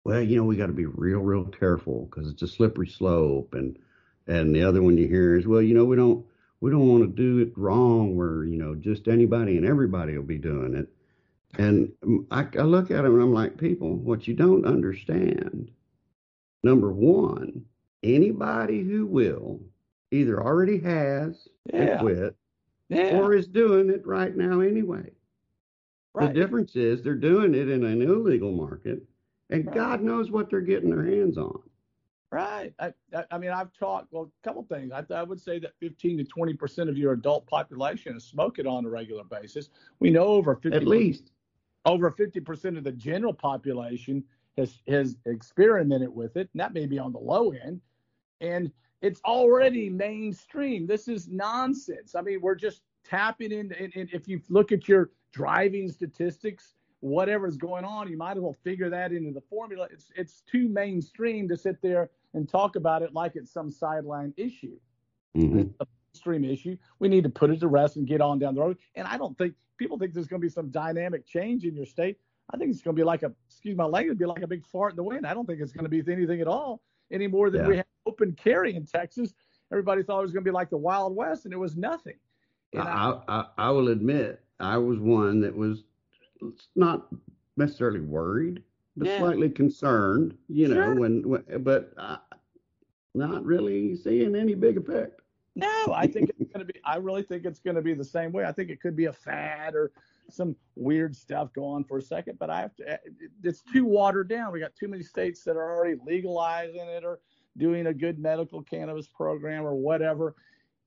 well, 0.04 0.22
you 0.22 0.36
know, 0.36 0.44
we 0.44 0.56
got 0.56 0.68
to 0.68 0.72
be 0.72 0.86
real 0.86 1.20
real 1.20 1.44
careful 1.44 2.06
because 2.10 2.30
it's 2.30 2.42
a 2.42 2.48
slippery 2.48 2.86
slope, 2.88 3.54
and 3.54 3.78
and 4.26 4.54
the 4.54 4.62
other 4.62 4.82
one 4.82 4.98
you 4.98 5.08
hear 5.08 5.36
is 5.36 5.46
well, 5.46 5.62
you 5.62 5.74
know, 5.74 5.84
we 5.84 5.96
don't 5.96 6.24
we 6.60 6.70
don't 6.70 6.88
want 6.88 7.02
to 7.04 7.08
do 7.08 7.38
it 7.38 7.56
wrong 7.58 8.16
where 8.16 8.44
you 8.44 8.58
know 8.58 8.74
just 8.74 9.08
anybody 9.08 9.56
and 9.56 9.66
everybody 9.66 10.16
will 10.16 10.24
be 10.24 10.38
doing 10.38 10.74
it. 10.74 10.88
And 11.58 11.92
I, 12.30 12.46
I 12.58 12.62
look 12.62 12.90
at 12.90 13.02
them 13.02 13.14
and 13.14 13.22
I'm 13.22 13.32
like, 13.34 13.58
people, 13.58 13.96
what 13.96 14.28
you 14.28 14.34
don't 14.34 14.66
understand, 14.66 15.70
number 16.62 16.92
one, 16.92 17.64
anybody 18.02 18.82
who 18.82 19.06
will 19.06 19.60
either 20.10 20.42
already 20.42 20.78
has 20.78 21.48
and 21.72 21.98
quit 22.00 22.36
Yeah. 22.88 23.18
or 23.18 23.34
is 23.34 23.46
doing 23.46 23.90
it 23.90 24.06
right 24.06 24.34
now 24.36 24.60
anyway. 24.60 25.10
right. 26.14 26.32
The 26.32 26.40
difference 26.40 26.74
is 26.76 27.02
they're 27.02 27.14
doing 27.14 27.54
it 27.54 27.68
in 27.68 27.84
an 27.84 28.02
illegal 28.02 28.52
market, 28.52 29.02
and 29.50 29.66
Right. 29.66 29.74
God 29.74 30.02
knows 30.02 30.30
what 30.30 30.50
they're 30.50 30.60
getting 30.60 30.90
their 30.90 31.04
hands 31.04 31.36
on. 31.38 31.62
Right. 32.30 32.74
I, 32.78 32.92
I, 33.14 33.24
I 33.30 33.38
mean, 33.38 33.50
I've 33.50 33.72
talked, 33.72 34.12
well, 34.12 34.24
a 34.24 34.46
couple 34.46 34.62
things. 34.64 34.92
I, 34.92 35.02
I 35.14 35.22
would 35.22 35.40
say 35.40 35.58
that 35.60 35.72
15 35.80 36.18
to 36.18 36.24
20% 36.24 36.88
of 36.90 36.98
your 36.98 37.12
adult 37.12 37.46
population 37.46 38.14
is 38.16 38.24
smoking 38.24 38.66
on 38.66 38.84
a 38.84 38.88
regular 38.90 39.24
basis. 39.24 39.70
We 39.98 40.10
know 40.10 40.24
over 40.24 40.54
50 40.56 40.76
At 40.76 40.86
least, 40.86 41.32
over 41.86 42.10
50% 42.10 42.76
of 42.76 42.84
the 42.84 42.92
general 42.92 43.32
population 43.32 44.24
has 44.58 44.82
has 44.88 45.16
experimented 45.24 46.10
with 46.14 46.36
it, 46.36 46.50
and 46.52 46.60
that 46.60 46.74
may 46.74 46.84
be 46.84 46.98
on 46.98 47.12
the 47.12 47.18
low 47.18 47.52
end. 47.52 47.80
And 48.42 48.70
it's 49.02 49.20
already 49.24 49.88
mainstream. 49.88 50.86
This 50.86 51.08
is 51.08 51.28
nonsense. 51.28 52.14
I 52.14 52.20
mean, 52.22 52.40
we're 52.40 52.54
just 52.54 52.82
tapping 53.04 53.52
in. 53.52 53.72
And, 53.72 53.92
and 53.94 54.08
if 54.12 54.26
you 54.28 54.40
look 54.48 54.72
at 54.72 54.88
your 54.88 55.10
driving 55.32 55.88
statistics, 55.90 56.74
whatever's 57.00 57.56
going 57.56 57.84
on, 57.84 58.08
you 58.08 58.16
might 58.16 58.36
as 58.36 58.42
well 58.42 58.56
figure 58.64 58.90
that 58.90 59.12
into 59.12 59.32
the 59.32 59.40
formula. 59.42 59.86
It's 59.92 60.10
it's 60.16 60.40
too 60.50 60.68
mainstream 60.68 61.48
to 61.48 61.56
sit 61.56 61.80
there 61.80 62.10
and 62.34 62.48
talk 62.48 62.76
about 62.76 63.02
it 63.02 63.14
like 63.14 63.36
it's 63.36 63.50
some 63.52 63.70
sideline 63.70 64.34
issue 64.36 64.76
Mhm. 65.36 65.72
a 65.80 65.86
mainstream 66.12 66.44
issue. 66.44 66.76
We 66.98 67.08
need 67.08 67.22
to 67.24 67.30
put 67.30 67.50
it 67.50 67.60
to 67.60 67.68
rest 67.68 67.96
and 67.96 68.06
get 68.06 68.20
on 68.20 68.38
down 68.38 68.54
the 68.54 68.60
road. 68.60 68.78
And 68.96 69.06
I 69.06 69.16
don't 69.16 69.36
think 69.38 69.54
people 69.76 69.96
think 69.98 70.12
there's 70.12 70.26
going 70.26 70.40
to 70.40 70.44
be 70.44 70.50
some 70.50 70.70
dynamic 70.70 71.24
change 71.26 71.64
in 71.64 71.74
your 71.76 71.86
state. 71.86 72.18
I 72.50 72.56
think 72.56 72.70
it's 72.72 72.80
going 72.82 72.96
to 72.96 73.00
be 73.00 73.04
like 73.04 73.22
a, 73.22 73.32
excuse 73.46 73.76
my 73.76 73.84
language, 73.84 74.18
be 74.18 74.24
like 74.24 74.42
a 74.42 74.46
big 74.46 74.64
fart 74.66 74.92
in 74.92 74.96
the 74.96 75.02
wind. 75.04 75.26
I 75.26 75.34
don't 75.34 75.46
think 75.46 75.60
it's 75.60 75.70
going 75.72 75.84
to 75.84 75.90
be 75.90 76.02
anything 76.12 76.40
at 76.40 76.48
all 76.48 76.80
any 77.12 77.26
more 77.28 77.50
than 77.50 77.62
Yeah. 77.62 77.68
we 77.68 77.76
had 77.76 77.86
open 78.08 78.32
carry 78.32 78.74
in 78.74 78.86
Texas. 78.86 79.34
Everybody 79.70 80.02
thought 80.02 80.18
it 80.20 80.22
was 80.22 80.32
going 80.32 80.44
to 80.44 80.50
be 80.50 80.54
like 80.54 80.70
the 80.70 80.76
Wild 80.78 81.14
West, 81.14 81.44
and 81.44 81.52
it 81.52 81.58
was 81.58 81.76
nothing. 81.76 82.14
I- 82.76 82.80
I, 82.80 83.20
I 83.28 83.46
I 83.58 83.70
will 83.70 83.88
admit 83.88 84.42
I 84.60 84.76
was 84.78 84.98
one 84.98 85.40
that 85.40 85.54
was 85.54 85.84
not 86.74 87.08
necessarily 87.56 88.00
worried, 88.00 88.62
but 88.96 89.08
Yeah. 89.08 89.18
slightly 89.18 89.50
concerned. 89.50 90.36
You 90.48 90.68
know, 90.68 90.94
when, 90.94 91.26
when 91.28 91.44
but 91.62 91.92
uh, 91.96 92.18
not 93.14 93.44
really 93.44 93.94
seeing 93.96 94.34
any 94.34 94.54
big 94.54 94.76
effect. 94.78 95.20
No, 95.56 95.92
I 95.92 96.06
think 96.06 96.30
it's 96.38 96.52
going 96.52 96.64
to 96.66 96.72
be. 96.72 96.78
I 96.84 96.96
really 96.96 97.22
think 97.22 97.44
it's 97.44 97.58
going 97.58 97.74
to 97.76 97.82
be 97.82 97.92
the 97.94 98.04
same 98.04 98.32
way. 98.32 98.44
I 98.44 98.52
think 98.52 98.70
it 98.70 98.80
could 98.80 98.94
be 98.94 99.06
a 99.06 99.12
fad 99.12 99.74
or 99.74 99.90
some 100.30 100.54
weird 100.76 101.16
stuff 101.16 101.52
go 101.52 101.64
on 101.64 101.82
for 101.84 101.98
a 101.98 102.02
second, 102.02 102.38
but 102.38 102.48
I 102.48 102.60
have 102.60 102.76
to. 102.76 102.98
It's 103.42 103.62
too 103.62 103.84
watered 103.84 104.28
down. 104.28 104.52
We 104.52 104.60
got 104.60 104.76
too 104.76 104.86
many 104.88 105.02
states 105.02 105.42
that 105.44 105.56
are 105.56 105.74
already 105.76 105.98
legalizing 106.06 106.86
it 106.86 107.02
or 107.04 107.18
doing 107.56 107.86
a 107.86 107.94
good 107.94 108.18
medical 108.18 108.62
cannabis 108.62 109.08
program 109.08 109.66
or 109.66 109.74
whatever, 109.74 110.34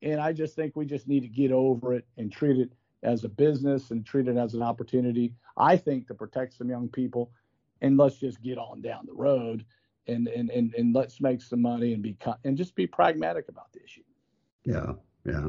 and 0.01 0.19
I 0.19 0.33
just 0.33 0.55
think 0.55 0.75
we 0.75 0.85
just 0.85 1.07
need 1.07 1.21
to 1.21 1.27
get 1.27 1.51
over 1.51 1.93
it 1.93 2.05
and 2.17 2.31
treat 2.31 2.57
it 2.57 2.71
as 3.03 3.23
a 3.23 3.29
business 3.29 3.91
and 3.91 4.05
treat 4.05 4.27
it 4.27 4.37
as 4.37 4.53
an 4.53 4.61
opportunity. 4.61 5.33
I 5.57 5.77
think 5.77 6.07
to 6.07 6.13
protect 6.13 6.53
some 6.53 6.69
young 6.69 6.87
people, 6.87 7.31
and 7.81 7.97
let's 7.97 8.17
just 8.17 8.41
get 8.41 8.57
on 8.57 8.81
down 8.81 9.05
the 9.05 9.13
road 9.13 9.65
and 10.07 10.27
and 10.27 10.49
and, 10.49 10.73
and 10.75 10.93
let's 10.95 11.21
make 11.21 11.41
some 11.41 11.61
money 11.61 11.93
and 11.93 12.01
be 12.03 12.17
and 12.43 12.57
just 12.57 12.75
be 12.75 12.87
pragmatic 12.87 13.49
about 13.49 13.71
the 13.73 13.83
issue. 13.83 14.03
Yeah, 14.63 14.93
yeah. 15.25 15.47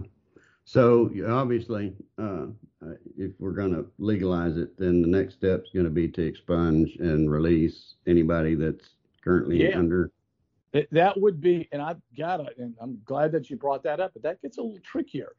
So 0.65 1.11
obviously, 1.29 1.93
uh, 2.19 2.47
if 3.19 3.33
we're 3.39 3.53
going 3.53 3.73
to 3.75 3.87
legalize 3.99 4.57
it, 4.57 4.79
then 4.79 5.03
the 5.03 5.09
next 5.09 5.35
step 5.35 5.65
is 5.65 5.71
going 5.75 5.85
to 5.85 5.91
be 5.91 6.09
to 6.09 6.23
expunge 6.23 6.97
and 7.01 7.31
release 7.31 7.95
anybody 8.07 8.55
that's 8.55 8.91
currently 9.23 9.69
Yeah. 9.69 9.79
under. 9.79 10.11
That, 10.73 10.89
that 10.93 11.21
would 11.21 11.41
be, 11.41 11.69
and 11.73 11.83
I've 11.83 12.01
got 12.17 12.41
it, 12.41 12.57
and 12.59 12.75
I'm 12.81 13.01
glad 13.05 13.33
that 13.33 13.51
you 13.51 13.57
brought 13.57 13.83
that 13.83 14.01
up, 14.01 14.13
but 14.15 14.23
that 14.23 14.41
gets 14.41 14.59
a 14.59 14.63
little 14.63 14.79
trickier. 14.81 15.35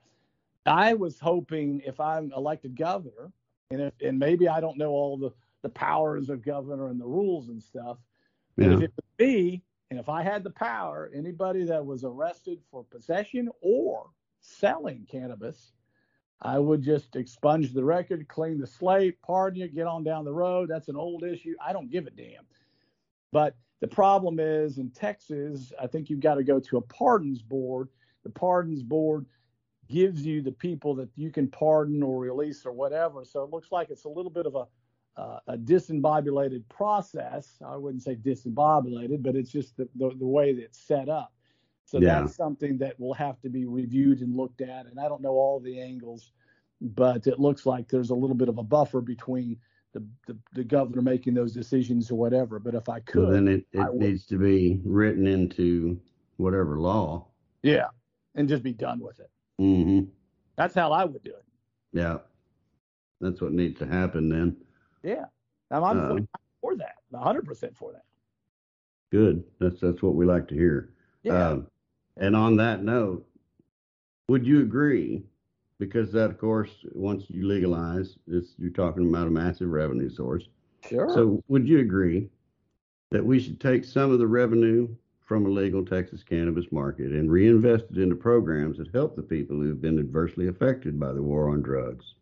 I 0.65 0.93
was 0.93 1.19
hoping 1.19 1.81
if 1.85 1.99
I'm 1.99 2.31
elected 2.35 2.75
governor, 2.77 3.31
and 3.71 3.81
if, 3.81 3.93
and 4.01 4.19
maybe 4.19 4.47
I 4.47 4.59
don't 4.61 4.77
know 4.77 4.91
all 4.91 5.17
the, 5.17 5.31
the 5.63 5.69
powers 5.69 6.29
of 6.29 6.43
governor 6.45 6.87
and 6.89 6.99
the 7.01 7.05
rules 7.07 7.49
and 7.49 7.61
stuff, 7.61 7.97
but 8.57 8.65
Yeah. 8.67 8.73
if 8.73 8.81
it 8.81 8.93
was 8.95 9.27
me, 9.27 9.63
and 9.89 9.99
if 9.99 10.09
I 10.09 10.23
had 10.23 10.43
the 10.43 10.51
power, 10.51 11.11
anybody 11.13 11.63
that 11.65 11.85
was 11.85 12.03
arrested 12.03 12.59
for 12.69 12.83
possession 12.83 13.49
or 13.61 14.09
selling 14.41 15.07
cannabis, 15.09 15.73
I 16.41 16.59
would 16.59 16.81
just 16.81 17.15
expunge 17.15 17.73
the 17.73 17.83
record, 17.83 18.27
clean 18.27 18.59
the 18.59 18.67
slate, 18.67 19.21
pardon 19.21 19.61
you, 19.61 19.67
get 19.67 19.87
on 19.87 20.03
down 20.03 20.25
the 20.25 20.33
road. 20.33 20.69
That's 20.69 20.89
an 20.89 20.95
old 20.95 21.23
issue. 21.23 21.55
I 21.65 21.73
don't 21.73 21.89
give 21.89 22.05
a 22.05 22.11
damn. 22.11 22.43
But 23.31 23.55
the 23.83 23.87
problem 23.89 24.39
is 24.39 24.77
in 24.77 24.89
Texas, 24.91 25.73
I 25.77 25.87
think 25.87 26.09
you've 26.09 26.21
got 26.21 26.35
to 26.35 26.43
go 26.43 26.57
to 26.57 26.77
a 26.77 26.81
pardons 26.81 27.41
board. 27.41 27.89
The 28.23 28.29
pardons 28.29 28.81
board 28.81 29.25
gives 29.89 30.25
you 30.25 30.41
the 30.41 30.53
people 30.53 30.95
that 30.95 31.09
you 31.17 31.29
can 31.29 31.49
pardon 31.49 32.01
or 32.01 32.17
release 32.17 32.65
or 32.65 32.71
whatever. 32.71 33.25
So 33.25 33.43
it 33.43 33.49
looks 33.49 33.73
like 33.73 33.89
it's 33.89 34.05
a 34.05 34.09
little 34.09 34.31
bit 34.31 34.45
of 34.45 34.55
a 34.55 34.67
uh, 35.21 35.39
a 35.47 35.57
disembobulated 35.57 36.63
process. 36.69 37.57
I 37.61 37.75
wouldn't 37.75 38.03
say 38.03 38.15
disembobulated, 38.15 39.21
but 39.21 39.35
it's 39.35 39.51
just 39.51 39.75
the, 39.75 39.89
the, 39.95 40.11
the 40.17 40.25
way 40.25 40.53
that 40.53 40.63
it's 40.63 40.79
set 40.79 41.09
up. 41.09 41.33
So 41.83 41.99
Yeah. 41.99 42.21
that's 42.21 42.37
something 42.37 42.77
that 42.77 42.97
will 42.97 43.13
have 43.15 43.41
to 43.41 43.49
be 43.49 43.65
reviewed 43.65 44.21
and 44.21 44.33
looked 44.33 44.61
at. 44.61 44.85
And 44.85 44.97
I 44.97 45.09
don't 45.09 45.21
know 45.21 45.33
all 45.33 45.59
the 45.59 45.81
angles, 45.81 46.31
but 46.79 47.27
it 47.27 47.37
looks 47.37 47.65
like 47.65 47.89
there's 47.89 48.11
a 48.11 48.15
little 48.15 48.37
bit 48.37 48.47
of 48.47 48.59
a 48.59 48.63
buffer 48.63 49.01
between 49.01 49.57
the, 49.93 50.03
the, 50.27 50.37
the 50.53 50.63
governor 50.63 51.01
making 51.01 51.33
those 51.35 51.53
decisions 51.53 52.11
or 52.11 52.15
whatever. 52.15 52.59
But 52.59 52.75
if 52.75 52.89
I 52.89 52.97
So 52.99 53.03
could, 53.07 53.33
then 53.33 53.47
it, 53.47 53.65
it 53.71 53.93
needs 53.95 54.25
to 54.27 54.37
be 54.37 54.81
written 54.83 55.27
into 55.27 55.99
whatever 56.37 56.79
law. 56.79 57.27
yeah, 57.61 57.87
and 58.35 58.49
just 58.49 58.63
be 58.63 58.73
done 58.73 58.99
with 58.99 59.19
it. 59.19 59.29
Mm-hmm. 59.61 60.09
That's 60.57 60.73
how 60.75 60.91
I 60.91 61.05
would 61.05 61.23
do 61.23 61.31
it. 61.31 61.45
Yeah. 61.93 62.17
That's 63.21 63.39
what 63.41 63.53
needs 63.53 63.79
to 63.79 63.85
happen 63.87 64.27
then. 64.29 64.57
Yeah. 65.03 65.25
I'm 65.71 65.83
Uh, 65.83 66.17
for 66.61 66.75
that, 66.75 66.95
100% 67.13 67.75
for 67.75 67.91
that. 67.93 68.03
Good. 69.11 69.43
That's 69.59 69.79
that's 69.79 70.01
what 70.01 70.15
we 70.15 70.25
like 70.25 70.47
to 70.49 70.55
hear. 70.55 70.89
Yeah. 71.23 71.49
Um, 71.49 71.67
and 72.17 72.35
on 72.35 72.57
that 72.57 72.83
note, 72.83 73.25
would 74.27 74.45
you 74.45 74.61
agree? 74.61 75.23
Because 75.83 76.13
that, 76.13 76.29
of 76.29 76.37
course, 76.37 76.71
once 76.93 77.25
you 77.27 77.45
legalize, 77.45 78.15
it's, 78.25 78.53
you're 78.57 78.71
talking 78.71 79.09
about 79.09 79.27
a 79.27 79.31
massive 79.31 79.67
revenue 79.67 80.09
source. 80.09 80.47
sure. 80.87 81.09
So, 81.13 81.43
would 81.49 81.67
you 81.67 81.79
agree 81.79 82.29
that 83.11 83.25
we 83.25 83.37
should 83.37 83.59
take 83.59 83.83
some 83.83 84.09
of 84.09 84.19
the 84.19 84.27
revenue 84.27 84.87
from 85.25 85.45
a 85.45 85.49
legal 85.49 85.83
Texas 85.83 86.23
cannabis 86.23 86.71
market 86.71 87.11
and 87.11 87.29
reinvest 87.29 87.85
it 87.91 87.97
into 87.97 88.15
programs 88.15 88.77
that 88.77 88.93
help 88.93 89.17
the 89.17 89.21
people 89.21 89.57
who 89.57 89.67
have 89.67 89.81
been 89.81 89.99
adversely 89.99 90.47
affected 90.47 90.97
by 90.97 91.11
the 91.11 91.21
war 91.21 91.49
on 91.49 91.61
drugs 91.61 92.15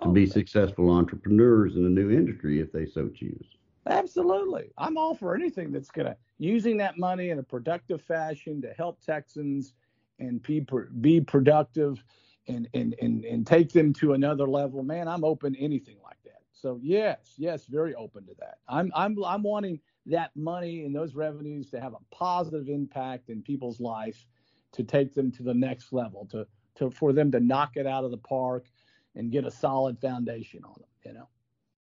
to 0.00 0.08
Oh, 0.08 0.12
be 0.12 0.26
successful 0.26 0.88
entrepreneurs 0.90 1.76
in 1.76 1.84
a 1.84 1.90
new 1.90 2.10
industry 2.10 2.60
if 2.60 2.72
they 2.72 2.86
so 2.86 3.10
choose? 3.10 3.46
Absolutely. 3.86 4.70
I'm 4.78 4.96
all 4.96 5.14
for 5.14 5.34
anything 5.34 5.70
that's 5.70 5.90
going 5.90 6.06
to 6.06 6.16
using 6.38 6.78
that 6.78 6.98
money 6.98 7.28
in 7.28 7.38
a 7.38 7.42
productive 7.42 8.00
fashion 8.00 8.62
to 8.62 8.72
help 8.72 9.02
Texans 9.02 9.74
and 10.18 10.42
be, 10.42 10.66
be 11.00 11.20
productive 11.20 12.02
and 12.48 12.68
and 12.74 12.94
and 13.00 13.24
and 13.24 13.46
take 13.46 13.72
them 13.72 13.92
to 13.94 14.14
another 14.14 14.48
level, 14.48 14.82
man, 14.82 15.08
I'm 15.08 15.24
open 15.24 15.54
to 15.54 15.60
anything 15.60 15.98
like 16.02 16.18
that. 16.24 16.42
So 16.52 16.78
yes, 16.82 17.34
yes, 17.36 17.66
very 17.66 17.94
open 17.94 18.26
to 18.26 18.34
that. 18.40 18.58
I'm 18.68 18.92
I'm 18.94 19.16
I'm 19.24 19.42
wanting 19.42 19.80
that 20.06 20.30
money 20.34 20.84
and 20.84 20.94
those 20.94 21.14
revenues 21.14 21.70
to 21.70 21.80
have 21.80 21.94
a 21.94 22.14
positive 22.14 22.68
impact 22.68 23.28
in 23.30 23.42
people's 23.42 23.80
life, 23.80 24.26
to 24.72 24.82
take 24.82 25.14
them 25.14 25.30
to 25.32 25.42
the 25.42 25.54
next 25.54 25.92
level, 25.92 26.26
to 26.30 26.46
to 26.76 26.90
for 26.90 27.12
them 27.12 27.30
to 27.32 27.40
knock 27.40 27.76
it 27.76 27.86
out 27.86 28.04
of 28.04 28.10
the 28.10 28.18
park 28.18 28.66
and 29.14 29.30
get 29.30 29.44
a 29.44 29.50
solid 29.50 30.00
foundation 30.00 30.64
on 30.64 30.74
them. 30.78 30.88
You 31.04 31.12
know. 31.14 31.28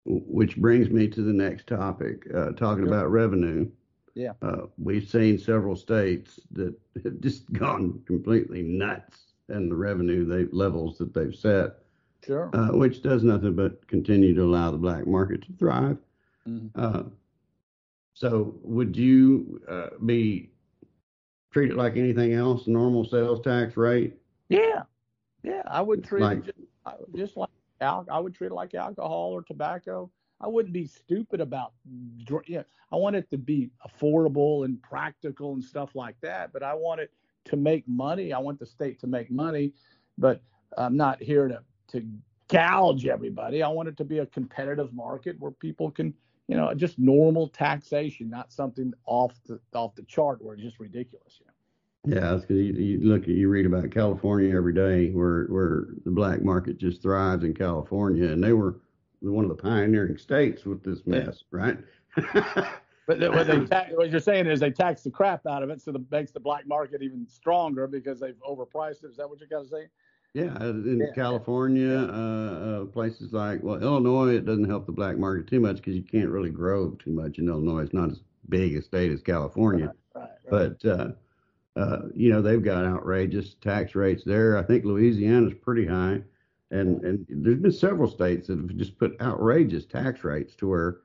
Which 0.06 0.58
brings 0.58 0.89
me 0.89 1.08
to 1.10 1.22
the 1.22 1.34
next 1.34 1.68
topic, 1.68 2.26
uh, 2.34 2.52
talking 2.54 2.86
Sure. 2.86 2.93
about 2.93 3.12
revenue. 3.12 3.70
Yeah. 4.16 4.34
Uh, 4.41 4.64
we've 4.78 5.08
seen 5.08 5.38
several 5.38 5.76
states 5.76 6.39
that 6.52 6.74
have 7.04 7.20
just 7.20 7.52
gone 7.54 8.02
completely 8.06 8.64
nuts 8.64 9.29
in 9.50 9.70
the 9.70 9.76
revenue 9.76 10.26
they, 10.26 10.45
levels 10.56 10.97
that 10.97 11.14
they've 11.14 11.36
set, 11.36 11.78
Sure. 12.24 12.50
uh, 12.54 12.70
which 12.76 13.02
does 13.02 13.24
nothing 13.24 13.56
but 13.56 13.86
continue 13.88 14.34
to 14.36 14.43
allow 14.43 14.72
the 14.72 14.78
black 14.78 15.08
market 15.08 15.41
to 15.43 15.54
thrive. 15.54 15.97
Mhm. 16.47 16.70
Uh, 16.76 17.04
so, 18.14 18.56
would 18.64 18.95
you 18.97 19.62
uh, 19.68 19.89
be 20.06 20.52
treated 21.52 21.78
like 21.78 21.95
anything 21.97 22.34
else, 22.34 22.68
normal 22.68 23.06
sales 23.06 23.39
tax 23.41 23.78
rate? 23.78 24.18
Yeah, 24.50 24.84
yeah, 25.43 25.64
I 25.66 25.82
would 25.82 26.04
treat 26.04 26.22
Like- 26.22 26.47
it 26.47 26.56
just, 26.56 27.16
just 27.16 27.38
like 27.38 27.50
al- 27.82 28.06
I 28.12 28.20
would 28.20 28.34
treat 28.34 28.47
it 28.47 28.54
like 28.54 28.74
alcohol 28.76 29.32
or 29.32 29.41
tobacco. 29.41 30.12
I 30.41 30.47
wouldn't 30.47 30.74
be 30.74 30.86
stupid 30.86 31.41
about, 31.41 31.74
yeah, 32.47 32.64
I 32.91 32.95
want 32.95 33.16
it 33.18 33.30
to 33.32 33.38
be 33.38 33.70
affordable 33.86 34.64
and 34.66 34.82
practical 34.82 35.54
and 35.54 35.64
stuff 35.64 35.95
like 35.95 36.20
that. 36.22 36.54
But 36.54 36.64
I 36.64 36.74
want 36.74 37.02
it 37.02 37.12
to 37.50 37.58
make 37.58 37.88
money. 37.88 38.34
I 38.34 38.39
want 38.39 38.60
the 38.60 38.66
state 38.66 39.00
to 39.02 39.08
make 39.08 39.30
money, 39.32 39.74
but 40.18 40.41
I'm 40.78 40.95
not 40.97 41.22
here 41.22 41.47
to 41.47 41.62
to 41.89 42.06
gouge 42.47 43.06
everybody. 43.08 43.64
I 43.64 43.68
want 43.70 43.89
it 43.89 43.97
to 43.97 44.04
be 44.06 44.20
a 44.20 44.26
competitive 44.28 44.93
market 44.93 45.39
where 45.39 45.52
people 45.52 45.91
can, 45.91 46.14
you 46.47 46.56
know, 46.56 46.74
just 46.74 47.00
normal 47.00 47.47
taxation, 47.47 48.30
not 48.30 48.52
something 48.52 48.93
off 49.06 49.34
the 49.45 49.60
off 49.74 49.95
the 49.95 50.04
chart 50.04 50.41
where 50.43 50.54
it's 50.56 50.64
just 50.64 50.80
ridiculous. 50.80 51.39
You 51.39 51.45
know? 51.47 52.16
Yeah, 52.16 52.32
that's 52.32 52.45
'cause 52.45 52.58
you, 52.58 52.74
you 52.74 53.00
look 53.02 53.28
you 53.28 53.50
read 53.50 53.66
about 53.66 53.91
California 53.91 54.56
every 54.56 54.74
day, 54.74 55.12
where 55.12 55.45
where 55.45 55.88
the 56.06 56.12
black 56.12 56.41
market 56.43 56.78
just 56.78 57.02
thrives 57.02 57.43
in 57.43 57.54
California, 57.54 58.30
and 58.30 58.43
they 58.43 58.54
were 58.54 58.80
one 59.22 59.43
of 59.43 59.50
the 59.50 59.62
pioneering 59.62 60.18
states 60.18 60.66
with 60.66 60.82
this 60.84 61.06
mess, 61.06 61.43
right? 61.52 61.78
But 63.10 63.34
what 63.34 63.47
they 63.47 63.66
tax, 63.66 63.91
what 63.95 64.12
you're 64.12 64.20
saying 64.20 64.45
is 64.45 64.60
they 64.60 64.70
tax 64.70 65.01
the 65.01 65.10
crap 65.10 65.47
out 65.47 65.64
of 65.64 65.72
it, 65.72 65.82
so 65.82 65.91
that 65.91 66.12
makes 66.12 66.32
the 66.32 66.39
black 66.39 66.68
market 66.68 67.01
even 67.01 67.28
stronger 67.28 67.88
because 67.88 68.20
they've 68.20 68.39
overpriced 68.47 69.03
it. 69.03 69.07
Is 69.07 69.18
that 69.18 69.28
what 69.28 69.41
you 69.41 69.47
got 69.47 69.64
to 69.64 69.68
say? 69.68 69.88
yeah, 70.36 70.55
in 70.62 70.99
Yeah. 70.99 71.12
California, 71.16 71.97
uh, 71.97 72.84
uh, 72.84 72.86
places 72.86 73.34
like 73.34 73.64
well, 73.64 73.82
Illinois, 73.82 74.36
it 74.36 74.45
doesn't 74.45 74.70
help 74.70 74.86
the 74.86 74.91
black 74.91 75.18
market 75.18 75.47
too 75.47 75.60
much 75.60 75.78
because 75.78 75.95
you 75.95 76.03
can't 76.03 76.30
really 76.30 76.51
grow 76.51 76.91
too 76.91 77.10
much 77.10 77.39
in 77.39 77.47
Illinois. 77.47 77.80
It's 77.80 77.93
not 77.93 78.12
as 78.12 78.22
big 78.47 78.76
a 78.76 78.82
state 78.84 79.12
as 79.12 79.24
California. 79.24 79.91
Right. 80.14 80.30
right. 80.51 80.78
but 80.80 80.86
uh, 80.86 81.12
uh, 81.76 82.01
you 82.14 82.32
know 82.32 82.43
they've 82.43 82.64
got 82.64 82.86
outrageous 82.86 83.55
tax 83.55 83.95
rates 83.95 84.24
there. 84.24 84.55
I 84.55 84.62
think 84.62 84.86
Louisiana's 84.86 85.55
pretty 85.60 85.88
high, 85.88 86.22
and 86.70 87.03
and 87.03 87.26
there's 87.28 87.57
been 87.57 87.72
several 87.72 88.07
states 88.07 88.49
that 88.49 88.60
have 88.60 88.78
just 88.78 88.99
put 88.99 89.20
outrageous 89.20 89.88
tax 89.88 90.24
rates 90.24 90.53
to 90.57 90.68
where, 90.68 90.97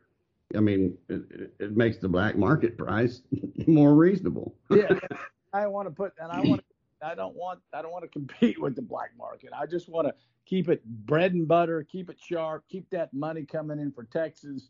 I 0.56 0.60
mean, 0.60 0.96
it, 1.08 1.52
it- 1.58 1.76
makes 1.76 1.98
the 1.98 2.08
black 2.08 2.36
market 2.36 2.76
price 2.78 3.22
more 3.66 3.94
reasonable. 3.94 4.54
yeah, 4.70 4.98
I 5.52 5.66
want 5.66 5.88
to 5.88 5.94
put, 5.94 6.12
and 6.20 6.30
I 6.30 6.40
want, 6.40 6.62
I 7.02 7.14
don't 7.14 7.34
want, 7.34 7.60
I 7.72 7.82
don't 7.82 7.92
want 7.92 8.04
to 8.04 8.08
compete 8.18 8.60
with 8.60 8.76
the 8.76 8.82
black 8.82 9.10
market. 9.16 9.50
I 9.56 9.66
just 9.66 9.88
want 9.88 10.06
to 10.08 10.14
keep 10.46 10.68
it 10.68 10.84
bread 10.84 11.32
and 11.34 11.48
butter, 11.48 11.82
keep 11.82 12.10
it 12.10 12.18
sharp, 12.20 12.64
keep 12.68 12.88
that 12.90 13.12
money 13.14 13.44
coming 13.44 13.78
in 13.80 13.90
for 13.92 14.04
Texas, 14.04 14.68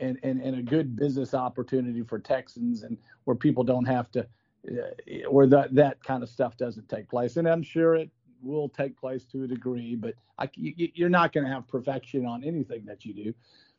and 0.00 0.18
and 0.22 0.40
and 0.40 0.56
a 0.56 0.62
good 0.62 0.96
business 0.96 1.32
opportunity 1.34 2.02
for 2.02 2.18
Texans, 2.18 2.82
and 2.82 2.98
where 3.24 3.36
people 3.36 3.62
don't 3.64 3.84
have 3.84 4.10
to, 4.12 4.26
uh, 4.68 5.30
where 5.30 5.46
that 5.46 5.74
that 5.74 6.02
kind 6.02 6.22
of 6.22 6.28
stuff 6.28 6.56
doesn't 6.56 6.88
take 6.88 7.08
place. 7.08 7.36
And 7.36 7.48
I'm 7.48 7.62
sure 7.62 7.94
it 7.94 8.10
will 8.42 8.68
take 8.68 8.98
place 8.98 9.24
to 9.26 9.44
a 9.44 9.46
degree, 9.46 9.94
but 9.94 10.14
I, 10.38 10.50
you, 10.56 10.88
you're 10.94 11.08
not 11.08 11.32
going 11.32 11.44
to 11.46 11.52
have 11.52 11.68
perfection 11.68 12.26
on 12.26 12.42
anything 12.42 12.84
that 12.86 13.04
you 13.04 13.14
do. 13.14 13.34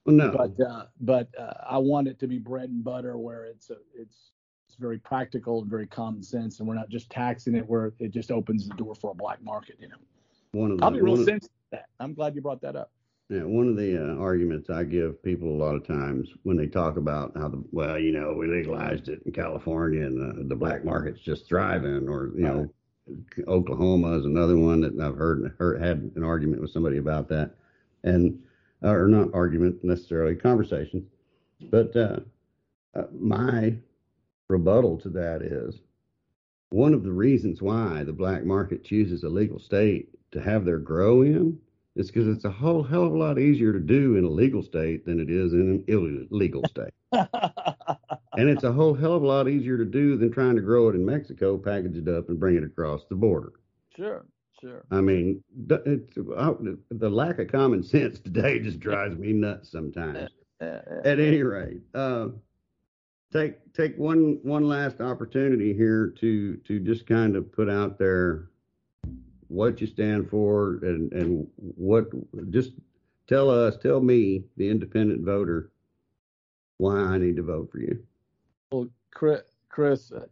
No, 0.05 0.31
but 0.31 0.65
uh, 0.65 0.85
but 0.99 1.29
uh, 1.39 1.53
I 1.69 1.77
want 1.77 2.07
it 2.07 2.19
to 2.19 2.27
be 2.27 2.37
bread 2.37 2.69
and 2.69 2.83
butter 2.83 3.17
where 3.17 3.45
it's 3.45 3.69
a, 3.69 3.77
it's 3.95 4.31
it's 4.67 4.75
very 4.77 4.97
practical 4.97 5.61
and 5.61 5.69
very 5.69 5.87
common 5.87 6.21
sense, 6.21 6.59
and 6.59 6.67
we're 6.67 6.75
not 6.75 6.89
just 6.89 7.09
taxing 7.09 7.55
it 7.55 7.65
where 7.67 7.93
it 7.99 8.11
just 8.11 8.31
opens 8.31 8.67
the 8.67 8.75
door 8.75 8.95
for 8.95 9.11
a 9.11 9.13
black 9.13 9.41
market. 9.41 9.77
You 9.79 9.89
know, 9.89 9.95
one 10.51 10.71
of 10.71 10.79
the 10.79 10.85
I'll 10.85 10.91
be 10.91 11.01
real 11.01 11.17
sensitive 11.17 11.41
to 11.41 11.71
that. 11.71 11.85
I'm 11.99 12.13
glad 12.13 12.35
you 12.35 12.41
brought 12.41 12.61
that 12.61 12.75
up. 12.75 12.91
Yeah, 13.29 13.43
one 13.43 13.69
of 13.69 13.77
the 13.77 13.97
uh, 13.97 14.17
arguments 14.17 14.69
I 14.69 14.83
give 14.83 15.23
people 15.23 15.47
a 15.47 15.59
lot 15.63 15.75
of 15.75 15.87
times 15.87 16.27
when 16.43 16.57
they 16.57 16.67
talk 16.67 16.97
about 16.97 17.31
how 17.37 17.47
the 17.47 17.63
well, 17.71 17.97
you 17.97 18.11
know, 18.11 18.33
we 18.33 18.47
legalized 18.47 19.07
it 19.07 19.21
in 19.25 19.31
California 19.31 20.05
and 20.05 20.21
uh, 20.21 20.43
the 20.49 20.55
black 20.55 20.83
market's 20.83 21.21
just 21.21 21.47
thriving, 21.47 22.09
or 22.09 22.31
you 22.35 22.43
know, 22.43 22.73
Oklahoma 23.47 24.17
is 24.17 24.25
another 24.25 24.57
one 24.57 24.81
that 24.81 24.99
I've 24.99 25.15
heard, 25.15 25.55
heard 25.57 25.81
had 25.81 26.11
an 26.15 26.23
argument 26.23 26.61
with 26.61 26.71
somebody 26.71 26.97
about 26.97 27.29
that, 27.29 27.51
and 28.03 28.37
or 28.83 29.07
not 29.07 29.33
argument 29.33 29.83
necessarily, 29.83 30.35
conversation, 30.35 31.07
but 31.71 31.95
uh, 31.95 32.19
uh, 32.95 33.03
my 33.11 33.75
rebuttal 34.49 34.97
to 34.99 35.09
that 35.09 35.41
is 35.41 35.79
one 36.69 36.93
of 36.93 37.03
the 37.03 37.11
reasons 37.11 37.61
why 37.61 38.03
the 38.03 38.13
black 38.13 38.43
market 38.45 38.83
chooses 38.83 39.23
a 39.23 39.29
legal 39.29 39.59
state 39.59 40.09
to 40.31 40.41
have 40.41 40.65
their 40.65 40.79
grow 40.79 41.21
in 41.21 41.59
is 41.95 42.07
because 42.07 42.27
it's 42.27 42.45
a 42.45 42.51
whole 42.51 42.83
hell 42.83 43.05
of 43.05 43.13
a 43.13 43.17
lot 43.17 43.39
easier 43.39 43.71
to 43.71 43.79
do 43.79 44.15
in 44.15 44.23
a 44.23 44.29
legal 44.29 44.63
state 44.63 45.05
than 45.05 45.19
it 45.19 45.29
is 45.29 45.53
in 45.53 45.83
an 45.87 46.25
illegal 46.31 46.65
state. 46.65 46.93
And 48.35 48.49
it's 48.49 48.63
a 48.63 48.71
whole 48.71 48.95
hell 48.95 49.13
of 49.13 49.23
a 49.23 49.27
lot 49.27 49.47
easier 49.47 49.77
to 49.77 49.85
do 49.85 50.17
than 50.17 50.31
trying 50.31 50.55
to 50.55 50.61
grow 50.61 50.89
it 50.89 50.95
in 50.95 51.05
Mexico, 51.05 51.57
package 51.57 51.97
it 51.97 52.07
up, 52.07 52.29
and 52.29 52.39
bring 52.39 52.55
it 52.55 52.63
across 52.63 53.05
the 53.05 53.15
border. 53.15 53.53
sure, 53.95 54.25
sure. 54.59 54.83
I 54.91 55.01
mean, 55.01 55.43
it's, 55.69 56.17
uh, 56.17 56.53
the 56.91 57.09
lack 57.09 57.39
of 57.39 57.51
common 57.51 57.83
sense 57.83 58.19
today 58.19 58.59
just 58.59 58.79
drives 58.79 59.17
me 59.17 59.33
nuts 59.33 59.71
sometimes. 59.71 60.29
At 60.61 61.19
any 61.19 61.43
rate, 61.43 61.81
uh, 61.93 62.27
take 63.33 63.73
take 63.73 63.97
one 63.97 64.39
one 64.43 64.65
last 64.65 65.01
opportunity 65.01 65.73
here 65.73 66.13
to 66.19 66.55
to 66.57 66.79
just 66.79 67.05
kind 67.05 67.35
of 67.35 67.51
put 67.51 67.69
out 67.69 67.97
there 67.97 68.49
what 69.49 69.81
you 69.81 69.87
stand 69.87 70.29
for 70.29 70.79
and 70.83 71.11
and 71.11 71.47
what 71.57 72.05
just 72.51 72.71
tell 73.27 73.49
us, 73.49 73.75
tell 73.77 73.99
me, 73.99 74.43
the 74.57 74.69
independent 74.69 75.25
voter, 75.25 75.71
why 76.77 76.97
I 76.97 77.17
need 77.17 77.35
to 77.37 77.43
vote 77.43 77.69
for 77.71 77.79
you. 77.79 78.01
Well, 78.71 78.87
Chris, 79.11 79.41
Chris 79.69 80.11
uh, 80.11 80.25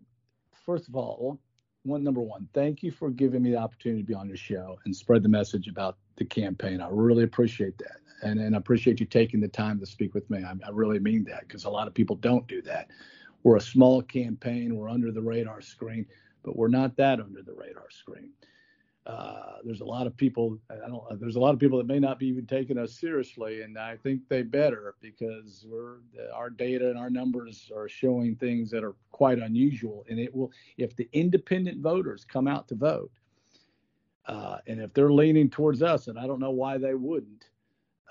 first 0.65 0.87
of 0.87 0.95
all, 0.95 1.39
one 1.83 2.03
number 2.03 2.21
one, 2.21 2.47
thank 2.53 2.83
you 2.83 2.91
for 2.91 3.09
giving 3.09 3.41
me 3.41 3.51
the 3.51 3.57
opportunity 3.57 4.01
to 4.01 4.07
be 4.07 4.13
on 4.13 4.27
your 4.27 4.37
show 4.37 4.77
and 4.85 4.95
spread 4.95 5.23
the 5.23 5.29
message 5.29 5.67
about 5.67 5.97
the 6.17 6.25
campaign. 6.25 6.81
I 6.81 6.87
really 6.91 7.23
appreciate 7.23 7.77
that, 7.79 7.97
and 8.21 8.39
and 8.39 8.55
I 8.55 8.57
appreciate 8.57 8.99
you 8.99 9.05
taking 9.05 9.39
the 9.39 9.47
time 9.47 9.79
to 9.79 9.85
speak 9.85 10.13
with 10.13 10.29
me. 10.29 10.43
I, 10.43 10.53
I 10.65 10.69
really 10.71 10.99
mean 10.99 11.23
that 11.25 11.41
because 11.41 11.65
a 11.65 11.69
lot 11.69 11.87
of 11.87 11.93
people 11.93 12.15
don't 12.17 12.47
do 12.47 12.61
that. 12.63 12.89
We're 13.43 13.57
a 13.57 13.61
small 13.61 14.01
campaign. 14.03 14.75
We're 14.75 14.89
under 14.89 15.11
the 15.11 15.21
radar 15.21 15.61
screen, 15.61 16.05
but 16.43 16.55
we're 16.55 16.67
not 16.67 16.95
that 16.97 17.19
under 17.19 17.41
the 17.41 17.53
radar 17.53 17.89
screen. 17.89 18.31
Uh, 19.05 19.53
there's 19.63 19.81
a 19.81 19.85
lot 19.85 20.05
of 20.05 20.15
people. 20.15 20.59
I 20.69 20.87
don't. 20.87 21.19
There's 21.19 21.35
a 21.35 21.39
lot 21.39 21.53
of 21.53 21.59
people 21.59 21.79
that 21.79 21.87
may 21.87 21.99
not 21.99 22.19
be 22.19 22.27
even 22.27 22.45
taking 22.45 22.77
us 22.77 22.93
seriously, 22.93 23.61
and 23.61 23.77
I 23.77 23.97
think 23.97 24.21
they 24.29 24.43
better 24.43 24.93
because 25.01 25.65
we're 25.67 25.97
our 26.33 26.51
data 26.51 26.89
and 26.89 26.99
our 26.99 27.09
numbers 27.09 27.71
are 27.75 27.89
showing 27.89 28.35
things 28.35 28.69
that 28.69 28.83
are 28.83 28.95
quite 29.11 29.39
unusual. 29.39 30.05
And 30.07 30.19
it 30.19 30.33
will, 30.33 30.51
if 30.77 30.95
the 30.95 31.09
independent 31.13 31.81
voters 31.81 32.25
come 32.25 32.47
out 32.47 32.67
to 32.67 32.75
vote, 32.75 33.11
uh, 34.27 34.57
and 34.67 34.79
if 34.79 34.93
they're 34.93 35.11
leaning 35.11 35.49
towards 35.49 35.81
us, 35.81 36.07
and 36.07 36.19
I 36.19 36.27
don't 36.27 36.39
know 36.39 36.51
why 36.51 36.77
they 36.77 36.93
wouldn't, 36.93 37.45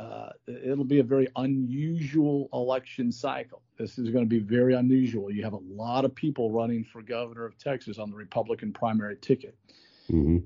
uh, 0.01 0.31
it'll 0.49 0.85
be 0.85 0.99
a 0.99 1.05
very 1.05 1.29
unusual 1.37 2.49
election 2.53 3.13
cycle. 3.13 3.63
This 3.79 3.97
is 3.97 4.11
going 4.11 4.25
to 4.25 4.29
be 4.29 4.41
very 4.41 4.75
unusual. 4.75 5.31
You 5.31 5.45
have 5.45 5.53
a 5.53 5.61
lot 5.71 6.05
of 6.05 6.15
people 6.15 6.51
running 6.51 6.83
for 6.83 7.01
governor 7.01 7.45
of 7.45 7.57
Texas 7.59 7.99
on 7.99 8.11
the 8.11 8.17
Republican 8.17 8.73
primary 8.73 9.17
ticket. 9.17 9.57
Mm-hmm. 10.11 10.39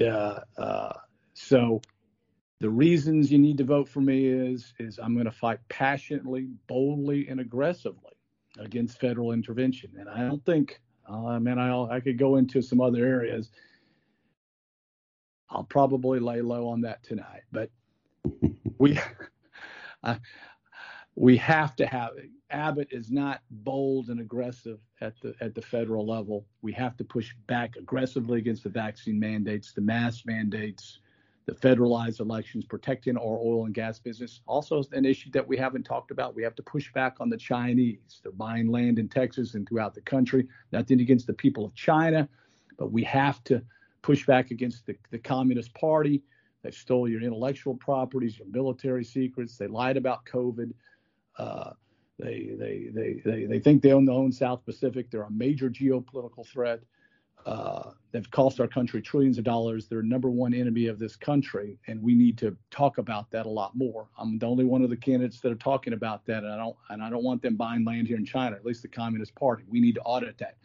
Uh, 0.00 0.40
uh, 0.56 0.92
so 1.34 1.80
the 2.60 2.70
reasons 2.70 3.30
you 3.30 3.38
need 3.38 3.58
to 3.58 3.64
vote 3.64 3.88
for 3.88 4.00
me 4.00 4.26
is 4.26 4.72
is 4.78 4.98
I'm 4.98 5.14
going 5.14 5.26
to 5.26 5.32
fight 5.32 5.58
passionately, 5.68 6.48
boldly, 6.68 7.28
and 7.28 7.40
aggressively 7.40 8.12
against 8.58 9.00
federal 9.00 9.32
intervention. 9.32 9.90
And 9.98 10.08
I 10.08 10.20
don't 10.20 10.44
think, 10.44 10.80
uh, 11.08 11.26
I 11.26 11.38
mean, 11.38 11.58
I 11.58 11.72
I 11.84 12.00
could 12.00 12.18
go 12.18 12.36
into 12.36 12.62
some 12.62 12.80
other 12.80 13.04
areas. 13.04 13.50
I'll 15.50 15.64
probably 15.64 16.18
lay 16.20 16.40
low 16.40 16.68
on 16.68 16.80
that 16.82 17.02
tonight, 17.02 17.42
but 17.52 17.70
we, 18.78 18.98
I, 20.02 20.18
we 21.14 21.36
have 21.36 21.76
to 21.76 21.86
have 21.86 22.10
Abbott 22.50 22.88
is 22.90 23.10
not 23.10 23.40
bold 23.50 24.08
and 24.08 24.20
aggressive 24.20 24.78
at 25.00 25.14
the 25.22 25.34
at 25.40 25.54
the 25.54 25.62
federal 25.62 26.06
level. 26.06 26.46
We 26.60 26.72
have 26.72 26.96
to 26.98 27.04
push 27.04 27.34
back 27.46 27.76
aggressively 27.76 28.38
against 28.38 28.62
the 28.62 28.68
vaccine 28.68 29.18
mandates, 29.18 29.72
the 29.72 29.80
mask 29.80 30.26
mandates, 30.26 30.98
the 31.46 31.52
federalized 31.52 32.20
elections, 32.20 32.64
protecting 32.64 33.16
our 33.16 33.38
oil 33.38 33.64
and 33.64 33.74
gas 33.74 33.98
business. 33.98 34.40
Also, 34.46 34.82
an 34.92 35.04
issue 35.04 35.30
that 35.32 35.46
we 35.46 35.56
haven't 35.56 35.84
talked 35.84 36.10
about. 36.10 36.34
We 36.34 36.42
have 36.42 36.54
to 36.56 36.62
push 36.62 36.92
back 36.92 37.16
on 37.20 37.30
the 37.30 37.38
Chinese. 37.38 38.20
They're 38.22 38.32
buying 38.32 38.70
land 38.70 38.98
in 38.98 39.08
Texas 39.08 39.54
and 39.54 39.68
throughout 39.68 39.94
the 39.94 40.02
country. 40.02 40.46
Nothing 40.72 41.00
against 41.00 41.26
the 41.26 41.34
people 41.34 41.64
of 41.64 41.74
China, 41.74 42.28
but 42.78 42.92
we 42.92 43.02
have 43.04 43.42
to 43.44 43.62
push 44.02 44.26
back 44.26 44.50
against 44.50 44.86
the, 44.86 44.96
the 45.10 45.18
Communist 45.18 45.72
Party. 45.74 46.22
They 46.62 46.70
stole 46.70 47.08
your 47.08 47.22
intellectual 47.22 47.74
properties, 47.74 48.38
your 48.38 48.48
military 48.48 49.04
secrets. 49.04 49.56
They 49.56 49.66
lied 49.66 49.96
about 49.96 50.24
COVID. 50.26 50.72
Uh, 51.38 51.70
they, 52.18 52.50
they, 52.58 52.90
they, 52.92 53.22
they, 53.24 53.46
they 53.46 53.58
think 53.58 53.82
they 53.82 53.92
own 53.92 54.04
the 54.04 54.12
own 54.12 54.32
South 54.32 54.64
Pacific. 54.64 55.10
They're 55.10 55.22
a 55.22 55.30
major 55.30 55.68
geopolitical 55.68 56.46
threat. 56.46 56.80
Uh, 57.44 57.90
they've 58.12 58.30
cost 58.30 58.60
our 58.60 58.68
country 58.68 59.02
trillions 59.02 59.36
of 59.36 59.44
dollars. 59.44 59.88
They're 59.88 60.02
number 60.02 60.30
one 60.30 60.54
enemy 60.54 60.86
of 60.86 61.00
this 61.00 61.16
country, 61.16 61.78
and 61.88 62.00
we 62.00 62.14
need 62.14 62.38
to 62.38 62.56
talk 62.70 62.98
about 62.98 63.30
that 63.32 63.46
a 63.46 63.48
lot 63.48 63.76
more. 63.76 64.08
I'm 64.16 64.38
the 64.38 64.46
only 64.46 64.64
one 64.64 64.82
of 64.82 64.90
the 64.90 64.96
candidates 64.96 65.40
that 65.40 65.50
are 65.50 65.56
talking 65.56 65.92
about 65.92 66.24
that, 66.26 66.44
and 66.44 66.52
I 66.52 66.56
don't 66.56 66.76
and 66.90 67.02
I 67.02 67.10
don't 67.10 67.24
want 67.24 67.42
them 67.42 67.56
buying 67.56 67.84
land 67.84 68.06
here 68.06 68.16
in 68.16 68.24
China. 68.24 68.54
At 68.54 68.64
least 68.64 68.82
the 68.82 68.88
Communist 68.88 69.34
Party. 69.34 69.64
We 69.68 69.80
need 69.80 69.96
to 69.96 70.02
audit 70.02 70.38
that. 70.38 70.56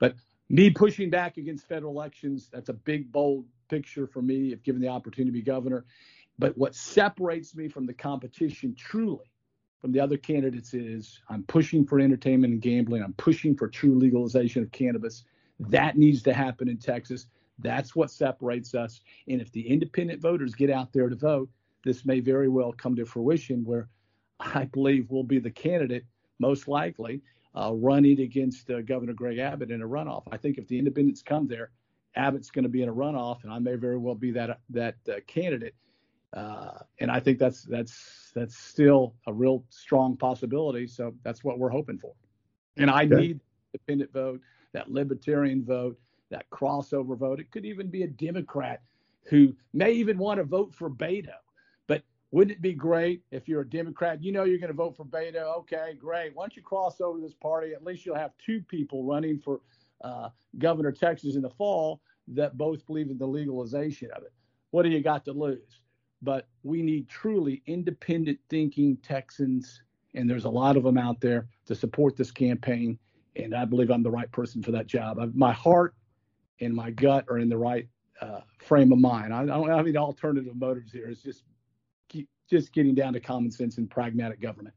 But 0.00 0.16
me 0.48 0.70
pushing 0.70 1.10
back 1.10 1.36
against 1.36 1.68
federal 1.68 1.92
elections, 1.92 2.48
that's 2.52 2.70
a 2.70 2.74
big 2.74 3.12
bold 3.12 3.44
picture 3.68 4.08
for 4.08 4.20
me 4.20 4.52
if 4.52 4.64
given 4.64 4.80
the 4.80 4.88
opportunity 4.88 5.30
to 5.30 5.32
be 5.32 5.42
governor. 5.42 5.84
But 6.40 6.58
what 6.58 6.74
separates 6.74 7.54
me 7.54 7.68
from 7.68 7.86
the 7.86 7.92
competition 7.94 8.74
truly 8.74 9.29
from 9.80 9.92
the 9.92 10.00
other 10.00 10.16
candidates 10.16 10.74
is 10.74 11.20
I'm 11.28 11.42
pushing 11.44 11.86
for 11.86 12.00
entertainment 12.00 12.52
and 12.52 12.62
gambling. 12.62 13.02
I'm 13.02 13.14
pushing 13.14 13.56
for 13.56 13.68
true 13.68 13.94
legalization 13.94 14.62
of 14.62 14.70
cannabis. 14.72 15.24
That 15.58 15.96
needs 15.96 16.22
to 16.24 16.34
happen 16.34 16.68
in 16.68 16.78
Texas. 16.78 17.26
That's 17.58 17.96
what 17.96 18.10
separates 18.10 18.74
us. 18.74 19.00
And 19.28 19.40
if 19.40 19.52
the 19.52 19.66
independent 19.66 20.20
voters 20.20 20.54
get 20.54 20.70
out 20.70 20.92
there 20.92 21.08
to 21.08 21.16
vote, 21.16 21.50
this 21.84 22.04
may 22.04 22.20
very 22.20 22.48
well 22.48 22.72
come 22.72 22.94
to 22.96 23.06
fruition 23.06 23.64
where 23.64 23.88
I 24.38 24.64
believe 24.64 25.10
we'll 25.10 25.22
be 25.22 25.38
the 25.38 25.50
candidate 25.50 26.04
most 26.38 26.68
likely 26.68 27.22
uh, 27.54 27.72
running 27.74 28.20
against 28.20 28.70
uh, 28.70 28.80
Governor 28.82 29.12
Greg 29.12 29.38
Abbott 29.38 29.70
in 29.70 29.82
a 29.82 29.88
runoff. 29.88 30.24
I 30.30 30.36
think 30.36 30.58
if 30.58 30.68
the 30.68 30.78
independents 30.78 31.22
come 31.22 31.46
there, 31.46 31.70
Abbott's 32.16 32.50
going 32.50 32.64
to 32.64 32.68
be 32.68 32.82
in 32.82 32.88
a 32.88 32.94
runoff, 32.94 33.44
and 33.44 33.52
I 33.52 33.58
may 33.58 33.76
very 33.76 33.98
well 33.98 34.14
be 34.14 34.32
that 34.32 34.60
that 34.70 34.96
uh, 35.08 35.20
candidate. 35.26 35.74
Uh, 36.32 36.78
and 37.00 37.10
I 37.10 37.18
think 37.18 37.38
that's 37.38 37.62
that's 37.62 38.30
that's 38.34 38.56
still 38.56 39.14
a 39.26 39.32
real 39.32 39.64
strong 39.68 40.16
possibility. 40.16 40.86
So 40.86 41.14
that's 41.24 41.42
what 41.42 41.58
we're 41.58 41.70
hoping 41.70 41.98
for. 41.98 42.12
And 42.76 42.90
I 42.90 43.04
okay. 43.04 43.14
need 43.16 43.40
independent 43.74 44.12
vote, 44.12 44.40
that 44.72 44.90
libertarian 44.90 45.64
vote, 45.64 45.98
that 46.30 46.48
crossover 46.50 47.18
vote. 47.18 47.40
It 47.40 47.50
could 47.50 47.64
even 47.64 47.88
be 47.88 48.04
a 48.04 48.06
Democrat 48.06 48.82
who 49.24 49.54
may 49.72 49.92
even 49.92 50.18
want 50.18 50.38
to 50.38 50.44
vote 50.44 50.74
for 50.74 50.88
Beto. 50.88 51.34
But 51.88 52.02
wouldn't 52.30 52.56
it 52.56 52.62
be 52.62 52.72
great 52.72 53.22
if 53.32 53.48
you're 53.48 53.62
a 53.62 53.68
Democrat? 53.68 54.22
You 54.22 54.32
know 54.32 54.44
you're 54.44 54.58
going 54.58 54.68
to 54.68 54.74
vote 54.74 54.96
for 54.96 55.04
Beto. 55.04 55.58
Okay, 55.58 55.94
great. 55.98 56.34
Once 56.34 56.56
you 56.56 56.62
cross 56.62 57.00
over 57.00 57.20
this 57.20 57.34
party, 57.34 57.72
at 57.72 57.84
least 57.84 58.06
you'll 58.06 58.14
have 58.14 58.32
two 58.44 58.62
people 58.62 59.04
running 59.04 59.38
for 59.38 59.60
uh, 60.02 60.28
governor 60.58 60.92
Texas 60.92 61.34
in 61.34 61.42
the 61.42 61.50
fall 61.50 62.00
that 62.28 62.56
both 62.56 62.86
believe 62.86 63.10
in 63.10 63.18
the 63.18 63.26
legalization 63.26 64.10
of 64.12 64.22
it. 64.22 64.32
What 64.70 64.84
do 64.84 64.88
you 64.88 65.02
got 65.02 65.24
to 65.24 65.32
lose? 65.32 65.79
But 66.22 66.48
we 66.62 66.82
need 66.82 67.08
truly 67.08 67.62
independent 67.66 68.38
thinking 68.48 68.96
Texans, 68.98 69.82
and 70.14 70.28
there's 70.28 70.44
a 70.44 70.50
lot 70.50 70.76
of 70.76 70.82
them 70.82 70.98
out 70.98 71.20
there 71.20 71.48
to 71.66 71.74
support 71.74 72.16
this 72.16 72.30
campaign. 72.30 72.98
And 73.36 73.54
I 73.54 73.64
believe 73.64 73.90
I'm 73.90 74.02
the 74.02 74.10
right 74.10 74.30
person 74.32 74.62
for 74.62 74.70
that 74.72 74.86
job. 74.86 75.18
I, 75.18 75.26
my 75.34 75.52
heart 75.52 75.94
and 76.60 76.74
my 76.74 76.90
gut 76.90 77.24
are 77.28 77.38
in 77.38 77.48
the 77.48 77.56
right 77.56 77.88
uh, 78.20 78.40
frame 78.58 78.92
of 78.92 78.98
mind. 78.98 79.32
I, 79.32 79.42
I, 79.42 79.46
don't 79.46 79.68
have 79.70 79.86
any 79.86 79.96
alternative 79.96 80.54
motives 80.56 80.92
here. 80.92 81.08
It's 81.08 81.22
just 81.22 81.44
just 82.50 82.72
getting 82.72 82.94
down 82.94 83.12
to 83.12 83.20
common 83.20 83.50
sense 83.50 83.78
and 83.78 83.88
pragmatic 83.88 84.40
government. 84.40 84.74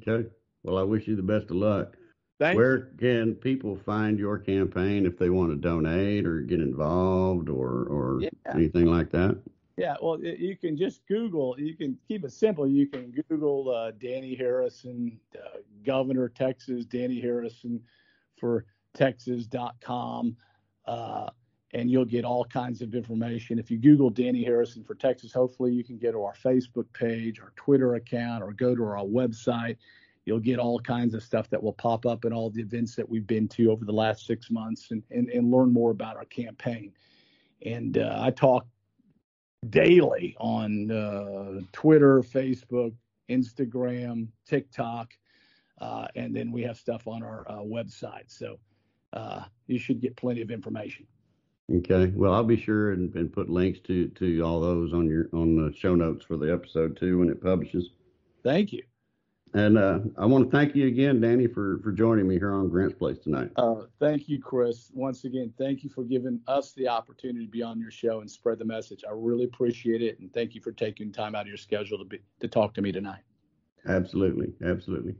Okay. 0.00 0.28
Well, 0.62 0.78
I 0.78 0.82
wish 0.82 1.06
you 1.06 1.14
the 1.14 1.22
best 1.22 1.50
of 1.50 1.56
luck. 1.56 1.96
Thank 2.38 2.56
Where 2.56 2.86
can 2.98 3.34
people 3.34 3.76
find 3.76 4.18
your 4.18 4.38
campaign 4.38 5.04
if 5.04 5.18
they 5.18 5.28
want 5.28 5.50
to 5.50 5.56
donate 5.56 6.26
or 6.26 6.40
get 6.40 6.60
involved 6.60 7.50
or 7.50 7.84
or 7.84 8.20
yeah. 8.22 8.30
anything 8.54 8.86
like 8.86 9.10
that? 9.10 9.38
Yeah, 9.80 9.96
well, 10.02 10.22
you 10.22 10.56
can 10.56 10.76
just 10.76 11.06
Google. 11.06 11.58
You 11.58 11.74
can 11.74 11.96
keep 12.06 12.24
it 12.24 12.32
simple. 12.32 12.66
You 12.66 12.86
can 12.86 13.12
Google 13.28 13.74
uh, 13.74 13.92
Danny 13.92 14.34
Harrison, 14.34 15.18
uh, 15.34 15.58
Governor 15.86 16.28
Texas, 16.28 16.84
Danny 16.84 17.18
Harrison 17.18 17.80
for 18.38 18.66
Texas.com, 18.92 20.36
uh, 20.86 21.30
and 21.72 21.90
you'll 21.90 22.04
get 22.04 22.26
all 22.26 22.44
kinds 22.44 22.82
of 22.82 22.94
information. 22.94 23.58
If 23.58 23.70
you 23.70 23.78
Google 23.78 24.10
Danny 24.10 24.44
Harrison 24.44 24.84
for 24.84 24.94
Texas, 24.94 25.32
hopefully 25.32 25.72
you 25.72 25.82
can 25.82 25.96
get 25.96 26.12
to 26.12 26.22
our 26.24 26.34
Facebook 26.34 26.92
page, 26.92 27.40
our 27.40 27.52
Twitter 27.56 27.94
account, 27.94 28.42
or 28.42 28.52
go 28.52 28.74
to 28.74 28.84
our 28.84 29.04
website 29.04 29.76
You'll 30.26 30.38
get 30.38 30.58
all 30.58 30.78
kinds 30.78 31.14
of 31.14 31.22
stuff 31.22 31.48
that 31.50 31.62
will 31.62 31.72
pop 31.72 32.04
up 32.04 32.24
in 32.24 32.32
all 32.32 32.50
the 32.50 32.60
events 32.60 32.94
that 32.96 33.08
we've 33.08 33.26
been 33.26 33.48
to 33.48 33.70
over 33.70 33.84
the 33.84 33.92
last 33.92 34.26
six 34.26 34.50
months 34.50 34.90
and, 34.90 35.02
and, 35.10 35.28
and 35.30 35.50
learn 35.50 35.72
more 35.72 35.90
about 35.90 36.16
our 36.16 36.26
campaign. 36.26 36.92
And 37.64 37.98
uh, 37.98 38.18
I 38.20 38.30
talk 38.30 38.66
daily 39.68 40.36
on 40.40 40.90
uh, 40.90 41.60
Twitter, 41.72 42.22
Facebook, 42.22 42.94
Instagram, 43.28 44.28
TikTok, 44.46 45.12
uh, 45.80 46.06
and 46.16 46.34
then 46.34 46.50
we 46.50 46.62
have 46.62 46.76
stuff 46.76 47.06
on 47.06 47.22
our 47.22 47.46
uh, 47.48 47.58
website. 47.58 48.28
So 48.28 48.58
uh, 49.12 49.44
you 49.66 49.78
should 49.78 50.00
get 50.00 50.16
plenty 50.16 50.40
of 50.40 50.50
information. 50.50 51.06
Okay. 51.72 52.12
Well, 52.16 52.32
I'll 52.32 52.44
be 52.44 52.60
sure 52.60 52.92
and, 52.92 53.14
and 53.14 53.32
put 53.32 53.48
links 53.48 53.78
to 53.86 54.08
to 54.08 54.40
all 54.42 54.60
those 54.60 54.92
on 54.92 55.06
your 55.06 55.28
on 55.32 55.54
the 55.54 55.72
show 55.76 55.94
notes 55.94 56.24
for 56.24 56.36
the 56.36 56.52
episode 56.52 56.96
too 56.96 57.18
when 57.18 57.28
it 57.28 57.42
publishes. 57.42 57.90
Thank 58.42 58.72
you. 58.72 58.82
And 59.52 59.76
uh, 59.76 59.98
I 60.16 60.26
want 60.26 60.48
to 60.48 60.56
thank 60.56 60.76
you 60.76 60.86
again, 60.86 61.20
Danny, 61.20 61.48
for, 61.48 61.80
for 61.82 61.90
joining 61.90 62.28
me 62.28 62.38
here 62.38 62.52
on 62.52 62.68
Gramps 62.68 62.94
Place 62.94 63.18
tonight. 63.18 63.50
Uh, 63.56 63.82
thank 63.98 64.28
you, 64.28 64.40
Chris. 64.40 64.92
Once 64.94 65.24
again, 65.24 65.52
thank 65.58 65.82
you 65.82 65.90
for 65.90 66.04
giving 66.04 66.40
us 66.46 66.72
the 66.72 66.86
opportunity 66.86 67.46
to 67.46 67.50
be 67.50 67.62
on 67.62 67.80
your 67.80 67.90
show 67.90 68.20
and 68.20 68.30
spread 68.30 68.60
the 68.60 68.64
message. 68.64 69.02
I 69.06 69.12
really 69.12 69.44
appreciate 69.44 70.02
it, 70.02 70.20
and 70.20 70.32
thank 70.32 70.54
you 70.54 70.60
for 70.60 70.70
taking 70.70 71.10
time 71.10 71.34
out 71.34 71.42
of 71.42 71.48
your 71.48 71.56
schedule 71.56 71.98
to 71.98 72.04
be 72.04 72.20
to 72.38 72.46
talk 72.46 72.74
to 72.74 72.82
me 72.82 72.92
tonight. 72.92 73.22
Absolutely, 73.88 74.52
absolutely. 74.64 75.16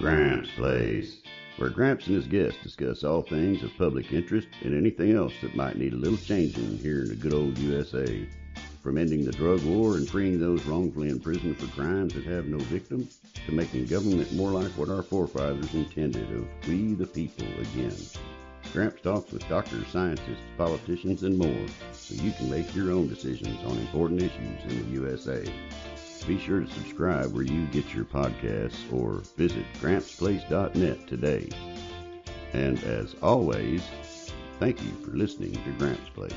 Gramps 0.00 0.50
Place, 0.56 1.20
where 1.58 1.70
Gramps 1.70 2.06
and 2.06 2.16
his 2.16 2.26
guests 2.26 2.58
discuss 2.62 3.04
all 3.04 3.22
things 3.22 3.62
of 3.62 3.70
public 3.78 4.12
interest 4.12 4.48
and 4.62 4.76
anything 4.76 5.12
else 5.12 5.34
that 5.42 5.54
might 5.54 5.76
need 5.76 5.92
a 5.92 5.96
little 5.96 6.18
changing 6.18 6.78
here 6.78 7.02
in 7.02 7.08
the 7.08 7.14
good 7.14 7.34
old 7.34 7.56
USA. 7.58 8.26
From 8.88 8.96
ending 8.96 9.26
the 9.26 9.32
drug 9.32 9.62
war 9.64 9.98
and 9.98 10.08
freeing 10.08 10.40
those 10.40 10.64
wrongfully 10.64 11.10
imprisoned 11.10 11.58
for 11.58 11.66
crimes 11.78 12.14
that 12.14 12.24
have 12.24 12.46
no 12.46 12.56
victims, 12.56 13.18
to 13.44 13.52
making 13.52 13.84
government 13.84 14.32
more 14.32 14.50
like 14.52 14.70
what 14.78 14.88
our 14.88 15.02
forefathers 15.02 15.74
intended 15.74 16.26
of 16.32 16.48
we 16.66 16.94
the 16.94 17.06
people 17.06 17.44
again. 17.60 17.94
Gramps 18.72 19.02
talks 19.02 19.30
with 19.30 19.46
doctors, 19.46 19.86
scientists, 19.88 20.40
politicians, 20.56 21.22
and 21.22 21.36
more, 21.36 21.66
so 21.92 22.14
you 22.14 22.32
can 22.32 22.48
make 22.48 22.74
your 22.74 22.90
own 22.90 23.08
decisions 23.08 23.62
on 23.66 23.76
important 23.76 24.22
issues 24.22 24.62
in 24.72 24.82
the 24.86 25.00
USA. 25.02 25.44
Be 26.26 26.38
sure 26.38 26.60
to 26.60 26.70
subscribe 26.70 27.34
where 27.34 27.42
you 27.42 27.66
get 27.66 27.92
your 27.92 28.06
podcasts 28.06 28.90
or 28.90 29.16
visit 29.36 29.66
grampsplace.net 29.82 31.06
today. 31.06 31.46
And 32.54 32.82
as 32.84 33.16
always, 33.20 33.82
thank 34.58 34.82
you 34.82 34.92
for 35.04 35.10
listening 35.10 35.52
to 35.52 35.72
Gramps 35.72 36.08
Place. 36.14 36.32